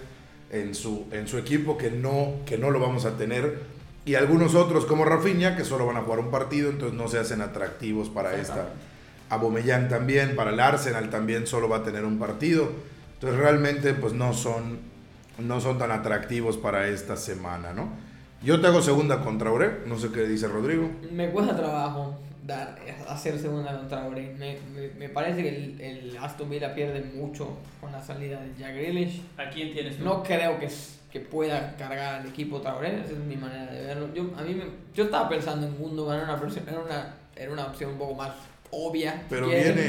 en 0.51 0.75
su, 0.75 1.07
en 1.11 1.27
su 1.27 1.37
equipo 1.37 1.77
que 1.77 1.91
no, 1.91 2.33
que 2.45 2.57
no 2.57 2.71
lo 2.71 2.79
vamos 2.79 3.05
a 3.05 3.17
tener. 3.17 3.59
Y 4.05 4.15
algunos 4.15 4.55
otros 4.55 4.85
como 4.85 5.05
Rafinha 5.05 5.55
que 5.55 5.63
solo 5.63 5.85
van 5.85 5.97
a 5.97 6.01
jugar 6.01 6.19
un 6.19 6.31
partido, 6.31 6.69
entonces 6.69 6.97
no 6.97 7.07
se 7.07 7.19
hacen 7.19 7.41
atractivos 7.41 8.09
para 8.09 8.35
esta. 8.35 8.69
Abomellán 9.29 9.87
también, 9.89 10.35
para 10.35 10.51
el 10.51 10.59
Arsenal 10.59 11.09
también 11.09 11.47
solo 11.47 11.69
va 11.69 11.77
a 11.77 11.83
tener 11.83 12.03
un 12.03 12.19
partido. 12.19 12.69
Entonces 13.13 13.39
realmente 13.39 13.93
pues 13.93 14.13
no 14.13 14.33
son, 14.33 14.79
no 15.37 15.61
son 15.61 15.77
tan 15.77 15.91
atractivos 15.91 16.57
para 16.57 16.87
esta 16.87 17.15
semana, 17.15 17.73
¿no? 17.73 17.89
Yo 18.43 18.59
te 18.59 18.65
hago 18.65 18.81
segunda 18.81 19.21
contra 19.21 19.51
Ore, 19.51 19.81
no 19.85 19.99
sé 19.99 20.09
qué 20.11 20.23
dice 20.23 20.47
Rodrigo. 20.47 20.89
Me 21.11 21.29
cuesta 21.29 21.55
trabajo 21.55 22.17
dar, 22.45 22.79
hacer 23.07 23.37
segunda 23.39 23.77
contra 23.77 24.05
Ore. 24.05 24.33
Me, 24.37 24.57
me, 24.73 24.87
me, 24.97 25.09
parece 25.09 25.43
que 25.43 25.49
el, 25.49 25.81
el, 25.81 26.17
Aston 26.17 26.49
Villa 26.49 26.73
pierde 26.73 27.01
mucho 27.01 27.57
con 27.79 27.91
la 27.91 28.01
salida 28.01 28.41
de 28.41 28.53
Jack 28.57 28.75
Grealish. 28.75 29.21
¿A 29.37 29.49
quién 29.49 29.71
tienes 29.71 29.97
tú? 29.97 30.03
No 30.03 30.23
creo 30.23 30.59
que, 30.59 30.69
que 31.11 31.19
pueda 31.19 31.75
cargar 31.77 32.21
al 32.21 32.27
equipo 32.27 32.61
Traoré, 32.61 33.01
esa 33.01 33.13
es 33.13 33.17
mi 33.19 33.35
manera 33.35 33.71
de 33.71 33.81
verlo. 33.81 34.13
Yo, 34.13 34.31
a 34.37 34.41
mí 34.43 34.53
me, 34.53 34.65
yo 34.93 35.05
estaba 35.05 35.29
pensando 35.29 35.67
en 35.67 35.77
Gundogan, 35.77 36.21
era 36.21 36.33
una, 36.33 36.71
era, 36.71 36.79
una, 36.79 37.15
era 37.35 37.51
una 37.51 37.65
opción 37.65 37.91
un 37.91 37.97
poco 37.97 38.15
más 38.15 38.31
obvia. 38.71 39.23
Pero 39.29 39.47
viene 39.47 39.81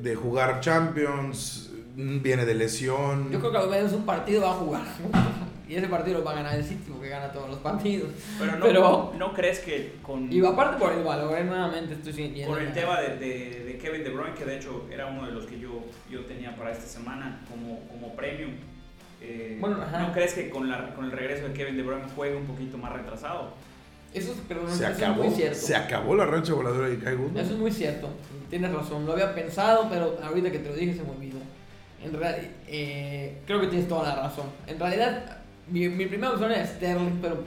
de 0.00 0.14
jugar 0.14 0.60
Champions, 0.60 1.70
viene 1.94 2.44
de 2.44 2.54
lesión. 2.54 3.30
Yo 3.30 3.38
creo 3.38 3.52
que 3.52 3.58
al 3.58 3.70
menos 3.70 3.92
un 3.92 4.04
partido 4.04 4.42
va 4.42 4.50
a 4.50 4.54
jugar. 4.54 4.84
Y 5.68 5.74
ese 5.74 5.88
partido 5.88 6.18
lo 6.18 6.24
va 6.24 6.32
a 6.32 6.34
ganar 6.36 6.54
el 6.56 6.64
City 6.64 6.84
porque 6.92 7.08
gana 7.08 7.32
todos 7.32 7.50
los 7.50 7.58
partidos. 7.58 8.10
Pero 8.38 8.52
no, 8.52 8.66
Pero, 8.66 8.80
no, 8.80 9.12
no 9.18 9.34
crees 9.34 9.58
que 9.60 9.94
con. 10.02 10.32
Y 10.32 10.44
aparte 10.44 10.78
por 10.78 10.92
el 10.92 11.02
valor, 11.02 11.44
nuevamente 11.44 11.94
estoy 11.94 12.12
sintiendo. 12.12 12.54
Con 12.54 12.62
el 12.62 12.72
tema 12.72 13.00
de, 13.00 13.16
de, 13.16 13.64
de, 13.64 13.78
Kevin 13.78 14.04
De 14.04 14.10
Bruyne, 14.10 14.34
que 14.34 14.44
de 14.44 14.56
hecho 14.56 14.86
era 14.92 15.06
uno 15.06 15.26
de 15.26 15.32
los 15.32 15.46
que 15.46 15.58
yo, 15.58 15.84
yo 16.08 16.24
tenía 16.24 16.54
para 16.56 16.70
esta 16.70 16.86
semana 16.86 17.40
como, 17.50 17.80
como 17.88 18.14
premium. 18.14 18.52
Eh, 19.20 19.58
bueno, 19.60 19.78
¿No 19.78 20.12
crees 20.12 20.34
que 20.34 20.50
con, 20.50 20.70
la, 20.70 20.94
con 20.94 21.06
el 21.06 21.10
regreso 21.10 21.48
de 21.48 21.52
Kevin 21.54 21.76
De 21.76 21.82
Bruyne 21.82 22.04
juegue 22.14 22.36
un 22.36 22.46
poquito 22.46 22.78
más 22.78 22.92
retrasado? 22.92 23.54
Eso, 24.14 24.32
es, 24.32 24.38
pero 24.46 24.68
se 24.68 24.84
eso 24.84 24.86
acabó, 24.86 25.24
es 25.24 25.30
muy 25.30 25.36
cierto. 25.36 25.58
Se 25.58 25.74
acabó 25.74 26.14
la 26.14 26.26
rancha 26.26 26.54
voladora 26.54 26.88
de 26.88 26.98
Kai 26.98 27.14
Eso 27.34 27.54
es 27.54 27.58
muy 27.58 27.72
cierto. 27.72 28.08
Tienes 28.48 28.72
razón. 28.72 29.04
Lo 29.04 29.12
había 29.12 29.34
pensado, 29.34 29.88
pero 29.90 30.16
ahorita 30.22 30.52
que 30.52 30.60
te 30.60 30.68
lo 30.68 30.76
dije 30.76 30.94
se 30.94 31.02
me 31.02 31.10
olvidó. 31.10 31.38
En 32.02 32.12
realidad, 32.12 32.50
eh, 32.68 33.42
creo 33.46 33.60
que 33.60 33.66
tienes 33.66 33.88
toda 33.88 34.14
la 34.14 34.22
razón. 34.22 34.46
En 34.66 34.78
realidad, 34.78 35.38
mi, 35.70 35.88
mi 35.88 36.06
primera 36.06 36.32
opción 36.32 36.52
es 36.52 36.68
Sterling, 36.70 37.18
pero 37.20 37.42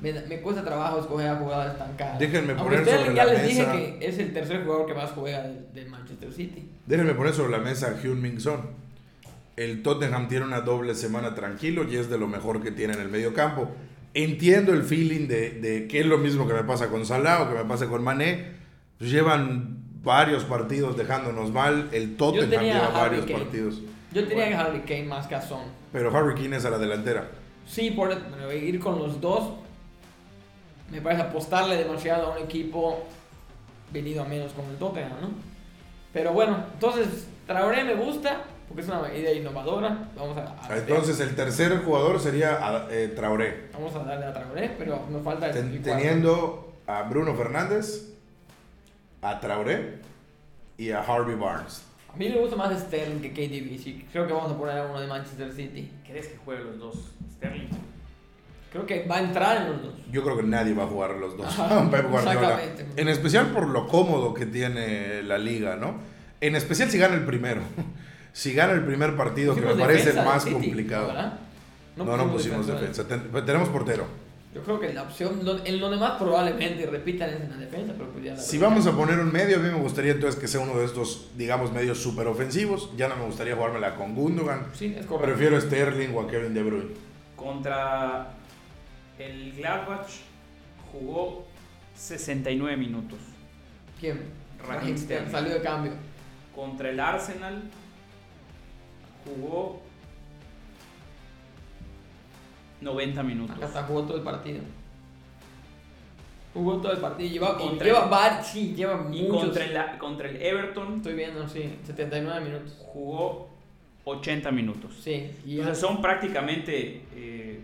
me, 0.00 0.12
me, 0.12 0.40
cuesta 0.40 0.62
trabajo 0.64 1.00
escoger 1.00 1.28
a 1.28 1.36
jugadores 1.36 1.78
tan 1.78 1.94
caros. 1.96 2.18
Déjenme 2.18 2.52
Aunque 2.52 2.64
poner 2.64 2.80
Sterling 2.84 3.04
sobre 3.06 3.16
ya 3.16 3.24
la 3.24 3.32
les 3.32 3.42
mesa. 3.42 3.72
dije 3.72 3.96
que 3.98 4.06
es 4.08 4.18
el 4.18 4.32
tercer 4.32 4.64
jugador 4.64 4.86
que 4.86 4.94
más 4.94 5.10
juega 5.12 5.42
del, 5.42 5.72
del 5.72 5.88
Manchester 5.88 6.32
City. 6.32 6.68
Déjenme 6.86 7.14
poner 7.14 7.32
sobre 7.34 7.52
la 7.52 7.58
mesa 7.58 7.88
a 7.88 8.00
Hyun 8.02 8.20
Min 8.20 8.40
Son. 8.40 8.60
El 9.56 9.82
Tottenham 9.82 10.28
tiene 10.28 10.44
una 10.44 10.60
doble 10.60 10.94
semana 10.94 11.34
tranquilo 11.34 11.84
y 11.90 11.96
es 11.96 12.10
de 12.10 12.18
lo 12.18 12.28
mejor 12.28 12.62
que 12.62 12.72
tiene 12.72 12.92
en 12.94 13.00
el 13.00 13.08
medio 13.08 13.32
campo. 13.32 13.70
Entiendo 14.12 14.72
el 14.74 14.82
feeling 14.82 15.28
de, 15.28 15.50
de 15.52 15.88
que 15.88 16.00
es 16.00 16.06
lo 16.06 16.18
mismo 16.18 16.46
que 16.46 16.52
me 16.54 16.64
pasa 16.64 16.88
con 16.88 17.06
Salah 17.06 17.42
o 17.42 17.48
que 17.48 17.54
me 17.54 17.64
pasa 17.64 17.86
con 17.86 18.02
Mané. 18.04 18.52
Pues 18.98 19.10
llevan 19.10 19.78
varios 20.02 20.44
partidos 20.44 20.96
dejándonos 20.96 21.52
mal. 21.52 21.88
El 21.92 22.16
Tottenham 22.16 22.64
lleva 22.64 22.88
varios 22.90 23.24
Kane. 23.24 23.38
partidos. 23.38 23.80
Yo 24.16 24.26
tenía 24.26 24.48
que 24.48 24.54
Harry 24.54 24.80
Kane 24.80 25.04
más 25.04 25.26
que 25.26 25.34
a 25.34 25.42
Son. 25.42 25.60
Pero 25.92 26.16
Harry 26.16 26.34
Kane 26.34 26.56
es 26.56 26.64
a 26.64 26.70
la 26.70 26.78
delantera. 26.78 27.28
Sí, 27.66 27.90
por 27.90 28.08
bueno, 28.08 28.50
ir 28.50 28.80
con 28.80 28.98
los 28.98 29.20
dos. 29.20 29.52
Me 30.90 31.02
parece 31.02 31.20
apostarle 31.20 31.76
demasiado 31.76 32.32
a 32.32 32.38
un 32.38 32.44
equipo 32.44 33.06
venido 33.92 34.22
a 34.22 34.26
menos 34.26 34.54
con 34.54 34.64
el 34.70 34.76
Tottenham, 34.76 35.20
¿no? 35.20 35.28
Pero 36.14 36.32
bueno, 36.32 36.64
entonces 36.72 37.28
Traoré 37.46 37.84
me 37.84 37.94
gusta 37.94 38.44
porque 38.66 38.80
es 38.80 38.88
una 38.88 39.12
idea 39.14 39.34
innovadora. 39.34 40.08
Vamos 40.16 40.38
a, 40.38 40.56
a 40.66 40.78
entonces 40.78 41.20
el 41.20 41.36
tercer 41.36 41.84
jugador 41.84 42.18
sería 42.18 42.86
eh, 42.90 43.12
Traoré. 43.14 43.68
Vamos 43.74 43.94
a 43.96 43.98
darle 43.98 44.24
a 44.24 44.32
Traoré, 44.32 44.74
pero 44.78 45.04
nos 45.10 45.22
falta 45.22 45.50
el 45.50 45.82
Teniendo 45.82 46.72
a 46.86 47.02
Bruno 47.02 47.34
Fernández, 47.34 48.14
a 49.20 49.38
Traoré 49.40 50.00
y 50.78 50.90
a 50.92 51.00
Harvey 51.00 51.36
Barnes. 51.36 51.82
A 52.16 52.18
mí 52.18 52.28
me 52.30 52.38
gusta 52.38 52.56
más 52.56 52.78
Sterling 52.80 53.20
que 53.20 53.30
KDB. 53.32 53.78
Sí, 53.78 54.06
creo 54.10 54.26
que 54.26 54.32
vamos 54.32 54.50
a 54.52 54.56
poner 54.56 54.78
a 54.78 54.86
uno 54.86 54.98
de 55.00 55.06
Manchester 55.06 55.52
City. 55.52 55.90
¿Crees 56.06 56.28
que 56.28 56.38
juegue 56.44 56.64
los 56.64 56.78
dos? 56.78 56.94
Sterling. 57.36 57.68
Creo 58.72 58.86
que 58.86 59.06
va 59.06 59.16
a 59.18 59.20
entrar 59.20 59.62
en 59.62 59.72
los 59.72 59.82
dos. 59.82 59.94
Yo 60.10 60.22
creo 60.24 60.36
que 60.38 60.42
nadie 60.42 60.72
va 60.74 60.84
a 60.84 60.86
jugar 60.86 61.10
los 61.16 61.36
dos. 61.36 61.46
Ajá, 61.46 61.88
Pep 61.90 62.10
Guardiola. 62.10 62.54
exactamente. 62.62 63.00
En 63.02 63.08
especial 63.08 63.48
por 63.52 63.68
lo 63.68 63.86
cómodo 63.86 64.32
que 64.34 64.46
tiene 64.46 65.22
la 65.22 65.36
liga, 65.38 65.76
¿no? 65.76 65.94
En 66.40 66.56
especial 66.56 66.90
si 66.90 66.98
gana 66.98 67.14
el 67.14 67.24
primero. 67.24 67.60
Si 68.32 68.52
gana 68.52 68.74
el 68.74 68.84
primer 68.84 69.16
partido, 69.16 69.54
que 69.54 69.62
me 69.62 69.74
parece 69.76 70.08
defensa 70.10 70.22
más 70.22 70.42
City, 70.42 70.52
complicado. 70.54 71.06
¿verdad? 71.06 71.38
No, 71.96 72.04
no 72.18 72.30
pusimos 72.30 72.66
defensa. 72.66 73.08
Ten- 73.08 73.30
tenemos 73.46 73.70
portero. 73.70 74.06
Yo 74.56 74.62
creo 74.62 74.80
que 74.80 74.90
la 74.94 75.02
opción, 75.02 75.40
lo- 75.44 75.62
en 75.66 75.78
lo 75.80 75.90
demás 75.90 76.12
probablemente 76.18 76.86
repitan 76.86 77.28
es 77.28 77.42
en 77.42 77.50
la 77.50 77.56
defensa, 77.58 77.92
pero 77.94 78.08
pues 78.10 78.24
ya 78.24 78.32
la 78.32 78.40
Si 78.40 78.56
vamos 78.56 78.86
a 78.86 78.92
poner 78.96 79.18
un 79.18 79.30
medio, 79.30 79.56
a 79.56 79.58
mí 79.58 79.68
me 79.68 79.78
gustaría 79.78 80.12
entonces 80.12 80.40
que 80.40 80.48
sea 80.48 80.60
uno 80.60 80.78
de 80.78 80.86
estos, 80.86 81.28
digamos, 81.36 81.72
medios 81.72 81.98
super 81.98 82.26
ofensivos. 82.26 82.88
Ya 82.96 83.06
no 83.08 83.16
me 83.16 83.26
gustaría 83.26 83.54
jugármela 83.54 83.94
con 83.96 84.14
Gundogan. 84.14 84.68
Sí, 84.72 84.94
es 84.98 85.04
correcto. 85.04 85.26
Prefiero 85.34 85.58
a 85.58 85.60
Sterling 85.60 86.14
o 86.14 86.22
a 86.22 86.26
Kevin 86.26 86.54
De 86.54 86.62
Bruyne. 86.62 86.90
Contra 87.36 88.30
el 89.18 89.52
Gladbach 89.52 90.06
jugó 90.90 91.46
69 91.94 92.78
minutos. 92.78 93.18
¿Quién? 94.00 94.22
Raheem 94.66 94.96
Sterling. 94.98 95.30
Salió 95.30 95.52
de 95.52 95.60
cambio. 95.60 95.92
Contra 96.54 96.88
el 96.88 96.98
Arsenal 96.98 97.62
jugó 99.26 99.82
90 102.80 103.22
minutos. 103.22 103.56
Acá 103.56 103.66
está, 103.66 103.82
jugó 103.84 104.02
todo 104.02 104.16
el 104.16 104.22
partido. 104.22 104.60
Jugó 106.54 106.76
todo 106.78 106.92
el 106.92 106.98
partido. 106.98 107.28
Lleva, 107.30 107.56
y 107.60 107.66
Contra 107.68 107.86
lleva 107.86 108.04
el- 108.04 108.10
var- 108.10 108.44
sí, 108.44 108.74
lleva 108.74 109.06
Y 109.12 109.22
muchos. 109.22 109.44
contra 109.44 109.64
el, 109.92 109.98
contra 109.98 110.28
el 110.30 110.36
Everton 110.42 110.96
Estoy 110.96 111.14
viendo, 111.14 111.46
sí, 111.48 111.74
79 111.84 112.40
minutos. 112.40 112.76
jugó 112.78 113.48
80 114.04 114.50
minutos. 114.50 114.94
Sí, 115.02 115.30
y 115.44 115.58
Entonces 115.58 115.78
son 115.78 116.00
prácticamente 116.00 117.02
eh, 117.14 117.60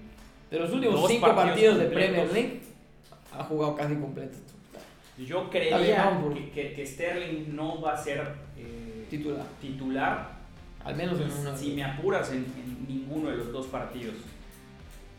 de 0.50 0.58
los 0.58 0.70
últimos 0.72 1.00
dos 1.00 1.10
5 1.10 1.22
partidos 1.26 1.46
partidos 1.48 1.78
de. 1.78 1.84
Premier 1.86 2.32
League 2.32 2.60
ha 3.32 3.44
jugado 3.44 3.74
casi 3.76 3.94
completo. 3.94 4.36
Yo 5.18 5.48
vamos. 5.96 6.34
que, 6.34 6.50
que- 6.50 6.72
que 6.74 6.86
Sterling 6.86 7.54
no 7.54 7.80
va 7.80 7.92
a 7.92 7.96
ser 7.96 8.20
eh, 8.58 9.06
Titular. 9.08 9.46
titular, 9.60 10.32
Al 10.84 10.96
menos 10.96 11.18
en 11.20 11.30
una. 11.32 11.56
si 11.56 11.70
me 11.72 11.84
apuras 11.84 12.30
en, 12.32 12.38
en 12.38 12.86
ninguno 12.88 13.30
de 13.30 13.36
los 13.36 13.52
dos 13.52 13.66
partidos. 13.68 14.14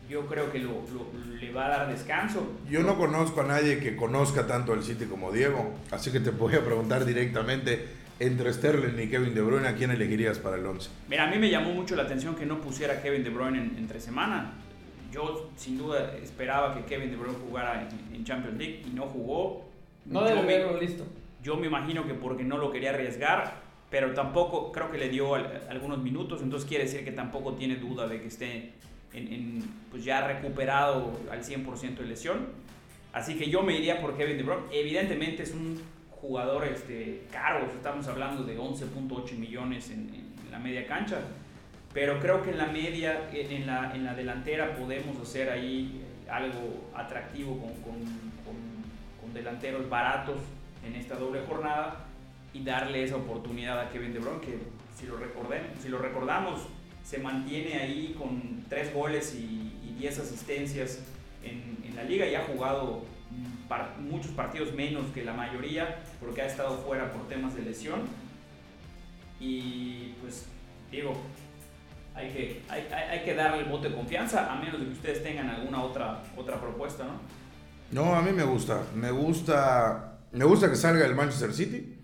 Yo 0.10 0.26
creo 0.28 0.52
que 0.52 0.60
lo, 0.60 0.70
lo- 0.94 1.38
le 1.40 1.52
va 1.52 1.66
a 1.66 1.70
dar 1.70 1.90
descanso. 1.90 2.46
Yo 2.70 2.82
no 2.84 2.98
conozco 2.98 3.42
a 3.42 3.46
nadie 3.46 3.80
que 3.80 3.96
conozca 3.96 4.46
tanto 4.48 4.74
el 4.74 4.84
City 4.84 5.06
como 5.06 5.32
Diego, 5.32 5.74
así 5.92 6.12
que 6.12 6.20
te 6.20 6.30
voy 6.32 6.56
a 6.56 6.64
preguntar 6.64 7.06
directamente, 7.06 7.88
entre 8.20 8.54
Sterling 8.54 9.02
y 9.02 9.10
Kevin 9.10 9.34
De 9.34 9.42
Bruyne, 9.42 9.68
¿a 9.68 9.76
quién 9.76 9.92
elegirías 9.92 10.38
para 10.40 10.58
el 10.58 10.66
11? 10.66 10.90
Mira, 11.10 11.24
a 11.28 11.32
mí 11.32 11.38
me 11.40 11.50
llamó 11.50 11.72
mucho 11.74 11.96
la 11.96 12.04
atención 12.04 12.36
que 12.36 12.46
no 12.46 12.62
pusiera 12.62 12.96
a 12.96 13.02
Kevin 13.02 13.24
De 13.24 13.30
Bruyne 13.30 13.58
en, 13.60 13.76
entre 13.78 14.00
semana. 14.00 14.54
Yo 15.12 15.50
sin 15.58 15.78
duda 15.78 16.14
esperaba 16.22 16.76
que 16.76 16.84
Kevin 16.86 17.10
De 17.12 17.18
Bruyne 17.18 17.38
jugara 17.48 17.88
en, 18.14 18.24
Champions 18.24 18.58
League 18.58 18.84
y 18.88 18.92
no 18.92 19.04
jugó. 19.08 19.66
No 20.06 20.24
debe 20.24 20.40
haberlo 20.40 20.80
listo. 20.80 21.06
Yo 21.42 21.58
me 21.58 21.68
imagino 21.68 22.06
que 22.08 22.14
porque 22.14 22.44
no 22.44 22.58
lo 22.58 22.72
quería 22.72 22.92
arriesgar, 22.92 23.62
pero 23.90 24.14
tampoco 24.14 24.72
creo 24.72 24.92
que 24.92 24.98
le 24.98 25.10
dio 25.10 25.36
algunos 25.36 26.00
minutos, 26.00 26.42
entonces 26.42 26.68
quiere 26.68 26.86
decir 26.86 27.04
que 27.04 27.12
tampoco 27.12 27.54
tiene 27.54 27.76
duda 27.76 28.08
de 28.08 28.22
que 28.22 28.28
esté 28.28 28.74
en, 29.14 29.64
pues 29.92 30.04
ya 30.04 30.28
recuperado 30.28 31.20
al 31.32 31.44
100% 31.44 31.98
de 31.98 32.06
lesión. 32.06 32.48
Así 33.12 33.38
que 33.38 33.50
yo 33.50 33.62
me 33.62 33.78
iría 33.78 34.02
por 34.02 34.18
Kevin 34.18 34.38
De 34.38 34.44
Bruyne. 34.44 34.64
Evidentemente 34.72 35.44
es 35.44 35.52
un 35.52 35.80
jugador 36.10 36.66
este, 36.66 37.24
caro, 37.32 37.66
estamos 37.66 38.08
hablando 38.08 38.44
de 38.44 38.58
11.8 38.58 39.38
millones 39.38 39.90
en, 39.92 40.24
la 40.50 40.60
media 40.60 40.86
cancha, 40.86 41.18
pero 41.96 42.20
creo 42.20 42.44
que 42.44 42.52
en 42.52 42.60
la 42.60 42.68
media, 42.68 43.28
en 43.34 43.66
la, 43.66 43.92
en 43.96 44.06
la 44.06 44.14
delantera 44.14 44.76
podemos 44.76 45.20
hacer 45.20 45.50
ahí 45.50 46.00
algo 46.30 46.92
atractivo 46.96 47.58
con, 47.58 47.74
con, 47.82 47.96
con, 49.20 49.34
delanteros 49.34 49.90
baratos 49.90 50.38
en 50.86 50.94
esta 50.94 51.16
doble 51.16 51.42
jornada 51.48 52.06
y 52.54 52.64
darle 52.64 53.04
esa 53.04 53.16
oportunidad 53.16 53.80
a 53.80 53.90
Kevin 53.90 54.14
De 54.14 54.20
Bruyne, 54.20 54.42
que 54.42 54.60
si 54.96 55.08
lo, 55.08 55.18
recordemos, 55.18 55.70
si 55.82 55.90
lo 55.90 55.98
recordamos, 55.98 56.68
se 57.04 57.20
mantiene 57.20 57.76
ahí 57.76 58.16
con 58.18 58.64
3 58.70 58.94
goles 58.94 59.36
y, 59.36 59.70
10 59.94 60.20
asistencias 60.20 61.00
en, 61.44 61.78
en 61.88 61.96
la 61.96 62.04
liga 62.04 62.28
y 62.28 62.36
ha 62.36 62.44
jugado 62.44 63.06
muchos 64.00 64.32
partidos 64.32 64.74
menos 64.74 65.06
que 65.14 65.24
la 65.24 65.34
mayoría, 65.34 66.04
porque 66.20 66.42
ha 66.42 66.48
estado 66.48 66.78
fuera 66.80 67.12
por 67.12 67.28
temas 67.28 67.56
de 67.56 67.62
lesión. 67.62 68.02
Y 69.40 70.14
pues, 70.22 70.46
digo, 70.92 71.14
hay 72.16 72.30
que, 72.30 72.62
hay, 72.70 72.88
hay, 72.92 73.24
que 73.24 73.34
darle 73.34 73.64
el 73.64 73.70
voto 73.70 73.90
de 73.90 73.96
confianza, 73.96 74.52
a 74.52 74.56
menos 74.56 74.80
de 74.80 74.88
que 74.88 74.92
ustedes 74.94 75.24
tengan 75.24 75.50
alguna 75.50 75.84
otra, 75.84 76.24
otra 76.38 76.60
propuesta, 76.60 77.06
¿no? 77.06 77.20
No, 77.92 78.16
a 78.16 78.22
mí 78.22 78.32
me 78.32 78.44
gusta. 78.44 78.84
Me 78.96 79.12
gusta, 79.12 80.18
me 80.32 80.46
gusta 80.46 80.70
que 80.70 80.76
salga 80.76 81.06
el 81.06 81.16
Manchester 81.16 81.54
City. 81.54 81.98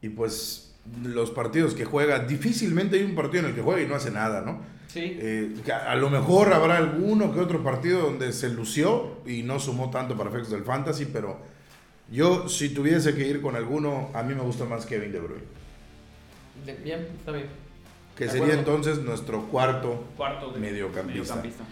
Y 0.00 0.08
pues 0.08 0.71
los 1.04 1.30
partidos 1.30 1.74
que 1.74 1.84
juega, 1.84 2.20
difícilmente 2.20 2.96
hay 2.96 3.04
un 3.04 3.14
partido 3.14 3.44
en 3.44 3.50
el 3.50 3.54
que 3.54 3.62
juega 3.62 3.82
y 3.82 3.86
no 3.86 3.94
hace 3.94 4.10
nada, 4.10 4.40
¿no? 4.42 4.60
Sí. 4.88 5.00
Eh, 5.20 5.54
a 5.86 5.94
lo 5.96 6.10
mejor 6.10 6.52
habrá 6.52 6.76
alguno 6.76 7.32
que 7.32 7.40
otro 7.40 7.62
partido 7.62 8.02
donde 8.02 8.32
se 8.32 8.50
lució 8.50 9.22
y 9.26 9.42
no 9.42 9.58
sumó 9.58 9.90
tanto 9.90 10.16
para 10.16 10.28
efectos 10.28 10.50
del 10.50 10.64
fantasy, 10.64 11.06
pero 11.06 11.38
yo 12.10 12.48
si 12.48 12.68
tuviese 12.70 13.14
que 13.14 13.26
ir 13.26 13.40
con 13.40 13.56
alguno, 13.56 14.10
a 14.12 14.22
mí 14.22 14.34
me 14.34 14.42
gusta 14.42 14.64
más 14.66 14.84
Kevin 14.84 15.12
De 15.12 15.20
Bruyne. 15.20 15.44
Bien, 16.84 17.08
está 17.18 17.32
bien. 17.32 17.46
Que 18.16 18.28
sería 18.28 18.54
entonces 18.54 18.98
nuestro 18.98 19.46
cuarto, 19.46 20.04
cuarto 20.16 20.52
mediocampista. 20.52 21.02
mediocampista. 21.02 21.64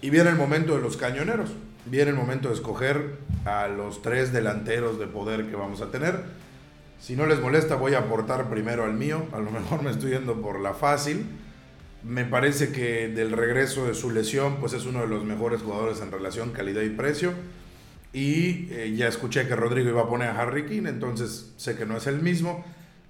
Y 0.00 0.10
viene 0.10 0.30
el 0.30 0.36
momento 0.36 0.76
de 0.76 0.80
los 0.80 0.96
cañoneros. 0.96 1.50
Viene 1.86 2.10
el 2.10 2.16
momento 2.16 2.48
de 2.48 2.54
escoger 2.54 3.16
a 3.44 3.66
los 3.66 4.02
tres 4.02 4.32
delanteros 4.32 4.98
de 4.98 5.06
poder 5.06 5.46
que 5.46 5.56
vamos 5.56 5.80
a 5.80 5.90
tener. 5.90 6.22
Si 7.00 7.16
no 7.16 7.24
les 7.24 7.40
molesta, 7.40 7.76
voy 7.76 7.94
a 7.94 8.00
aportar 8.00 8.50
primero 8.50 8.84
al 8.84 8.92
mío. 8.92 9.24
A 9.32 9.38
lo 9.38 9.50
mejor 9.50 9.82
me 9.82 9.90
estoy 9.90 10.10
yendo 10.10 10.42
por 10.42 10.60
la 10.60 10.74
fácil. 10.74 11.24
Me 12.04 12.26
parece 12.26 12.72
que 12.72 13.08
del 13.08 13.32
regreso 13.32 13.86
de 13.86 13.94
su 13.94 14.10
lesión, 14.10 14.56
pues 14.56 14.74
es 14.74 14.84
uno 14.84 15.00
de 15.00 15.06
los 15.06 15.24
mejores 15.24 15.62
jugadores 15.62 16.02
en 16.02 16.12
relación 16.12 16.50
calidad 16.50 16.82
y 16.82 16.90
precio. 16.90 17.32
Y 18.12 18.68
eh, 18.70 18.92
ya 18.94 19.08
escuché 19.08 19.48
que 19.48 19.56
Rodrigo 19.56 19.88
iba 19.88 20.02
a 20.02 20.08
poner 20.08 20.28
a 20.28 20.40
Harry 20.40 20.66
King, 20.66 20.82
entonces 20.86 21.52
sé 21.56 21.74
que 21.74 21.86
no 21.86 21.96
es 21.96 22.06
el 22.06 22.20
mismo. 22.20 22.64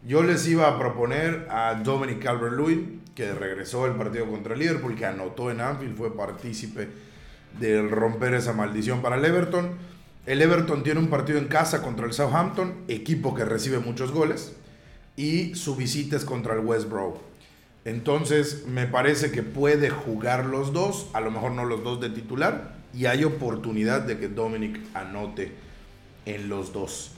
Yo 0.06 0.22
les 0.22 0.46
iba 0.46 0.68
a 0.68 0.78
proponer 0.78 1.48
a 1.50 1.74
Dominic 1.74 2.22
Calvert-Lewin, 2.22 3.00
que 3.16 3.32
regresó 3.32 3.86
el 3.86 3.94
partido 3.94 4.26
contra 4.26 4.54
Liverpool, 4.54 4.94
que 4.94 5.06
anotó 5.06 5.50
en 5.50 5.60
Anfield, 5.60 5.96
fue 5.96 6.16
partícipe 6.16 6.88
de 7.58 7.82
romper 7.82 8.34
esa 8.34 8.52
maldición 8.52 9.02
para 9.02 9.16
el 9.16 9.24
Everton. 9.24 9.70
El 10.26 10.42
Everton 10.42 10.82
tiene 10.82 11.00
un 11.00 11.08
partido 11.08 11.38
en 11.38 11.48
casa 11.48 11.82
contra 11.82 12.06
el 12.06 12.12
Southampton, 12.12 12.84
equipo 12.88 13.34
que 13.34 13.44
recibe 13.44 13.78
muchos 13.78 14.12
goles, 14.12 14.54
y 15.16 15.54
su 15.54 15.76
visita 15.76 16.16
es 16.16 16.24
contra 16.24 16.54
el 16.54 16.60
West 16.60 16.88
Brom. 16.90 17.14
Entonces, 17.86 18.66
me 18.66 18.86
parece 18.86 19.32
que 19.32 19.42
puede 19.42 19.88
jugar 19.88 20.44
los 20.44 20.74
dos, 20.74 21.08
a 21.14 21.20
lo 21.20 21.30
mejor 21.30 21.52
no 21.52 21.64
los 21.64 21.82
dos 21.82 22.00
de 22.00 22.10
titular, 22.10 22.74
y 22.92 23.06
hay 23.06 23.24
oportunidad 23.24 24.02
de 24.02 24.18
que 24.18 24.28
Dominic 24.28 24.78
anote 24.92 25.52
en 26.26 26.50
los 26.50 26.72
dos. 26.72 27.12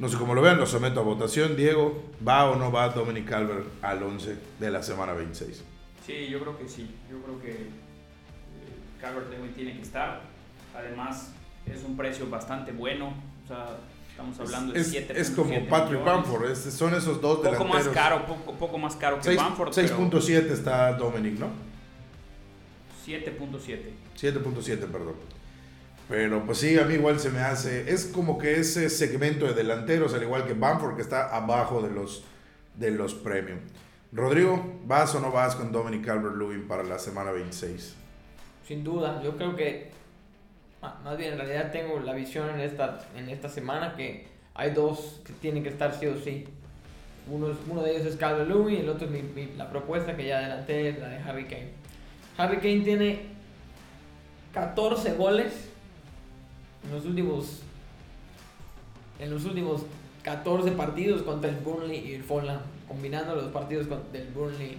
No 0.00 0.08
sé 0.08 0.16
cómo 0.16 0.34
lo 0.34 0.42
vean, 0.42 0.58
lo 0.58 0.66
someto 0.66 1.00
a 1.00 1.02
votación. 1.04 1.56
Diego, 1.56 2.02
¿va 2.26 2.50
o 2.50 2.56
no 2.56 2.72
va 2.72 2.88
Dominic 2.88 3.28
Calvert 3.28 3.66
al 3.82 4.02
11 4.02 4.36
de 4.58 4.70
la 4.70 4.82
semana 4.82 5.12
26? 5.12 5.62
Sí, 6.06 6.28
yo 6.28 6.40
creo 6.40 6.58
que 6.58 6.68
sí. 6.68 6.90
Yo 7.10 7.20
creo 7.22 7.40
que 7.40 7.50
eh, 7.50 7.68
Calvert 9.00 9.28
tiene 9.54 9.74
que 9.74 9.82
estar. 9.82 10.22
Además, 10.74 11.32
es 11.66 11.84
un 11.84 11.96
precio 11.96 12.28
bastante 12.28 12.72
bueno. 12.72 13.14
O 13.44 13.48
sea, 13.48 13.76
Estamos 14.20 14.38
hablando 14.40 14.74
de 14.74 14.84
7. 14.84 15.12
Es, 15.14 15.30
es 15.30 15.34
como 15.34 15.66
Patrick 15.66 16.04
Bamford, 16.04 16.54
son 16.54 16.94
esos 16.94 17.22
dos 17.22 17.38
poco 17.38 17.64
Más 17.64 17.88
caro, 17.88 18.26
poco, 18.26 18.52
poco 18.52 18.76
más 18.76 18.94
caro 18.96 19.16
que 19.16 19.22
6, 19.22 19.36
Bamford. 19.36 19.70
6.7 19.70 20.50
está 20.50 20.92
Dominic, 20.92 21.38
¿no? 21.38 21.46
7.7. 23.06 23.78
7.7, 24.20 24.78
perdón. 24.80 25.14
Pero 26.06 26.44
pues 26.44 26.58
sí, 26.58 26.78
a 26.78 26.84
mí 26.84 26.94
igual 26.94 27.18
se 27.18 27.30
me 27.30 27.38
hace. 27.38 27.90
Es 27.90 28.06
como 28.06 28.36
que 28.36 28.60
ese 28.60 28.90
segmento 28.90 29.46
de 29.46 29.54
delanteros, 29.54 30.12
al 30.12 30.22
igual 30.22 30.44
que 30.44 30.52
Bamford, 30.52 30.96
que 30.96 31.02
está 31.02 31.34
abajo 31.34 31.80
de 31.80 31.90
los, 31.90 32.22
de 32.76 32.90
los 32.90 33.14
premium. 33.14 33.60
Rodrigo, 34.12 34.80
¿vas 34.84 35.14
o 35.14 35.20
no 35.20 35.30
vas 35.30 35.56
con 35.56 35.72
Dominic 35.72 36.04
Calvert-Lewin 36.04 36.66
para 36.66 36.82
la 36.82 36.98
semana 36.98 37.30
26? 37.30 37.94
Sin 38.66 38.84
duda, 38.84 39.22
yo 39.22 39.36
creo 39.36 39.56
que 39.56 39.92
más 40.80 41.16
bien, 41.16 41.32
en 41.32 41.38
realidad 41.38 41.70
tengo 41.70 42.00
la 42.00 42.14
visión 42.14 42.48
en 42.50 42.60
esta, 42.60 43.00
en 43.16 43.28
esta 43.28 43.48
semana 43.48 43.94
que 43.96 44.26
hay 44.54 44.70
dos 44.70 45.20
que 45.24 45.32
tienen 45.34 45.62
que 45.62 45.68
estar 45.68 45.94
sí 45.94 46.06
o 46.06 46.18
sí. 46.18 46.46
Uno, 47.30 47.48
uno 47.68 47.82
de 47.82 47.92
ellos 47.92 48.06
es 48.06 48.16
Calvin 48.16 48.48
Lewin 48.48 48.76
y 48.76 48.80
el 48.80 48.88
otro 48.88 49.06
es 49.06 49.56
la 49.56 49.68
propuesta 49.68 50.16
que 50.16 50.26
ya 50.26 50.38
adelanté, 50.38 50.96
la 50.98 51.08
de 51.08 51.18
Harry 51.18 51.44
Kane. 51.44 51.70
Harry 52.38 52.56
Kane 52.56 52.80
tiene 52.80 53.20
14 54.54 55.14
goles 55.14 55.68
en 56.84 56.92
los 56.92 57.04
últimos 57.04 57.62
en 59.18 59.30
los 59.30 59.44
últimos 59.44 59.82
14 60.22 60.72
partidos 60.72 61.22
contra 61.22 61.50
el 61.50 61.56
Burnley 61.56 61.98
y 62.08 62.14
el 62.14 62.22
Fulham. 62.22 62.60
Combinando 62.88 63.36
los 63.36 63.52
partidos 63.52 63.86
del 64.12 64.28
Burnley 64.28 64.78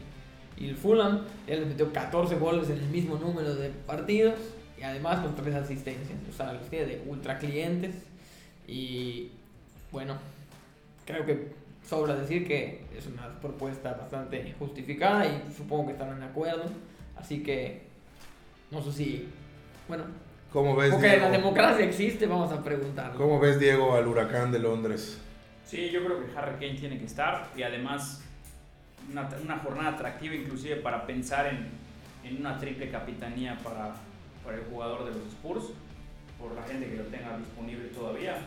y 0.57 0.69
el 0.69 0.75
Fulham, 0.75 1.21
él 1.47 1.67
metió 1.67 1.93
14 1.93 2.35
goles 2.35 2.69
en 2.71 2.79
el 2.79 2.87
mismo 2.87 3.17
número 3.17 3.55
de 3.55 3.69
partidos 3.69 4.35
y 4.81 4.83
además 4.83 5.19
con 5.19 5.35
tres 5.35 5.53
asistencias. 5.53 6.17
O 6.27 6.33
sea, 6.33 6.53
los 6.53 6.67
tiene 6.67 6.85
de 6.87 7.03
ultra 7.05 7.37
clientes. 7.37 7.93
Y 8.67 9.29
bueno, 9.91 10.17
creo 11.05 11.23
que 11.23 11.51
sobra 11.87 12.15
decir 12.15 12.47
que 12.47 12.81
es 12.97 13.05
una 13.05 13.39
propuesta 13.39 13.93
bastante 13.93 14.55
justificada 14.57 15.27
y 15.27 15.53
supongo 15.55 15.87
que 15.87 15.91
están 15.91 16.17
en 16.17 16.23
acuerdo. 16.23 16.63
Así 17.15 17.43
que 17.43 17.83
no 18.71 18.81
sé 18.81 18.91
si. 18.91 19.29
Bueno. 19.87 20.05
¿Cómo 20.51 20.75
ves, 20.75 20.91
porque 20.91 21.15
la 21.15 21.29
democracia 21.29 21.85
existe, 21.85 22.25
vamos 22.25 22.51
a 22.51 22.61
preguntar. 22.61 23.13
¿Cómo 23.13 23.39
ves, 23.39 23.57
Diego, 23.57 23.95
al 23.95 24.05
huracán 24.05 24.51
de 24.51 24.59
Londres? 24.59 25.21
Sí, 25.65 25.89
yo 25.91 26.03
creo 26.03 26.25
que 26.25 26.37
Harry 26.37 26.55
Kane 26.55 26.77
tiene 26.77 26.97
que 26.97 27.05
estar 27.05 27.47
y 27.55 27.63
además 27.63 28.21
una, 29.09 29.29
una 29.41 29.57
jornada 29.59 29.91
atractiva 29.91 30.35
inclusive 30.35 30.77
para 30.77 31.05
pensar 31.05 31.47
en, 31.47 31.69
en 32.27 32.41
una 32.41 32.57
triple 32.57 32.89
capitanía 32.89 33.57
para 33.63 33.93
para 34.43 34.57
el 34.57 34.63
jugador 34.65 35.05
de 35.05 35.11
los 35.11 35.27
Spurs, 35.27 35.65
por 36.39 36.55
la 36.55 36.63
gente 36.63 36.89
que 36.89 36.97
lo 36.97 37.03
tenga 37.05 37.37
disponible 37.37 37.89
todavía. 37.89 38.37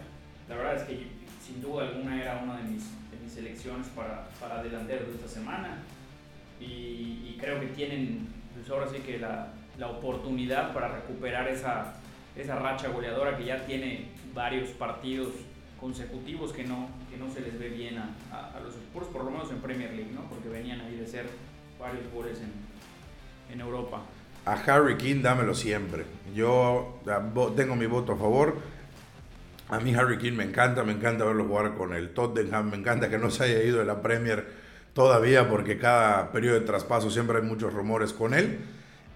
La 0.49 0.57
verdad 0.57 0.77
es 0.77 0.83
que 0.83 1.07
sin 1.45 1.63
duda 1.63 1.89
alguna 1.89 2.21
era 2.21 2.41
una 2.43 2.57
de 2.59 2.65
mis, 2.65 2.85
de 3.11 3.19
mis 3.23 3.33
selecciones 3.33 3.87
para, 3.89 4.29
para 4.41 4.63
delanteros 4.63 5.09
de 5.09 5.15
esta 5.15 5.29
semana 5.29 5.79
y, 6.61 6.65
y, 6.65 7.37
creo 7.39 7.61
que 7.61 7.67
tienen 7.69 8.29
pues 8.55 8.69
ahora 8.71 8.89
sí 8.89 8.99
que 8.99 9.19
la, 9.19 9.49
la 9.79 9.89
oportunidad 9.89 10.73
para 10.73 10.89
recuperar 10.89 11.49
esa, 11.49 11.95
esa 12.37 12.57
racha 12.57 12.89
goleadora 12.89 13.37
que 13.37 13.45
ya 13.45 13.67
tiene 13.67 14.09
varios 14.33 14.71
partidos 14.71 15.29
consecutivos 15.81 16.53
que 16.53 16.65
no, 16.65 16.89
que 17.11 17.17
no 17.17 17.31
se 17.31 17.41
les 17.41 17.59
ve 17.59 17.69
bien 17.69 17.99
a, 17.99 18.15
a, 18.33 18.61
los 18.61 18.75
Spurs, 18.75 19.07
por 19.09 19.25
lo 19.25 19.31
menos 19.31 19.51
en 19.51 19.59
Premier 19.59 19.93
League, 19.93 20.13
¿no? 20.15 20.23
porque 20.29 20.49
venían 20.49 20.81
ahí 20.81 20.97
de 20.97 21.07
ser 21.07 21.27
varios 21.79 22.11
goles 22.13 22.41
en, 22.41 22.53
en 23.53 23.61
Europa 23.61 24.03
a 24.47 24.53
Harry 24.53 24.97
King 24.97 25.23
dámelo 25.23 25.55
siempre. 25.55 26.05
Yo 26.35 27.01
tengo 27.57 27.77
mi 27.77 27.87
voto 27.87 28.13
a 28.13 28.17
favor. 28.17 28.57
A 29.69 29.81
mí 29.81 29.95
Harry 29.95 30.19
King 30.19 30.33
me 30.33 30.45
encanta, 30.45 30.85
me 30.85 30.93
encanta 30.93 31.25
verlo 31.25 31.45
jugar 31.45 31.75
con 31.75 31.95
el 31.95 32.11
Tottenham, 32.11 32.71
me 32.71 32.77
encanta 32.77 33.09
que 33.09 33.19
no 33.19 33.31
se 33.31 33.45
haya 33.45 33.63
ido 33.63 33.79
de 33.79 33.85
la 33.85 34.03
Premier 34.03 34.47
todavía 34.93 35.49
porque 35.49 35.79
cada 35.79 36.31
periodo 36.33 36.61
de 36.61 36.67
traspaso 36.67 37.11
siempre 37.11 37.39
hay 37.39 37.45
muchos 37.45 37.73
rumores 37.73 38.13
con 38.13 38.35
él. 38.35 38.59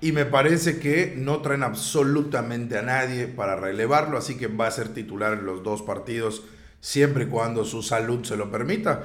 Y 0.01 0.13
me 0.13 0.25
parece 0.25 0.79
que 0.79 1.15
no 1.17 1.43
traen 1.43 1.65
absolutamente 1.65 2.79
a 2.79 2.83
nadie 2.83 3.27
para 3.27 3.57
relevarlo, 3.57 4.17
así 4.17 4.37
que 4.37 4.47
va 4.47 4.69
a 4.69 4.71
ser 4.71 4.89
titular 4.95 5.35
en 5.35 5.45
los 5.45 5.65
dos 5.65 5.83
partidos 5.83 6.45
siempre 6.81 7.25
y 7.25 7.27
cuando 7.27 7.65
su 7.65 7.83
salud 7.83 8.25
se 8.25 8.37
lo 8.37 8.51
permita. 8.51 9.03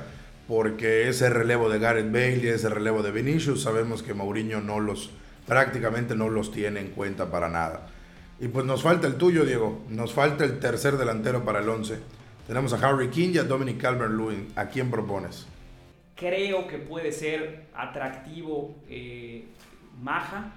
porque 0.48 1.08
ese 1.08 1.30
relevo 1.30 1.70
de 1.70 1.80
Gareth 1.80 2.12
Bale 2.12 2.42
y 2.44 2.48
ese 2.48 2.68
relevo 2.68 3.02
de 3.02 3.12
Vinicius, 3.12 3.64
sabemos 3.64 4.04
que 4.04 4.14
Mourinho 4.14 4.60
no 4.60 4.82
los, 4.82 5.10
prácticamente 5.48 6.16
no 6.16 6.30
los 6.30 6.52
tiene 6.52 6.80
en 6.80 6.90
cuenta 6.90 7.30
para 7.30 7.50
nada. 7.50 7.88
Y 8.40 8.48
pues 8.48 8.66
nos 8.66 8.82
falta 8.82 9.08
el 9.08 9.16
tuyo, 9.16 9.46
Diego, 9.46 9.84
nos 9.90 10.14
falta 10.14 10.44
el 10.44 10.60
tercer 10.60 10.98
delantero 10.98 11.46
para 11.46 11.60
el 11.60 11.70
11. 11.70 12.00
Tenemos 12.48 12.74
a 12.74 12.88
Harry 12.88 13.10
King 13.10 13.30
y 13.36 13.38
a 13.38 13.44
Dominic 13.44 13.82
Calvert-Lewin. 13.82 14.50
¿A 14.56 14.68
quién 14.68 14.92
propones? 14.92 15.48
Creo 16.16 16.68
que 16.68 16.78
puede 16.78 17.12
ser 17.12 17.68
atractivo 17.74 18.76
eh, 18.90 19.46
Maja, 20.02 20.52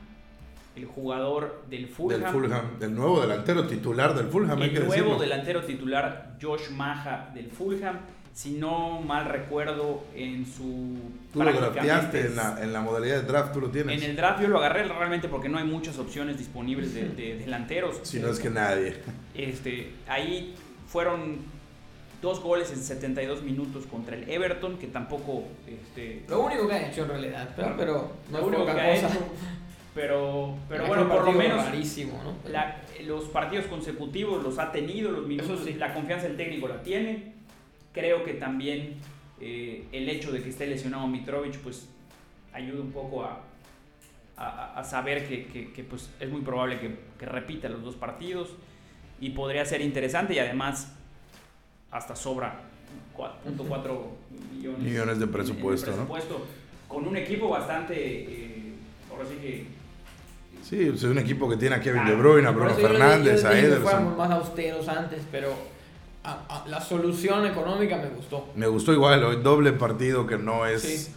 el 0.74 0.87
jugador 0.87 1.64
del 1.70 1.89
Fulham. 1.89 2.20
Del 2.20 2.30
Fulham, 2.30 2.64
el 2.80 2.95
nuevo 2.95 3.20
delantero 3.20 3.66
titular 3.66 4.14
del 4.14 4.26
Fulham. 4.26 4.61
El 4.61 4.87
nuevo 4.87 5.18
delantero 5.18 5.62
titular, 5.62 6.37
Josh 6.41 6.70
Maja 6.70 7.30
del 7.34 7.51
Fulham. 7.51 7.99
Si 8.37 8.51
no 8.51 9.01
mal 9.01 9.24
recuerdo, 9.24 10.05
en 10.14 10.45
su. 10.45 10.99
Tú 11.32 11.43
lo 11.43 11.51
drafteaste 11.55 12.20
en 12.26 12.37
la, 12.37 12.62
en 12.62 12.70
la, 12.70 12.82
modalidad 12.82 13.22
de 13.22 13.26
draft, 13.26 13.55
tú 13.55 13.62
lo 13.62 13.70
tienes. 13.70 14.03
En 14.03 14.11
el 14.11 14.14
draft 14.14 14.43
yo 14.43 14.49
lo 14.49 14.59
agarré 14.59 14.84
realmente 14.84 15.26
porque 15.26 15.49
no 15.49 15.57
hay 15.57 15.64
muchas 15.64 15.99
opciones 15.99 16.37
disponibles 16.37 16.93
de, 16.93 17.39
delanteros. 17.39 17.99
Si 18.03 18.20
no 18.20 18.28
es 18.28 18.39
que 18.39 18.51
nadie. 18.51 18.97
Este, 19.34 19.91
ahí 20.07 20.55
fueron 20.87 21.39
dos 22.20 22.41
goles 22.41 22.70
en 22.72 22.82
72 22.82 23.43
minutos 23.43 23.87
contra 23.87 24.14
el 24.14 24.28
Everton, 24.28 24.76
que 24.76 24.89
tampoco... 24.89 25.45
Este, 25.66 26.22
lo 26.28 26.41
único 26.41 26.68
que 26.68 26.74
ha 26.74 26.91
hecho 26.91 27.05
en 27.05 27.09
realidad, 27.09 27.55
pero, 27.57 27.74
pero 27.78 28.12
no 28.30 28.39
lo 28.39 28.47
único 28.49 28.66
que 28.66 28.70
ha 28.72 28.97
hecho. 28.97 29.09
Pero, 29.95 30.59
pero 30.68 30.87
bueno, 30.89 31.09
por 31.09 31.24
lo 31.24 31.32
menos 31.32 31.64
los 33.07 33.24
partidos 33.28 33.64
consecutivos 33.64 34.43
los 34.43 34.59
ha 34.59 34.70
tenido, 34.70 35.11
los 35.11 35.26
minutos, 35.26 35.61
la 35.76 35.95
confianza 35.95 36.28
del 36.28 36.37
técnico 36.37 36.68
la 36.68 36.82
tiene. 36.82 37.36
Creo 37.97 38.24
que 38.24 38.34
también 38.34 38.97
eh, 39.40 39.86
el 39.90 40.07
hecho 40.11 40.30
de 40.30 40.42
que 40.42 40.51
esté 40.51 40.66
lesionado 40.66 41.07
Mitrovic, 41.07 41.57
pues 41.61 41.88
ayuda 42.53 42.82
un 42.82 42.92
poco 42.92 43.24
a, 43.24 43.40
a, 44.36 44.84
saber 44.84 45.26
que, 45.26 45.72
que, 45.72 45.82
pues, 45.82 46.11
es 46.20 46.30
muy 46.30 46.42
probable 46.42 46.78
que, 46.78 46.94
que 47.18 47.24
repita 47.24 47.70
los 47.70 47.82
dos 47.82 47.94
partidos 47.97 48.51
y 49.18 49.30
podría 49.30 49.64
ser 49.64 49.80
interesante 49.80 50.34
y 50.34 50.38
además 50.38 50.92
hasta 51.90 52.14
sobra 52.14 52.61
4.4 53.16 53.99
millones, 54.53 54.80
millones 54.82 55.18
de 55.18 55.26
presupuesto, 55.26 55.90
presupuesto 55.90 56.47
con 56.86 57.09
un 57.09 57.16
equipo 57.16 57.49
bastante, 57.49 57.94
eh, 57.97 58.74
ahora 59.11 59.24
sí 59.24 59.36
que... 59.40 59.66
Sí, 60.62 60.92
es 60.94 61.03
un 61.05 61.18
equipo 61.18 61.49
que 61.49 61.57
tiene 61.57 61.76
a 61.76 61.80
Kevin 61.80 62.05
De 62.05 62.14
Bruyne, 62.14 62.47
a 62.47 62.51
Bruno 62.51 62.74
Fernández, 62.74 63.42
a 63.42 63.59
Ederson. 63.59 64.18
Más 64.18 64.30
austeros 64.30 64.86
antes, 64.86 65.22
pero 65.30 65.55
la 66.66 66.81
solución 66.81 67.47
económica 67.47 67.97
me 67.99 68.09
gustó. 68.09 68.49
Me 68.55 68.66
gustó 68.66 68.93
igual, 68.93 69.22
hoy 69.24 69.37
doble 69.43 69.72
partido 69.72 70.27
que 70.27 70.39
no 70.39 70.66
es... 70.66 71.12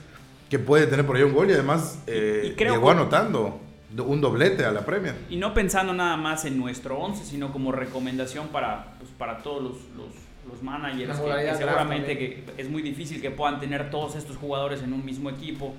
Que 0.49 0.57
puede 0.57 0.87
tener 0.87 1.05
por 1.05 1.15
ahí 1.15 1.21
un 1.21 1.33
gol 1.33 1.47
y 1.51 1.53
además 1.53 1.99
eh, 2.07 2.55
llegó 2.57 2.89
anotando 2.89 3.59
un 3.99 4.19
doblete 4.19 4.65
a 4.65 4.71
la 4.71 4.83
Premier. 4.83 5.13
Y 5.29 5.35
no 5.35 5.53
pensando 5.53 5.93
nada 5.93 6.17
más 6.17 6.45
en 6.45 6.57
nuestro 6.57 6.97
11, 6.97 7.23
sino 7.23 7.51
como 7.51 7.71
recomendación 7.71 8.47
para, 8.47 8.95
pues, 8.97 9.11
para 9.11 9.43
todos 9.43 9.61
los 9.95 10.09
los 10.49 10.63
managers, 10.63 11.19
que, 11.19 11.55
seguramente 11.55 12.17
que 12.17 12.43
es 12.57 12.69
muy 12.69 12.81
difícil 12.81 13.21
que 13.21 13.31
puedan 13.31 13.59
tener 13.59 13.89
todos 13.89 14.15
estos 14.15 14.37
jugadores 14.37 14.81
en 14.81 14.93
un 14.93 15.05
mismo 15.05 15.29
equipo, 15.29 15.73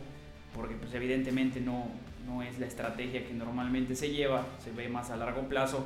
porque 0.55 0.75
pues 0.75 0.95
evidentemente 0.95 1.61
no, 1.61 1.89
no 2.27 2.43
es 2.43 2.59
la 2.59 2.67
estrategia 2.67 3.27
que 3.27 3.35
normalmente 3.35 3.95
se 3.95 4.11
lleva, 4.11 4.47
se 4.63 4.71
ve 4.71 4.89
más 4.89 5.11
a 5.11 5.17
largo 5.17 5.43
plazo. 5.43 5.85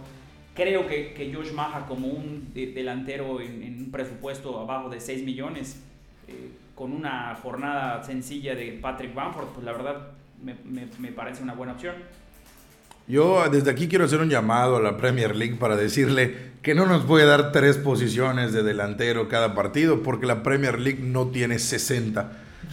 Creo 0.55 0.87
que, 0.87 1.13
que 1.15 1.35
Josh 1.35 1.53
Maja 1.53 1.87
como 1.87 2.09
un 2.09 2.53
delantero 2.55 3.41
en, 3.41 3.85
un 3.85 3.91
presupuesto 3.91 4.61
abajo 4.61 4.89
de 4.89 5.01
6 5.01 5.25
millones, 5.25 5.81
eh, 6.29 6.51
con 6.75 6.93
una 6.93 7.35
jornada 7.43 8.03
sencilla 8.03 8.55
de 8.55 8.79
Patrick 8.81 9.15
Bamford, 9.15 9.49
pues 9.49 9.65
la 9.65 9.73
verdad 9.73 10.09
me, 10.43 10.55
me, 10.65 10.87
me 10.99 11.13
parece 11.13 11.43
una 11.43 11.55
buena 11.55 11.73
opción. 11.73 11.95
Yo 13.07 13.45
desde 13.51 13.71
aquí 13.71 13.89
quiero 13.89 14.07
hacer 14.07 14.21
un 14.21 14.31
llamado 14.31 14.77
a 14.77 14.81
la 14.81 14.97
Premier 14.97 15.37
League 15.37 15.57
para 15.57 15.77
decirle 15.77 16.55
que 16.63 16.75
no 16.75 16.87
nos 16.87 17.05
puede 17.05 17.27
dar 17.27 17.53
tres 17.53 17.77
posiciones 17.77 18.53
de 18.55 18.63
delantero 18.63 19.29
cada 19.29 19.55
partido 19.55 20.03
porque 20.03 20.25
la 20.25 20.43
Premier 20.43 20.81
League 20.81 21.01
no 21.03 21.27
tiene 21.27 21.59
60 21.59 22.33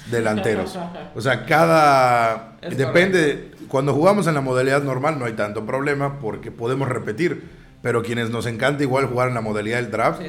delanteros. 0.09 0.77
O 1.15 1.19
sea, 1.19 1.45
cada... 1.45 2.53
depende, 2.61 3.51
cuando 3.67 3.93
jugamos 3.93 4.27
en 4.27 4.33
la 4.33 4.41
modalidad 4.41 4.81
normal 4.81 5.19
no 5.19 5.25
hay 5.25 5.33
tanto 5.33 5.65
problema 5.65 6.19
porque 6.19 6.51
podemos 6.51 6.87
repetir. 6.87 7.60
Pero 7.81 8.03
quienes 8.03 8.29
nos 8.29 8.45
encanta 8.45 8.83
igual 8.83 9.07
jugar 9.07 9.29
en 9.29 9.33
la 9.33 9.41
modalidad 9.41 9.77
del 9.77 9.89
draft, 9.89 10.21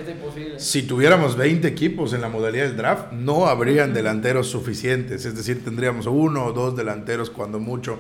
si 0.57 0.85
tuviéramos 0.85 1.37
20 1.37 1.69
equipos 1.69 2.15
en 2.15 2.23
la 2.23 2.29
modalidad 2.29 2.65
del 2.65 2.77
draft, 2.77 3.13
no 3.13 3.47
habrían 3.47 3.93
delanteros 3.93 4.49
suficientes. 4.49 5.27
Es 5.27 5.37
decir, 5.37 5.63
tendríamos 5.63 6.07
uno 6.07 6.47
o 6.47 6.53
dos 6.53 6.75
delanteros 6.77 7.29
cuando 7.29 7.61
mucho 7.61 7.99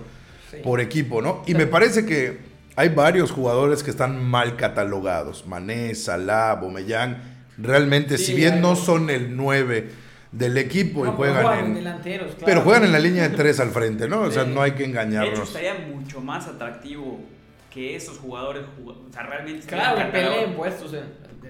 por 0.64 0.80
equipo, 0.80 1.20
¿no? 1.20 1.42
Y 1.46 1.54
me 1.54 1.66
parece 1.66 2.06
que 2.06 2.38
hay 2.76 2.88
varios 2.88 3.30
jugadores 3.30 3.82
que 3.82 3.90
están 3.90 4.22
mal 4.24 4.56
catalogados. 4.56 5.46
Mané, 5.46 5.94
Salah, 5.94 6.54
Bomellán. 6.54 7.22
Realmente, 7.58 8.16
si 8.16 8.34
bien 8.34 8.62
no 8.62 8.76
son 8.76 9.10
el 9.10 9.36
9 9.36 9.90
del 10.32 10.56
equipo 10.56 11.06
y 11.06 11.10
juegan 11.10 11.66
en... 11.66 11.74
Delanteros, 11.74 12.36
Pero 12.44 12.62
juegan 12.62 12.84
en 12.84 12.92
la 12.92 12.98
línea 13.00 13.28
de 13.28 13.36
3 13.36 13.60
al 13.60 13.70
frente, 13.70 14.08
¿no? 14.08 14.22
O 14.22 14.30
sea, 14.30 14.44
no 14.44 14.62
hay 14.62 14.72
que 14.72 14.84
engañarnos. 14.84 15.30
De 15.30 15.34
hecho, 15.34 15.58
estaría 15.58 15.74
mucho 15.94 16.22
más 16.22 16.46
atractivo 16.46 17.20
que 17.72 17.96
esos 17.96 18.18
jugadores... 18.18 18.64
O 18.84 19.12
sea, 19.12 19.22
realmente... 19.22 19.66
Claro, 19.66 20.10
peleen 20.10 20.54
puestos 20.54 20.94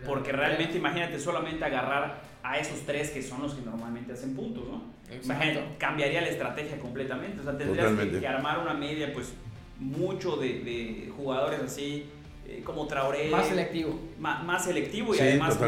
Porque 0.07 0.33
realmente, 0.33 0.79
imagínate, 0.79 1.19
solamente 1.19 1.65
agarrar 1.65 2.23
a 2.43 2.59
esos 2.59 2.81
tres 2.87 3.11
que 3.11 3.23
son 3.23 3.43
los 3.43 3.55
que 3.55 3.63
normalmente 3.63 4.13
hacen 4.13 4.35
puntos, 4.35 4.65
¿no? 4.67 4.93
Imagínate, 5.23 5.77
cambiaría 5.79 6.21
la 6.23 6.29
estrategia 6.29 6.79
completamente. 6.79 7.41
O 7.41 7.45
sea, 7.45 7.57
tendrías 7.57 7.93
que, 7.93 8.27
armar 8.27 8.59
una 8.59 8.75
media, 8.75 9.13
pues, 9.13 9.33
mucho 9.79 10.37
de, 10.37 11.13
jugadores 11.17 11.61
así, 11.61 12.07
eh, 12.47 12.63
como 12.65 12.87
Traoré. 12.87 13.31
Más 13.31 13.47
selectivo. 13.47 14.01
Más, 14.19 14.65
selectivo 14.65 15.15
y 15.15 15.21
además 15.21 15.59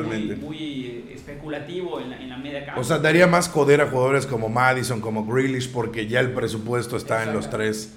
muy, 0.40 0.86
eh, 0.86 1.12
especulativo 1.14 2.00
en 2.00 2.10
la, 2.10 2.20
en 2.20 2.28
la 2.28 2.36
media 2.36 2.74
O 2.76 2.84
sea, 2.84 2.98
daría 2.98 3.26
más 3.26 3.48
poder 3.48 3.80
a 3.80 3.86
jugadores 3.86 4.26
como 4.26 4.48
Madison, 4.48 5.00
como 5.00 5.26
Grealish, 5.26 5.70
porque 5.70 6.06
ya 6.06 6.20
el 6.20 6.32
presupuesto 6.32 6.96
está 6.96 7.22
en 7.22 7.34
los 7.34 7.50
tres 7.50 7.94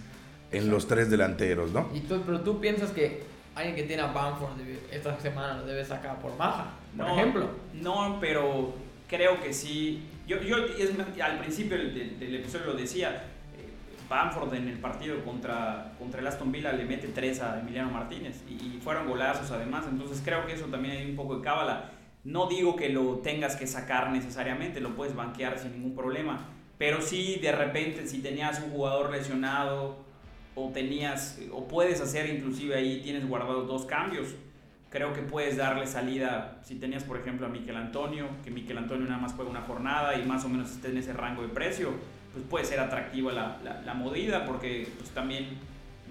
en 0.52 0.70
los 0.70 0.88
tres 0.88 1.10
delanteros, 1.10 1.72
¿no? 1.72 1.90
Y 1.94 2.02
tú, 2.02 2.22
pero 2.26 2.42
tú 2.42 2.60
piensas 2.60 2.92
que 2.92 3.24
alguien 3.56 3.76
que 3.76 3.84
tiene 3.84 4.04
a 4.04 4.08
Bamford 4.08 4.52
esta 4.92 5.20
semana 5.20 5.58
lo 5.58 5.66
debe 5.66 5.84
sacar 5.84 6.20
por 6.20 6.38
baja, 6.38 6.74
por 6.96 7.08
ejemplo. 7.10 7.50
No, 7.74 8.18
pero 8.22 8.74
creo 9.08 9.42
que 9.42 9.54
sí. 9.54 10.04
Yo, 10.28 10.42
yo 10.42 10.58
al 11.24 11.40
principio 11.40 11.78
del, 11.78 12.36
episodio 12.36 12.68
lo 12.68 12.74
decía, 12.74 13.24
eh, 13.58 13.70
Bamford 14.10 14.54
en 14.54 14.68
el 14.68 14.78
partido 14.78 15.24
contra, 15.24 15.94
contra 15.98 16.20
el 16.20 16.28
Aston 16.28 16.52
Villa 16.52 16.72
le 16.74 16.86
mete 16.86 17.08
tres 17.08 17.42
a 17.42 17.60
Emiliano 17.60 17.90
Martínez 17.90 18.44
y, 18.48 18.80
fueron 18.84 19.08
golazos 19.08 19.52
además, 19.52 19.86
entonces 19.90 20.22
creo 20.24 20.46
que 20.46 20.54
eso 20.54 20.66
también 20.66 20.98
hay 20.98 21.10
un 21.10 21.16
poco 21.16 21.38
de 21.38 21.44
cábala. 21.44 21.92
No 22.24 22.48
digo 22.48 22.76
que 22.76 22.90
lo 22.90 23.20
tengas 23.20 23.56
que 23.56 23.68
sacar 23.68 24.12
necesariamente, 24.12 24.82
lo 24.82 24.96
puedes 24.96 25.16
banquear 25.16 25.58
sin 25.60 25.74
ningún 25.74 25.96
problema, 25.96 26.46
pero 26.78 27.02
sí 27.02 27.40
de 27.42 27.54
repente 27.54 28.06
si 28.06 28.20
tenías 28.20 28.62
un 28.62 28.72
jugador 28.72 29.12
lesionado 29.12 30.07
o 30.58 30.72
tenías, 30.74 31.38
o 31.54 31.68
puedes 31.68 32.02
hacer 32.02 32.28
inclusive 32.28 32.76
ahí, 32.76 33.02
tienes 33.04 33.28
guardados 33.28 33.68
dos 33.68 33.86
cambios. 33.86 34.30
Creo 34.90 35.14
que 35.14 35.22
puedes 35.22 35.58
darle 35.58 35.86
salida, 35.86 36.60
si 36.64 36.76
tenías 36.76 37.04
por 37.04 37.18
ejemplo 37.18 37.46
a 37.46 37.50
Miquel 37.50 37.76
Antonio, 37.76 38.28
que 38.44 38.50
Miquel 38.50 38.80
Antonio 38.80 39.06
nada 39.06 39.22
más 39.22 39.34
juega 39.34 39.52
una 39.52 39.62
jornada 39.62 40.16
y 40.16 40.26
más 40.26 40.44
o 40.46 40.50
menos 40.50 40.72
esté 40.72 40.90
en 40.90 40.98
ese 40.98 41.14
rango 41.14 41.44
de 41.44 41.50
precio, 41.50 41.92
pues 42.34 42.44
puede 42.50 42.66
ser 42.66 42.80
atractiva 42.80 43.32
la, 43.32 43.60
la, 43.64 43.82
la 43.84 43.94
movida 43.94 44.46
porque 44.46 44.88
pues 44.98 45.12
también 45.12 45.46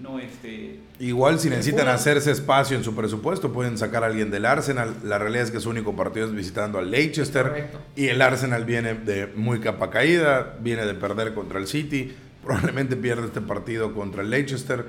no 0.01 0.19
este... 0.19 0.79
Igual 0.99 1.39
si 1.39 1.49
necesitan 1.49 1.89
hacerse 1.89 2.31
espacio 2.31 2.77
en 2.77 2.85
su 2.85 2.95
presupuesto, 2.95 3.51
pueden 3.51 3.77
sacar 3.77 4.03
a 4.03 4.07
alguien 4.07 4.31
del 4.31 4.45
Arsenal. 4.45 4.95
La 5.03 5.17
realidad 5.17 5.45
es 5.45 5.51
que 5.51 5.59
su 5.59 5.71
único 5.71 5.95
partido 5.95 6.27
es 6.27 6.33
visitando 6.33 6.77
al 6.77 6.91
Leicester. 6.91 7.71
Y 7.95 8.07
el 8.07 8.21
Arsenal 8.21 8.63
viene 8.63 8.93
de 8.93 9.25
muy 9.25 9.59
capa 9.59 9.89
caída, 9.89 10.55
viene 10.61 10.85
de 10.85 10.93
perder 10.93 11.33
contra 11.33 11.59
el 11.59 11.67
City 11.67 12.15
probablemente 12.47 12.95
pierde 12.95 13.27
este 13.27 13.41
partido 13.41 13.93
contra 13.93 14.21
el 14.21 14.29
Leicester. 14.29 14.85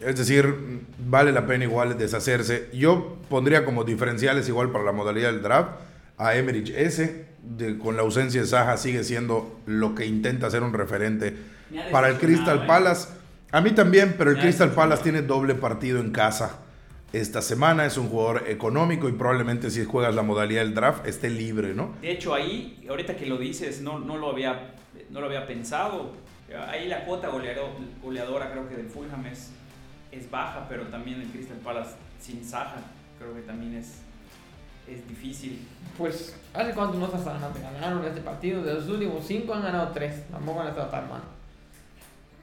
Es 0.00 0.16
decir, 0.16 0.80
vale 1.06 1.30
la 1.30 1.46
pena 1.46 1.64
igual 1.64 1.96
deshacerse. 1.98 2.70
Yo 2.72 3.18
pondría 3.28 3.64
como 3.64 3.84
diferenciales 3.84 4.48
igual 4.48 4.70
para 4.72 4.84
la 4.84 4.92
modalidad 4.92 5.30
del 5.30 5.42
draft 5.42 5.70
a 6.16 6.34
Emerich 6.36 6.70
S. 6.70 7.26
con 7.82 7.96
la 7.96 8.02
ausencia 8.02 8.40
de 8.40 8.46
Saja 8.46 8.78
sigue 8.78 9.04
siendo 9.04 9.60
lo 9.66 9.94
que 9.94 10.06
intenta 10.06 10.50
ser 10.50 10.62
un 10.62 10.72
referente 10.72 11.36
para 11.92 12.08
el 12.08 12.16
Crystal 12.16 12.62
¿eh? 12.62 12.66
Palace. 12.66 13.08
A 13.52 13.60
mí 13.60 13.72
también, 13.72 14.14
pero 14.16 14.30
el 14.30 14.38
Crystal 14.38 14.72
Palace 14.72 15.02
tiene 15.02 15.20
doble 15.20 15.54
partido 15.54 16.00
en 16.00 16.12
casa 16.12 16.60
esta 17.12 17.42
semana. 17.42 17.84
Es 17.84 17.98
un 17.98 18.08
jugador 18.08 18.44
económico 18.48 19.08
y 19.08 19.12
probablemente 19.12 19.70
si 19.70 19.84
juegas 19.84 20.14
la 20.14 20.22
modalidad 20.22 20.62
del 20.62 20.74
draft 20.74 21.06
esté 21.06 21.28
libre, 21.28 21.74
¿no? 21.74 21.94
De 22.00 22.10
hecho, 22.10 22.34
ahí, 22.34 22.84
ahorita 22.88 23.16
que 23.16 23.26
lo 23.26 23.36
dices, 23.36 23.82
no, 23.82 23.98
no, 23.98 24.16
lo, 24.16 24.30
había, 24.30 24.74
no 25.10 25.20
lo 25.20 25.26
había 25.26 25.46
pensado 25.46 26.25
Ahí 26.68 26.88
la 26.88 27.04
cuota 27.04 27.28
goleadora 27.28 28.52
creo 28.52 28.68
que 28.68 28.76
del 28.76 28.88
Fulham 28.88 29.26
es, 29.26 29.50
es 30.12 30.30
baja, 30.30 30.66
pero 30.68 30.84
también 30.84 31.20
el 31.20 31.28
Crystal 31.28 31.56
Palace 31.58 31.96
sin 32.20 32.44
Saja 32.44 32.76
creo 33.18 33.34
que 33.34 33.42
también 33.42 33.74
es, 33.74 34.02
es 34.86 35.06
difícil. 35.08 35.66
Pues, 35.98 36.36
¿hace 36.54 36.72
cuánto 36.72 36.98
no 36.98 37.08
mal? 37.08 37.52
Ganaron 37.60 38.04
este 38.04 38.20
partido. 38.20 38.62
De 38.62 38.74
los 38.74 38.88
últimos 38.88 39.26
cinco 39.26 39.54
han 39.54 39.62
ganado 39.62 39.92
tres. 39.92 40.28
Tampoco 40.30 40.60
han 40.60 40.68
estado 40.68 40.88
tan 40.88 41.08
mal. 41.08 41.22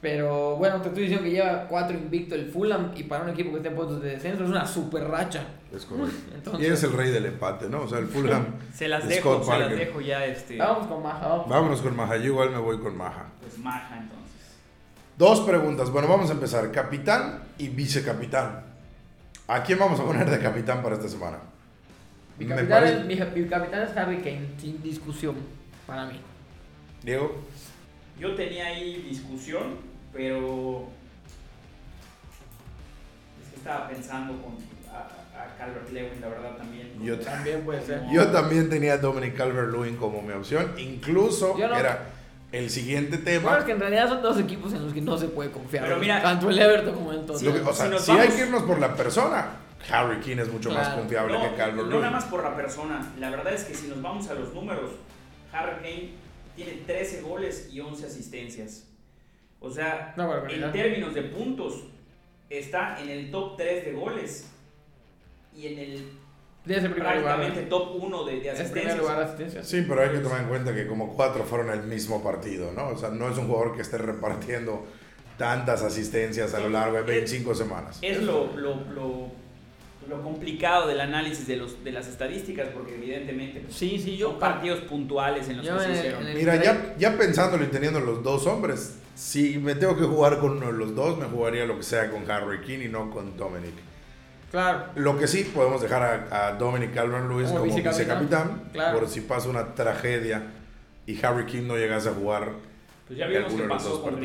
Pero 0.03 0.57
bueno, 0.57 0.81
te 0.81 0.89
estoy 0.89 1.03
diciendo 1.03 1.23
que 1.23 1.31
lleva 1.31 1.65
cuatro 1.69 1.95
invicto 1.97 2.35
el 2.35 2.51
Fulham 2.51 2.91
y 2.93 3.03
para 3.03 3.23
un 3.23 3.29
equipo 3.29 3.51
que 3.51 3.57
esté 3.57 3.69
en 3.69 3.75
puestos 3.75 4.01
de 4.01 4.09
descenso 4.09 4.43
es 4.43 4.49
una 4.49 4.67
super 4.67 5.05
racha. 5.07 5.45
Es 5.73 5.85
correcto. 5.85 6.13
Entonces- 6.35 6.67
y 6.67 6.71
es 6.71 6.83
el 6.83 6.91
rey 6.91 7.09
del 7.09 7.25
empate, 7.25 7.69
¿no? 7.69 7.83
O 7.83 7.87
sea, 7.87 7.99
el 7.99 8.07
Fulham. 8.07 8.47
Se 8.73 8.89
las 8.89 9.07
de 9.07 9.15
dejo, 9.15 9.35
Scott 9.41 9.53
se 9.53 9.59
las 9.59 9.71
dejo 9.71 10.01
ya, 10.01 10.25
este, 10.25 10.57
Vamos 10.57 10.87
con 10.87 11.01
Maja. 11.01 11.25
vamos. 11.27 11.47
Vámonos 11.47 11.81
con 11.81 11.95
Maja. 11.95 12.17
Yo 12.17 12.25
igual 12.25 12.51
me 12.51 12.57
voy 12.57 12.79
con 12.79 12.97
Maja. 12.97 13.27
pues 13.41 13.57
maja 13.59 13.95
entonces. 13.97 14.19
Dos 15.17 15.39
preguntas. 15.41 15.89
Bueno, 15.89 16.09
vamos 16.09 16.29
a 16.29 16.33
empezar. 16.33 16.69
Capitán 16.71 17.39
y 17.57 17.69
vicecapitán. 17.69 18.61
¿A 19.47 19.63
quién 19.63 19.79
vamos 19.79 19.99
a 20.01 20.03
poner 20.03 20.29
de 20.29 20.39
capitán 20.39 20.83
para 20.83 20.95
esta 20.95 21.07
semana? 21.07 21.37
Mi 22.37 22.45
capitán, 22.45 22.67
parece- 22.69 22.99
es, 22.99 23.05
mi, 23.05 23.41
mi 23.41 23.47
capitán 23.47 23.83
es 23.83 23.95
Harry 23.95 24.17
Kane, 24.17 24.49
sin 24.57 24.81
discusión, 24.83 25.35
para 25.87 26.05
mí. 26.07 26.19
Diego. 27.03 27.35
Yo 28.19 28.35
tenía 28.35 28.65
ahí 28.67 29.05
discusión, 29.09 29.75
pero 30.13 30.87
es 33.43 33.49
que 33.49 33.55
estaba 33.57 33.87
pensando 33.87 34.33
con 34.41 34.53
a, 34.93 35.41
a 35.43 35.57
Calvert 35.57 35.89
Lewin, 35.91 36.21
la 36.21 36.27
verdad 36.29 36.55
también. 36.57 36.91
Yo 37.01 37.19
También 37.19 37.61
puede 37.65 37.81
ser. 37.85 37.99
Como- 37.99 38.13
Yo 38.13 38.27
también 38.31 38.69
tenía 38.69 38.93
a 38.93 38.97
Dominic 38.97 39.35
Calvert-Lewin 39.35 39.95
como 39.97 40.21
mi 40.21 40.33
opción. 40.33 40.73
Incluso 40.77 41.55
no. 41.57 41.75
era 41.75 42.09
el 42.51 42.69
siguiente 42.69 43.17
Bueno, 43.17 43.23
tema. 43.41 43.57
es 43.57 43.63
que 43.65 43.71
en 43.71 43.79
realidad 43.79 44.07
son 44.09 44.21
dos 44.21 44.39
equipos 44.39 44.71
en 44.73 44.83
los 44.85 44.93
que 44.93 45.01
no 45.01 45.17
se 45.17 45.27
puede 45.27 45.51
confiar. 45.51 45.83
Pero 45.85 45.97
mira- 45.97 46.21
tanto 46.21 46.49
el 46.49 46.59
Everton 46.59 46.93
como 46.93 47.11
el 47.11 47.25
Tottenham. 47.25 47.67
O 47.67 47.73
sea, 47.73 47.87
Si 47.97 48.05
si 48.05 48.11
vamos- 48.11 48.25
hay 48.27 48.29
que 48.35 48.41
irnos 48.43 48.63
por 48.63 48.79
la 48.79 48.95
persona, 48.95 49.47
Harry 49.91 50.19
Keane 50.21 50.43
es 50.43 50.51
mucho 50.51 50.69
más 50.71 50.85
Claro. 50.87 51.01
confiable 51.01 51.33
no, 51.33 51.41
que 51.43 51.49
no 51.49 51.57
Calvert-Lewin. 51.57 52.01
nada 52.01 52.11
más 52.11 52.25
por 52.25 52.43
la 52.43 52.55
persona. 52.55 53.11
La 53.19 53.29
verdad 53.31 53.53
es 53.53 53.63
que 53.63 53.73
si 53.73 53.87
nos 53.87 54.01
vamos 54.01 54.27
a 54.29 54.35
los 54.35 54.53
números, 54.53 54.91
Harry 55.51 55.75
Kane 55.77 56.09
tiene 56.55 56.73
13 56.85 57.21
goles 57.21 57.69
y 57.71 57.79
11 57.79 58.05
asistencias. 58.05 58.83
O 59.63 59.71
sea, 59.71 60.13
barbaridad. 60.17 60.67
en 60.67 60.71
términos 60.73 61.13
de 61.15 61.21
puntos, 61.23 61.85
está 62.49 63.01
en 63.01 63.09
el 63.09 63.31
top 63.31 63.57
3 63.57 63.85
de 63.85 63.91
goles 63.93 64.49
y 65.55 65.67
en 65.67 65.79
el 65.79 66.09
De 66.65 66.77
ese 66.77 66.89
primer 66.89 67.17
lugar. 67.17 67.37
prácticamente 67.37 67.69
top 67.69 67.95
1 68.03 68.23
de, 68.25 68.39
de 68.41 68.49
Es 68.49 68.59
asistencias. 68.59 68.97
lugar 68.97 69.21
asistencia. 69.23 69.63
Sí, 69.63 69.85
pero 69.87 70.01
hay 70.01 70.09
que 70.09 70.19
tomar 70.19 70.41
en 70.41 70.47
cuenta 70.49 70.75
que 70.75 70.85
como 70.85 71.15
cuatro 71.15 71.43
fueron 71.45 71.69
el 71.71 71.83
mismo 71.83 72.21
partido, 72.21 72.71
¿no? 72.73 72.89
O 72.89 72.97
sea, 72.97 73.09
no 73.09 73.29
es 73.31 73.37
un 73.37 73.47
jugador 73.47 73.75
que 73.75 73.81
esté 73.81 73.97
repartiendo 73.97 74.85
tantas 75.37 75.81
asistencias 75.81 76.53
a 76.53 76.59
lo 76.59 76.69
largo 76.69 76.97
de 76.97 77.03
25 77.03 77.55
semanas. 77.55 77.99
Es 78.01 78.21
lo, 78.21 78.55
lo, 78.55 78.75
lo, 78.91 79.27
lo 80.09 80.21
complicado 80.21 80.87
del 80.89 80.99
análisis 80.99 81.47
de, 81.47 81.55
los, 81.55 81.83
de 81.83 81.91
las 81.93 82.07
estadísticas, 82.07 82.67
porque 82.73 82.95
evidentemente 82.95 83.61
pues, 83.61 83.73
Sí, 83.73 83.97
sí, 83.97 84.17
son 84.19 84.33
yo. 84.33 84.39
partidos 84.39 84.81
puntuales 84.81 85.47
en 85.49 85.57
los 85.57 85.65
Yo 85.65 85.77
que 85.77 85.83
se 85.85 85.91
hicieron. 85.93 86.23
Mira, 86.35 86.61
ya, 86.61 86.95
ya 86.97 87.17
pensándolo 87.17 87.63
y 87.63 87.67
teniendo 87.67 87.99
los 88.01 88.21
dos 88.21 88.45
hombres, 88.45 88.99
si 89.15 89.57
me 89.59 89.75
tengo 89.75 89.95
que 89.97 90.03
jugar 90.03 90.39
con 90.39 90.53
uno 90.57 90.67
de 90.67 90.73
los 90.73 90.95
dos, 90.95 91.17
me 91.17 91.25
jugaría 91.25 91.65
lo 91.65 91.77
que 91.77 91.83
sea 91.83 92.09
con 92.11 92.29
Harry 92.29 92.61
Keane 92.61 92.85
y 92.85 92.89
no 92.89 93.09
con 93.11 93.37
Dominic. 93.37 93.73
Claro. 94.51 94.85
Lo 94.95 95.17
que 95.17 95.27
sí, 95.27 95.43
podemos 95.53 95.81
dejar 95.81 96.27
a, 96.31 96.47
a 96.47 96.53
Dominic 96.53 96.93
Calvert-Lewin 96.93 97.45
Como 97.47 97.59
como 97.61 97.75
vicecapitán. 97.75 98.69
Claro. 98.71 98.99
por 98.99 99.09
si 99.09 99.21
pasa 99.21 99.49
una 99.49 99.73
tragedia 99.73 100.43
y 101.07 101.23
Harry 101.25 101.45
Keane 101.45 101.67
no 101.67 101.75
llegase 101.75 102.09
a 102.09 102.13
jugar 102.13 102.49
Pues 103.07 103.17
ya 103.17 103.25
vimos 103.27 103.51
pasó 103.67 104.01
con. 104.03 104.15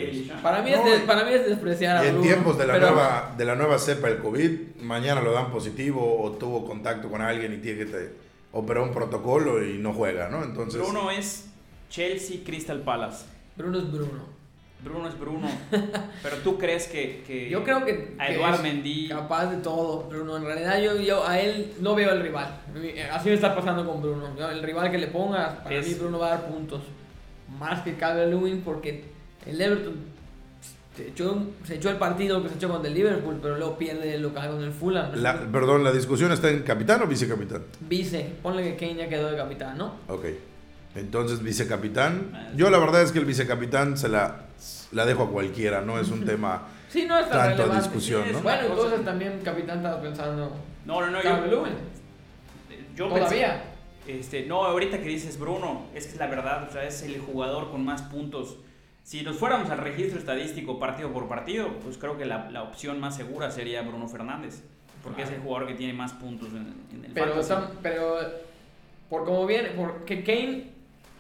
Para 0.43 0.61
mí, 0.63 0.71
No, 0.71 0.87
es 0.87 1.01
de- 1.01 1.07
para 1.07 1.25
mí 1.25 1.33
es 1.33 1.47
despreciar 1.47 1.97
a 1.97 2.05
Y 2.05 2.09
en 2.09 2.15
Bruno, 2.17 2.29
tiempos 2.29 2.59
de 2.59 2.67
la, 2.67 2.75
pero- 2.75 2.87
nueva, 2.91 3.35
de 3.39 3.45
la 3.47 3.55
nueva 3.55 3.79
cepa 3.79 4.09
del 4.09 4.19
COVID, 4.19 4.77
mañana 4.83 5.23
lo 5.23 5.33
dan 5.33 5.51
positivo 5.51 6.23
o 6.23 6.33
tuvo 6.33 6.67
contacto 6.67 7.09
con 7.11 7.23
alguien 7.23 7.55
y 7.55 7.59
tiene 7.59 7.79
que 7.79 7.87
te 7.87 8.13
operó 8.53 8.83
un 8.85 8.93
protocolo 8.93 9.65
y 9.65 9.79
no 9.79 9.93
juega, 9.95 10.29
¿no? 10.29 10.43
Entonces, 10.45 10.81
Bruno 10.81 11.11
es 11.11 11.47
Chelsea 11.91 12.39
Crystal 12.45 12.81
Palace. 12.83 13.25
Bruno 13.57 13.79
es 13.79 13.91
Bruno. 13.91 14.37
Bruno 14.85 15.09
es 15.09 15.19
Bruno. 15.19 15.49
Pero 16.23 16.37
tú 16.39 16.57
crees 16.57 16.87
que, 16.87 17.23
que 17.27 17.51
Yo 17.51 17.65
creo 17.65 17.85
que, 17.85 18.15
a 18.19 18.29
Eduard 18.31 18.63
Mendy 18.63 19.09
capaz 19.09 19.47
de 19.47 19.57
todo, 19.59 20.05
Bruno. 20.09 20.37
En 20.37 20.45
realidad 20.45 20.81
yo, 20.81 20.97
yo 21.01 21.27
a 21.27 21.39
él 21.41 21.73
no 21.81 21.95
veo 21.95 22.13
el 22.13 22.23
rival. 22.23 22.61
Así 23.13 23.29
me 23.29 23.35
está 23.35 23.55
pasando 23.55 23.85
con 23.85 24.01
Bruno. 24.01 24.29
El 24.51 24.63
rival 24.63 24.91
que 24.91 24.99
le 24.99 25.09
ponga, 25.09 25.63
para 25.65 25.75
Es- 25.77 25.87
mí 25.89 25.95
Bruno 25.95 26.19
va 26.21 26.29
a 26.29 26.31
dar 26.31 26.47
puntos. 26.49 26.81
Más 27.59 27.81
que 27.83 27.95
Calvert 27.97 28.31
Lewin 28.31 28.61
porque 28.63 29.05
el 29.47 29.61
Everton 29.61 29.95
se 30.97 31.09
echó, 31.09 31.43
se 31.65 31.77
echó 31.77 31.91
el 31.91 31.97
partido 31.97 32.43
que 32.43 32.49
se 32.51 32.57
echó 32.57 32.69
contra 32.69 32.89
el 32.89 32.95
Liverpool, 32.95 33.39
pero 33.41 33.57
luego 33.57 33.79
pierde 33.79 34.15
el 34.15 34.23
local 34.23 34.51
con 34.51 34.63
el 34.63 34.73
Fulham. 34.73 35.13
la- 35.15 35.41
perdón, 35.51 35.83
la 35.85 35.93
discusión 35.93 36.31
está 36.33 36.51
en 36.51 36.63
capitán 36.63 37.03
o 37.03 37.07
vicecapitán. 37.07 37.63
Vice, 37.81 38.33
ponle 38.43 38.63
que 38.65 38.77
Kane 38.77 38.97
ya 38.97 39.09
quedó 39.09 39.31
de 39.31 39.37
capitán, 39.37 39.79
¿no? 39.79 39.95
Ok. 40.09 40.25
Entonces, 40.95 41.43
vicecapitán. 41.43 42.31
Ah, 42.35 42.49
Yo 42.57 42.71
la 42.71 42.79
verdad 42.79 43.03
es 43.03 43.13
que 43.13 43.19
el 43.21 43.25
vicecapitán 43.25 43.97
se 43.97 44.09
la, 44.09 44.47
la 44.93 45.05
dejo 45.07 45.25
a 45.25 45.31
cualquiera, 45.31 45.81
no 45.83 45.99
es 45.99 46.09
un 46.11 46.25
tema 46.25 46.63
Sí, 46.89 47.05
no 47.07 47.19
es 47.19 47.29
tan 47.29 47.33
tanto 47.33 47.63
a 47.63 47.67
relevante. 47.67 47.83
discusión, 47.85 48.23
Sí, 48.25 48.31
es 48.31 48.37
¿no? 48.37 48.43
Bueno, 48.43 48.67
entonces 48.69 49.05
también 49.05 49.41
capitán 49.45 49.79
estaba 49.79 50.01
pensando 50.01 50.57
No, 50.87 51.01
no, 51.03 51.11
no. 51.11 51.23
Yo, 51.23 51.67
yo 52.97 53.09
Todavía. 53.09 53.63
pensé- 54.07 54.19
este, 54.21 54.47
no, 54.47 54.65
ahorita 54.65 54.99
que 54.99 55.09
dices 55.09 55.39
Bruno, 55.39 55.83
es 55.95 56.07
que 56.07 56.13
es 56.15 56.19
la 56.19 56.27
verdad, 56.29 56.67
o 56.69 56.73
sea, 56.73 56.85
es 56.85 57.03
el 57.03 57.19
jugador 57.21 57.71
con 57.71 57.85
más 57.85 58.01
puntos. 58.03 58.57
Si 59.03 59.23
nos 59.23 59.37
fuéramos 59.37 59.71
al 59.71 59.79
registro 59.79 60.19
estadístico 60.19 60.79
partido 60.79 61.13
por 61.13 61.29
partido, 61.29 61.69
pues 61.85 61.99
creo 61.99 62.17
que 62.17 62.25
la, 62.25 62.51
la 62.51 62.63
opción 62.63 62.99
más 63.01 63.17
segura 63.17 63.51
sería 63.51 63.83
Bruno 63.83 64.09
Fernández. 64.09 64.63
Porque 65.05 65.23
es 65.23 65.31
el 65.31 65.41
jugador 65.41 65.69
que 65.69 65.75
tiene 65.75 65.93
más 65.93 66.13
puntos 66.15 66.49
en, 66.51 66.75
en 66.93 67.05
el 67.05 67.13
Pero, 67.13 67.41
tam- 67.43 67.69
pero 67.83 68.17
por 69.09 69.25
como 69.25 69.47
viene, 69.47 69.71
porque 69.71 70.25
Kane 70.25 70.71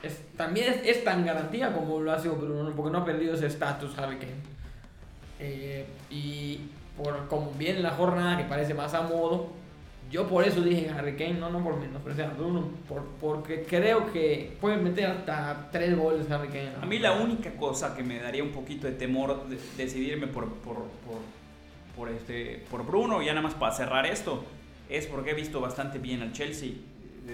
es, 0.02 0.20
también 0.36 0.72
es, 0.72 0.96
es 0.96 1.04
tan 1.04 1.24
garantía 1.24 1.72
como 1.72 2.00
lo 2.00 2.12
ha 2.12 2.18
sido 2.18 2.36
Bruno, 2.36 2.64
¿no? 2.64 2.76
porque 2.76 2.92
no 2.92 2.98
ha 2.98 3.04
perdido 3.04 3.34
ese 3.34 3.46
estatus 3.46 3.96
Harry 3.98 4.16
Kane. 4.16 4.58
Eh, 5.40 5.86
y 6.10 6.60
por 6.96 7.28
como 7.28 7.52
viene 7.52 7.80
la 7.80 7.90
jornada 7.90 8.36
que 8.36 8.44
parece 8.44 8.74
más 8.74 8.94
a 8.94 9.02
modo, 9.02 9.48
yo 10.10 10.26
por 10.26 10.44
eso 10.44 10.62
dije 10.62 10.88
Harry 10.88 11.16
Kane, 11.16 11.34
no, 11.34 11.50
no 11.50 11.62
por 11.62 11.78
menospreciar 11.78 12.30
a 12.30 12.34
Bruno, 12.34 12.70
por, 12.88 13.04
porque 13.20 13.64
creo 13.64 14.10
que 14.10 14.56
puede 14.60 14.78
meter 14.78 15.06
hasta 15.06 15.68
tres 15.70 15.96
goles 15.96 16.30
Harry 16.30 16.48
Kane. 16.48 16.72
A 16.80 16.86
mí 16.86 16.98
la 16.98 17.12
única 17.12 17.50
cosa 17.52 17.94
que 17.94 18.02
me 18.02 18.18
daría 18.18 18.42
un 18.42 18.52
poquito 18.52 18.86
de 18.86 18.94
temor 18.94 19.48
de 19.48 19.58
decidirme 19.76 20.26
por, 20.26 20.48
por, 20.54 20.76
por, 20.76 21.18
por 21.94 22.08
este, 22.08 22.64
por 22.70 22.86
Bruno, 22.86 23.20
ya 23.20 23.34
nada 23.34 23.42
más 23.42 23.54
para 23.54 23.72
cerrar 23.72 24.06
esto, 24.06 24.44
es 24.88 25.06
porque 25.06 25.32
he 25.32 25.34
visto 25.34 25.60
bastante 25.60 25.98
bien 25.98 26.22
al 26.22 26.32
Chelsea. 26.32 26.70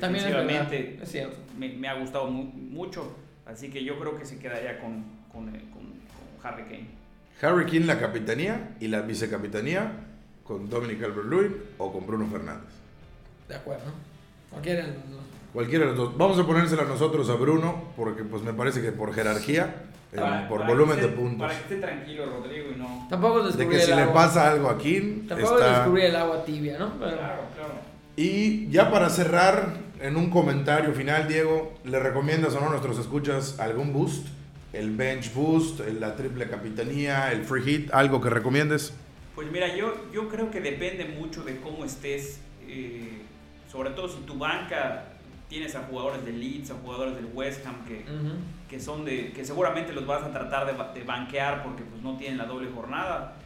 También 0.01 0.25
es 0.25 0.31
Defensivamente 0.33 0.99
es 1.03 1.11
cierto. 1.11 1.37
me, 1.59 1.69
me 1.71 1.89
ha 1.89 1.95
gustado 1.95 2.27
mu- 2.27 2.45
mucho, 2.53 3.17
así 3.47 3.71
que 3.71 3.85
yo 3.85 3.99
creo 3.99 4.17
que 4.19 4.25
se 4.27 4.39
quedaría 4.39 4.79
con, 4.81 5.05
con, 5.33 5.49
eh, 5.55 5.65
con- 5.73 5.85
con 5.85 6.47
Harry 6.47 6.65
Kane. 6.65 6.87
Harry 7.43 7.67
Keane 7.67 7.87
la 7.87 7.99
capitanía 7.99 8.77
y 8.81 8.89
la 8.89 9.01
vicecapitanía 9.03 9.93
con 10.45 10.69
Dominic 10.71 11.01
Calvert-Lewin 11.01 11.57
o 11.79 11.93
con 11.93 12.07
Bruno 12.07 12.27
Fernández. 12.31 12.71
De 13.49 13.55
acuerdo. 13.57 13.93
Cualquiera 14.51 14.83
de 14.87 14.89
los 14.95 15.11
dos. 15.11 15.21
Cualquiera 15.53 15.85
de 15.85 15.91
los 15.91 15.99
dos. 15.99 16.17
Vamos 16.19 16.39
a 16.39 16.47
ponérsela 16.47 16.85
nosotros 16.85 17.29
a 17.31 17.35
Bruno 17.35 17.93
porque 17.97 18.25
pues 18.25 18.43
me 18.43 18.53
parece 18.53 18.81
que 18.83 18.93
por 18.93 19.13
jerarquía, 19.15 19.85
eh, 20.13 20.17
Para- 20.17 20.49
por 20.49 20.61
para 20.61 20.71
volumen 20.71 20.97
de 20.97 21.07
esté- 21.07 21.15
puntos. 21.17 21.39
Para 21.49 21.55
que 21.55 21.63
esté 21.63 21.77
tranquilo 21.77 22.27
Rodrigo 22.27 22.67
y 22.75 22.79
no... 22.79 23.07
Tampoco 23.11 23.47
es 23.49 23.57
De 23.57 23.69
que 23.69 23.79
si 23.81 23.91
el 23.91 23.97
le 23.97 24.03
agua. 24.03 24.15
pasa 24.15 24.51
algo 24.51 24.69
a 24.71 24.79
Keane, 24.79 25.25
Tampoco 25.29 25.55
es 25.59 25.61
está... 25.65 25.79
descubrir 25.79 26.05
el 26.07 26.17
agua 26.17 26.45
tibia, 26.45 26.79
¿no? 26.79 26.93
Pero- 26.99 27.17
Claro, 27.17 27.43
claro. 27.55 27.94
Y 28.17 28.69
ya 28.71 28.91
para 28.91 29.11
cerrar, 29.11 29.75
en 30.01 30.17
un 30.17 30.31
comentario 30.31 30.93
final, 30.93 31.27
Diego, 31.27 31.75
¿le 31.85 31.99
recomiendas 31.99 32.55
o 32.55 32.61
no 32.61 32.67
a 32.67 32.71
nuestros 32.71 32.99
escuchas 32.99 33.59
algún 33.59 33.93
boost? 33.93 34.29
El 34.73 34.91
bench 34.97 35.33
boost, 35.35 35.81
el- 35.81 36.01
la 36.01 36.15
triple 36.17 36.49
capitanía, 36.49 37.33
el 37.33 37.45
free 37.45 37.63
hit, 37.63 37.91
algo 37.93 38.21
que 38.21 38.31
recomiendes. 38.31 38.93
Pues 39.35 39.51
mira, 39.51 39.75
yo, 39.75 39.95
yo 40.13 40.29
creo 40.29 40.51
que 40.51 40.61
depende 40.61 41.05
mucho 41.07 41.43
de 41.43 41.57
cómo 41.61 41.85
estés, 41.85 42.39
eh, 42.69 43.23
sobre 43.71 43.91
todo 43.91 44.09
si 44.09 44.19
tu 44.21 44.35
banca 44.39 45.07
tienes 45.49 45.75
a 45.75 45.81
jugadores 45.83 46.25
del 46.25 46.39
Leeds, 46.41 46.71
a 46.71 46.75
jugadores 46.75 47.17
del 47.17 47.27
West 47.35 47.67
Ham 47.67 47.85
que, 47.87 48.05
Ujú. 48.11 48.35
que 48.69 48.81
son 48.81 49.05
de 49.05 49.33
que 49.33 49.45
seguramente 49.45 49.93
los 49.93 50.07
vas 50.07 50.23
a 50.23 50.33
tratar 50.33 50.67
de, 50.67 51.01
de 51.01 51.05
banquear 51.05 51.63
porque 51.65 51.83
pues 51.83 52.01
no 52.03 52.17
tienen 52.17 52.39
la 52.39 52.47
doble 52.47 52.69
jornada. 52.75 53.37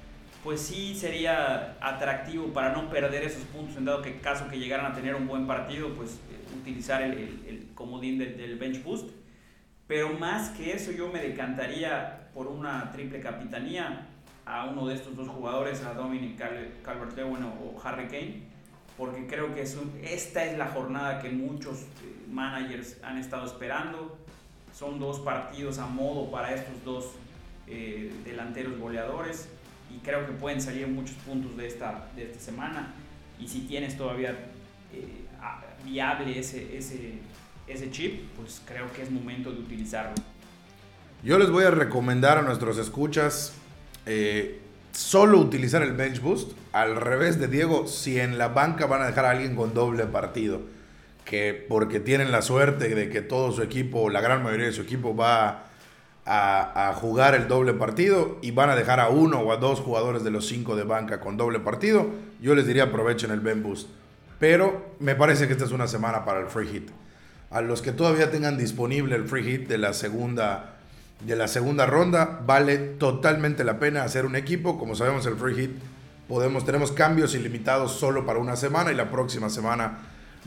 Pues 0.44 0.60
sí 0.60 0.94
sería 0.94 1.76
atractivo 1.80 2.52
para 2.52 2.72
no 2.72 2.88
perder 2.88 3.24
esos 3.24 3.42
puntos 3.44 3.76
en 3.76 3.84
dado 3.84 4.02
que 4.02 4.18
caso 4.20 4.48
que 4.48 4.58
llegaran 4.58 4.86
a 4.90 4.94
tener 4.94 5.14
un 5.14 5.26
buen 5.26 5.46
partido, 5.46 5.90
pues 5.94 6.12
eh, 6.30 6.56
utilizar 6.58 7.02
el, 7.02 7.12
el- 7.12 7.44
el 7.48 7.68
comodín 7.74 8.18
del, 8.18 8.36
del 8.36 8.56
bench 8.56 8.82
boost. 8.82 9.10
Pero 9.86 10.10
más 10.10 10.50
que 10.50 10.72
eso 10.72 10.92
yo 10.92 11.08
me 11.08 11.20
decantaría 11.20 12.28
por 12.34 12.46
una 12.46 12.90
triple 12.92 13.20
capitanía 13.20 14.06
a 14.46 14.66
uno 14.66 14.86
de 14.86 14.94
estos 14.94 15.16
dos 15.16 15.28
jugadores, 15.28 15.82
a 15.84 15.92
Dominic 15.94 16.38
Cal- 16.38 16.72
Calvert-Lewin 16.84 17.42
o 17.44 17.80
Harry 17.82 18.06
Kane, 18.06 18.42
porque 18.96 19.26
creo 19.26 19.54
que 19.54 19.62
es 19.62 19.76
esta 20.02 20.44
es 20.44 20.56
la 20.56 20.66
jornada 20.68 21.20
que 21.20 21.30
muchos 21.30 21.80
eh, 21.80 22.24
managers 22.30 22.96
han 23.02 23.18
estado 23.18 23.44
esperando. 23.46 24.16
Son 24.72 24.98
dos 25.00 25.18
partidos 25.20 25.78
a 25.78 25.86
modo 25.86 26.30
para 26.30 26.54
estos 26.54 26.84
dos 26.84 27.06
eh, 27.66 28.12
delanteros 28.24 28.78
goleadores 28.78 29.48
y 29.90 29.98
creo 29.98 30.26
que 30.26 30.32
pueden 30.32 30.60
salir 30.60 30.86
muchos 30.88 31.16
puntos 31.16 31.56
de 31.56 31.66
esta, 31.66 32.08
de 32.14 32.24
esta 32.24 32.40
semana. 32.40 32.94
Y 33.38 33.46
si 33.46 33.60
tienes 33.60 33.96
todavía 33.96 34.30
eh, 34.92 35.24
viable 35.84 36.38
ese, 36.38 36.76
ese, 36.76 37.14
ese 37.66 37.90
chip, 37.90 38.24
pues 38.36 38.62
creo 38.66 38.90
que 38.92 39.02
es 39.02 39.10
momento 39.10 39.52
de 39.52 39.60
utilizarlo. 39.60 40.14
Yo 41.22 41.38
les 41.38 41.50
voy 41.50 41.64
a 41.64 41.70
recomendar 41.70 42.38
a 42.38 42.42
nuestros 42.42 42.78
escuchas 42.78 43.52
eh, 44.06 44.60
solo 44.92 45.38
utilizar 45.38 45.82
el 45.82 45.92
bench 45.92 46.20
boost. 46.20 46.52
Al 46.72 46.96
revés 46.96 47.38
de 47.38 47.48
Diego, 47.48 47.86
si 47.86 48.18
en 48.18 48.38
la 48.38 48.48
banca 48.48 48.86
van 48.86 49.02
a 49.02 49.06
dejar 49.06 49.24
a 49.24 49.30
alguien 49.30 49.56
con 49.56 49.74
doble 49.74 50.04
partido, 50.06 50.60
que 51.24 51.66
porque 51.68 52.00
tienen 52.00 52.32
la 52.32 52.42
suerte 52.42 52.94
de 52.94 53.08
que 53.08 53.20
todo 53.20 53.52
su 53.52 53.62
equipo, 53.62 54.10
la 54.10 54.20
gran 54.20 54.42
mayoría 54.42 54.66
de 54.66 54.72
su 54.72 54.82
equipo 54.82 55.14
va 55.14 55.67
a, 56.28 56.92
jugar 56.94 57.34
el 57.34 57.48
doble 57.48 57.72
partido 57.72 58.38
y 58.42 58.50
van 58.50 58.70
a 58.70 58.76
dejar 58.76 59.00
a 59.00 59.08
uno 59.08 59.40
o 59.40 59.52
a 59.52 59.56
dos 59.56 59.80
jugadores 59.80 60.22
de 60.24 60.30
los 60.30 60.46
cinco 60.46 60.76
de 60.76 60.84
banca 60.84 61.20
con 61.20 61.36
doble 61.36 61.58
partido, 61.60 62.06
yo 62.40 62.54
les 62.54 62.66
diría 62.66 62.84
aprovechen 62.84 63.30
el 63.30 63.40
bench 63.40 63.62
boost. 63.62 63.88
Pero 64.38 64.94
me 65.00 65.14
parece 65.14 65.46
que 65.46 65.54
esta 65.54 65.64
es 65.64 65.72
una 65.72 65.88
semana 65.88 66.24
para 66.24 66.40
el 66.40 66.46
free 66.46 66.68
hit. 66.68 66.90
A 67.50 67.62
los 67.62 67.80
que 67.80 67.92
todavía 67.92 68.30
tengan 68.30 68.58
disponible 68.58 69.16
el 69.16 69.24
free 69.26 69.42
hit 69.42 69.68
de 69.68 69.78
la 69.78 69.92
segunda 69.92 70.74
de 71.20 71.34
la 71.34 71.48
segunda 71.48 71.84
ronda, 71.84 72.40
vale 72.46 72.78
totalmente 72.78 73.64
la 73.64 73.80
pena 73.80 74.04
hacer 74.04 74.24
un 74.24 74.36
equipo. 74.36 74.78
Como 74.78 74.94
sabemos, 74.94 75.26
el 75.26 75.34
free 75.34 75.54
hit 75.54 75.70
podemos, 76.28 76.64
tenemos 76.64 76.92
cambios 76.92 77.34
ilimitados 77.34 77.92
solo 77.92 78.24
para 78.24 78.38
una 78.38 78.54
semana 78.54 78.92
y 78.92 78.94
la 78.94 79.10
próxima 79.10 79.50
semana 79.50 79.98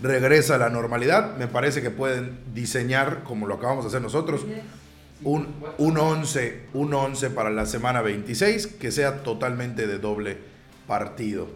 regresa 0.01 0.55
a 0.55 0.57
la 0.57 0.69
normalidad. 0.69 1.35
Me 1.37 1.47
parece 1.47 1.81
que 1.81 1.89
pueden 1.89 2.39
diseñar, 2.53 3.23
como 3.23 3.47
lo 3.47 3.55
acabamos 3.55 3.83
de 3.83 3.89
hacer 3.89 4.01
nosotros, 4.01 4.45
un, 5.23 5.47
un 5.77 5.97
11, 5.97 6.67
un 6.73 6.93
11 6.93 7.29
para 7.31 7.49
la 7.49 7.65
semana 7.65 8.01
26 8.01 8.67
que 8.67 8.91
sea 8.91 9.23
totalmente 9.23 9.87
de 9.87 9.99
doble 9.99 10.37
partido. 10.87 11.47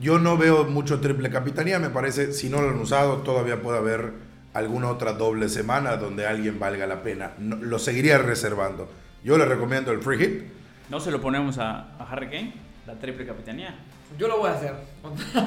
Yo 0.00 0.18
no 0.18 0.36
veo 0.36 0.64
mucho 0.64 1.00
triple 1.00 1.30
capitanía, 1.30 1.78
me 1.78 1.90
parece, 1.90 2.32
si 2.32 2.48
no 2.48 2.62
lo 2.62 2.70
han 2.70 2.78
usado, 2.78 3.18
todavía 3.18 3.60
puede 3.60 3.78
haber 3.78 4.12
alguna 4.54 4.88
otra 4.90 5.12
doble 5.12 5.48
semana 5.48 5.96
donde 5.96 6.26
alguien 6.26 6.58
valga 6.58 6.86
la 6.86 7.02
pena. 7.02 7.32
No, 7.38 7.56
lo 7.56 7.78
seguiría 7.78 8.18
reservando. 8.18 8.88
Yo 9.24 9.38
le 9.38 9.44
recomiendo 9.44 9.92
el 9.92 10.02
free 10.02 10.18
hit. 10.18 10.42
¿No 10.90 11.00
se 11.00 11.10
lo 11.10 11.20
ponemos 11.20 11.58
a, 11.58 11.94
a 11.98 12.08
Harry 12.10 12.26
Kane? 12.26 12.54
La 12.86 12.94
triple 12.94 13.26
capitanía. 13.26 13.74
Yo 14.18 14.28
lo 14.28 14.38
voy 14.38 14.50
a 14.50 14.54
hacer. 14.54 14.74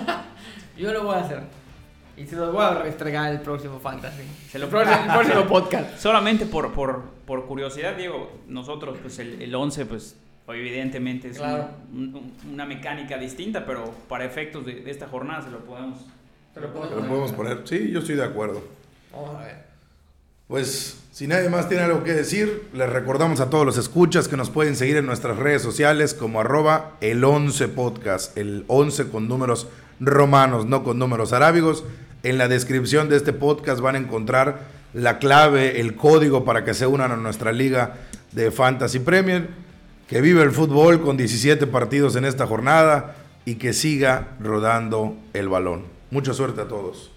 Yo 0.77 0.93
lo 0.93 1.03
voy 1.03 1.15
a 1.15 1.19
hacer. 1.19 1.43
Y 2.17 2.25
se 2.25 2.35
los 2.35 2.53
voy 2.53 2.63
a 2.63 2.75
restregar 2.83 3.31
el 3.31 3.41
próximo 3.41 3.79
Fantasy. 3.79 4.23
Se 4.49 4.57
lo 4.59 4.65
el 4.65 4.71
próximo, 4.71 4.97
el 5.05 5.11
próximo 5.13 5.47
podcast. 5.47 5.97
Solamente 5.97 6.45
por, 6.45 6.71
por, 6.73 7.01
por 7.25 7.45
curiosidad, 7.45 7.95
Diego, 7.95 8.31
nosotros, 8.47 8.97
pues 9.01 9.19
el, 9.19 9.41
el 9.41 9.53
11, 9.53 9.85
pues 9.85 10.15
evidentemente 10.47 11.29
es 11.29 11.37
Claro. 11.37 11.69
un- 11.93 12.15
un- 12.43 12.53
una 12.53 12.65
mecánica 12.65 13.17
distinta, 13.17 13.65
pero 13.65 13.83
para 14.07 14.23
efectos 14.25 14.65
de, 14.65 14.75
de 14.75 14.91
esta 14.91 15.07
jornada 15.07 15.41
se 15.43 15.49
lo 15.51 15.59
podemos... 15.59 15.99
Se 16.53 16.61
lo 16.61 16.71
puedo 16.71 16.85
Lo 16.95 17.05
podemos 17.07 17.31
poner. 17.33 17.61
Sí, 17.65 17.91
yo 17.91 17.99
estoy 17.99 18.15
de 18.15 18.23
acuerdo. 18.23 18.63
Vamos 19.11 19.35
a 19.35 19.43
ver. 19.45 19.65
Pues 20.47 21.01
si 21.11 21.27
nadie 21.27 21.49
más 21.49 21.67
tiene 21.67 21.83
algo 21.83 22.03
que 22.03 22.13
decir, 22.13 22.69
les 22.73 22.87
recordamos 22.89 23.39
a 23.39 23.49
todos 23.49 23.65
los 23.65 23.77
escuchas 23.77 24.27
que 24.27 24.37
nos 24.37 24.51
pueden 24.51 24.75
seguir 24.75 24.95
en 24.97 25.05
nuestras 25.07 25.37
redes 25.37 25.63
sociales 25.63 26.13
como 26.13 26.39
arroba 26.39 26.91
el 27.01 27.23
11 27.23 27.67
podcast, 27.69 28.37
el 28.37 28.63
11 28.67 29.09
con 29.09 29.27
números 29.27 29.67
romanos, 29.99 30.65
no 30.65 30.83
con 30.83 30.99
números 30.99 31.33
arábigos. 31.33 31.83
En 32.23 32.37
la 32.37 32.47
descripción 32.47 33.09
de 33.09 33.17
este 33.17 33.33
podcast 33.33 33.81
van 33.81 33.95
a 33.95 33.99
encontrar 33.99 34.61
la 34.93 35.19
clave, 35.19 35.79
el 35.79 35.95
código 35.95 36.45
para 36.45 36.63
que 36.63 36.73
se 36.73 36.87
unan 36.87 37.11
a 37.11 37.17
nuestra 37.17 37.51
liga 37.51 37.95
de 38.31 38.51
Fantasy 38.51 38.99
Premier. 38.99 39.49
Que 40.07 40.21
vive 40.21 40.43
el 40.43 40.51
fútbol 40.51 41.01
con 41.01 41.17
17 41.17 41.65
partidos 41.67 42.15
en 42.15 42.25
esta 42.25 42.45
jornada 42.45 43.15
y 43.45 43.55
que 43.55 43.73
siga 43.73 44.35
rodando 44.39 45.15
el 45.33 45.49
balón. 45.49 45.83
Mucha 46.11 46.33
suerte 46.33 46.61
a 46.61 46.67
todos. 46.67 47.14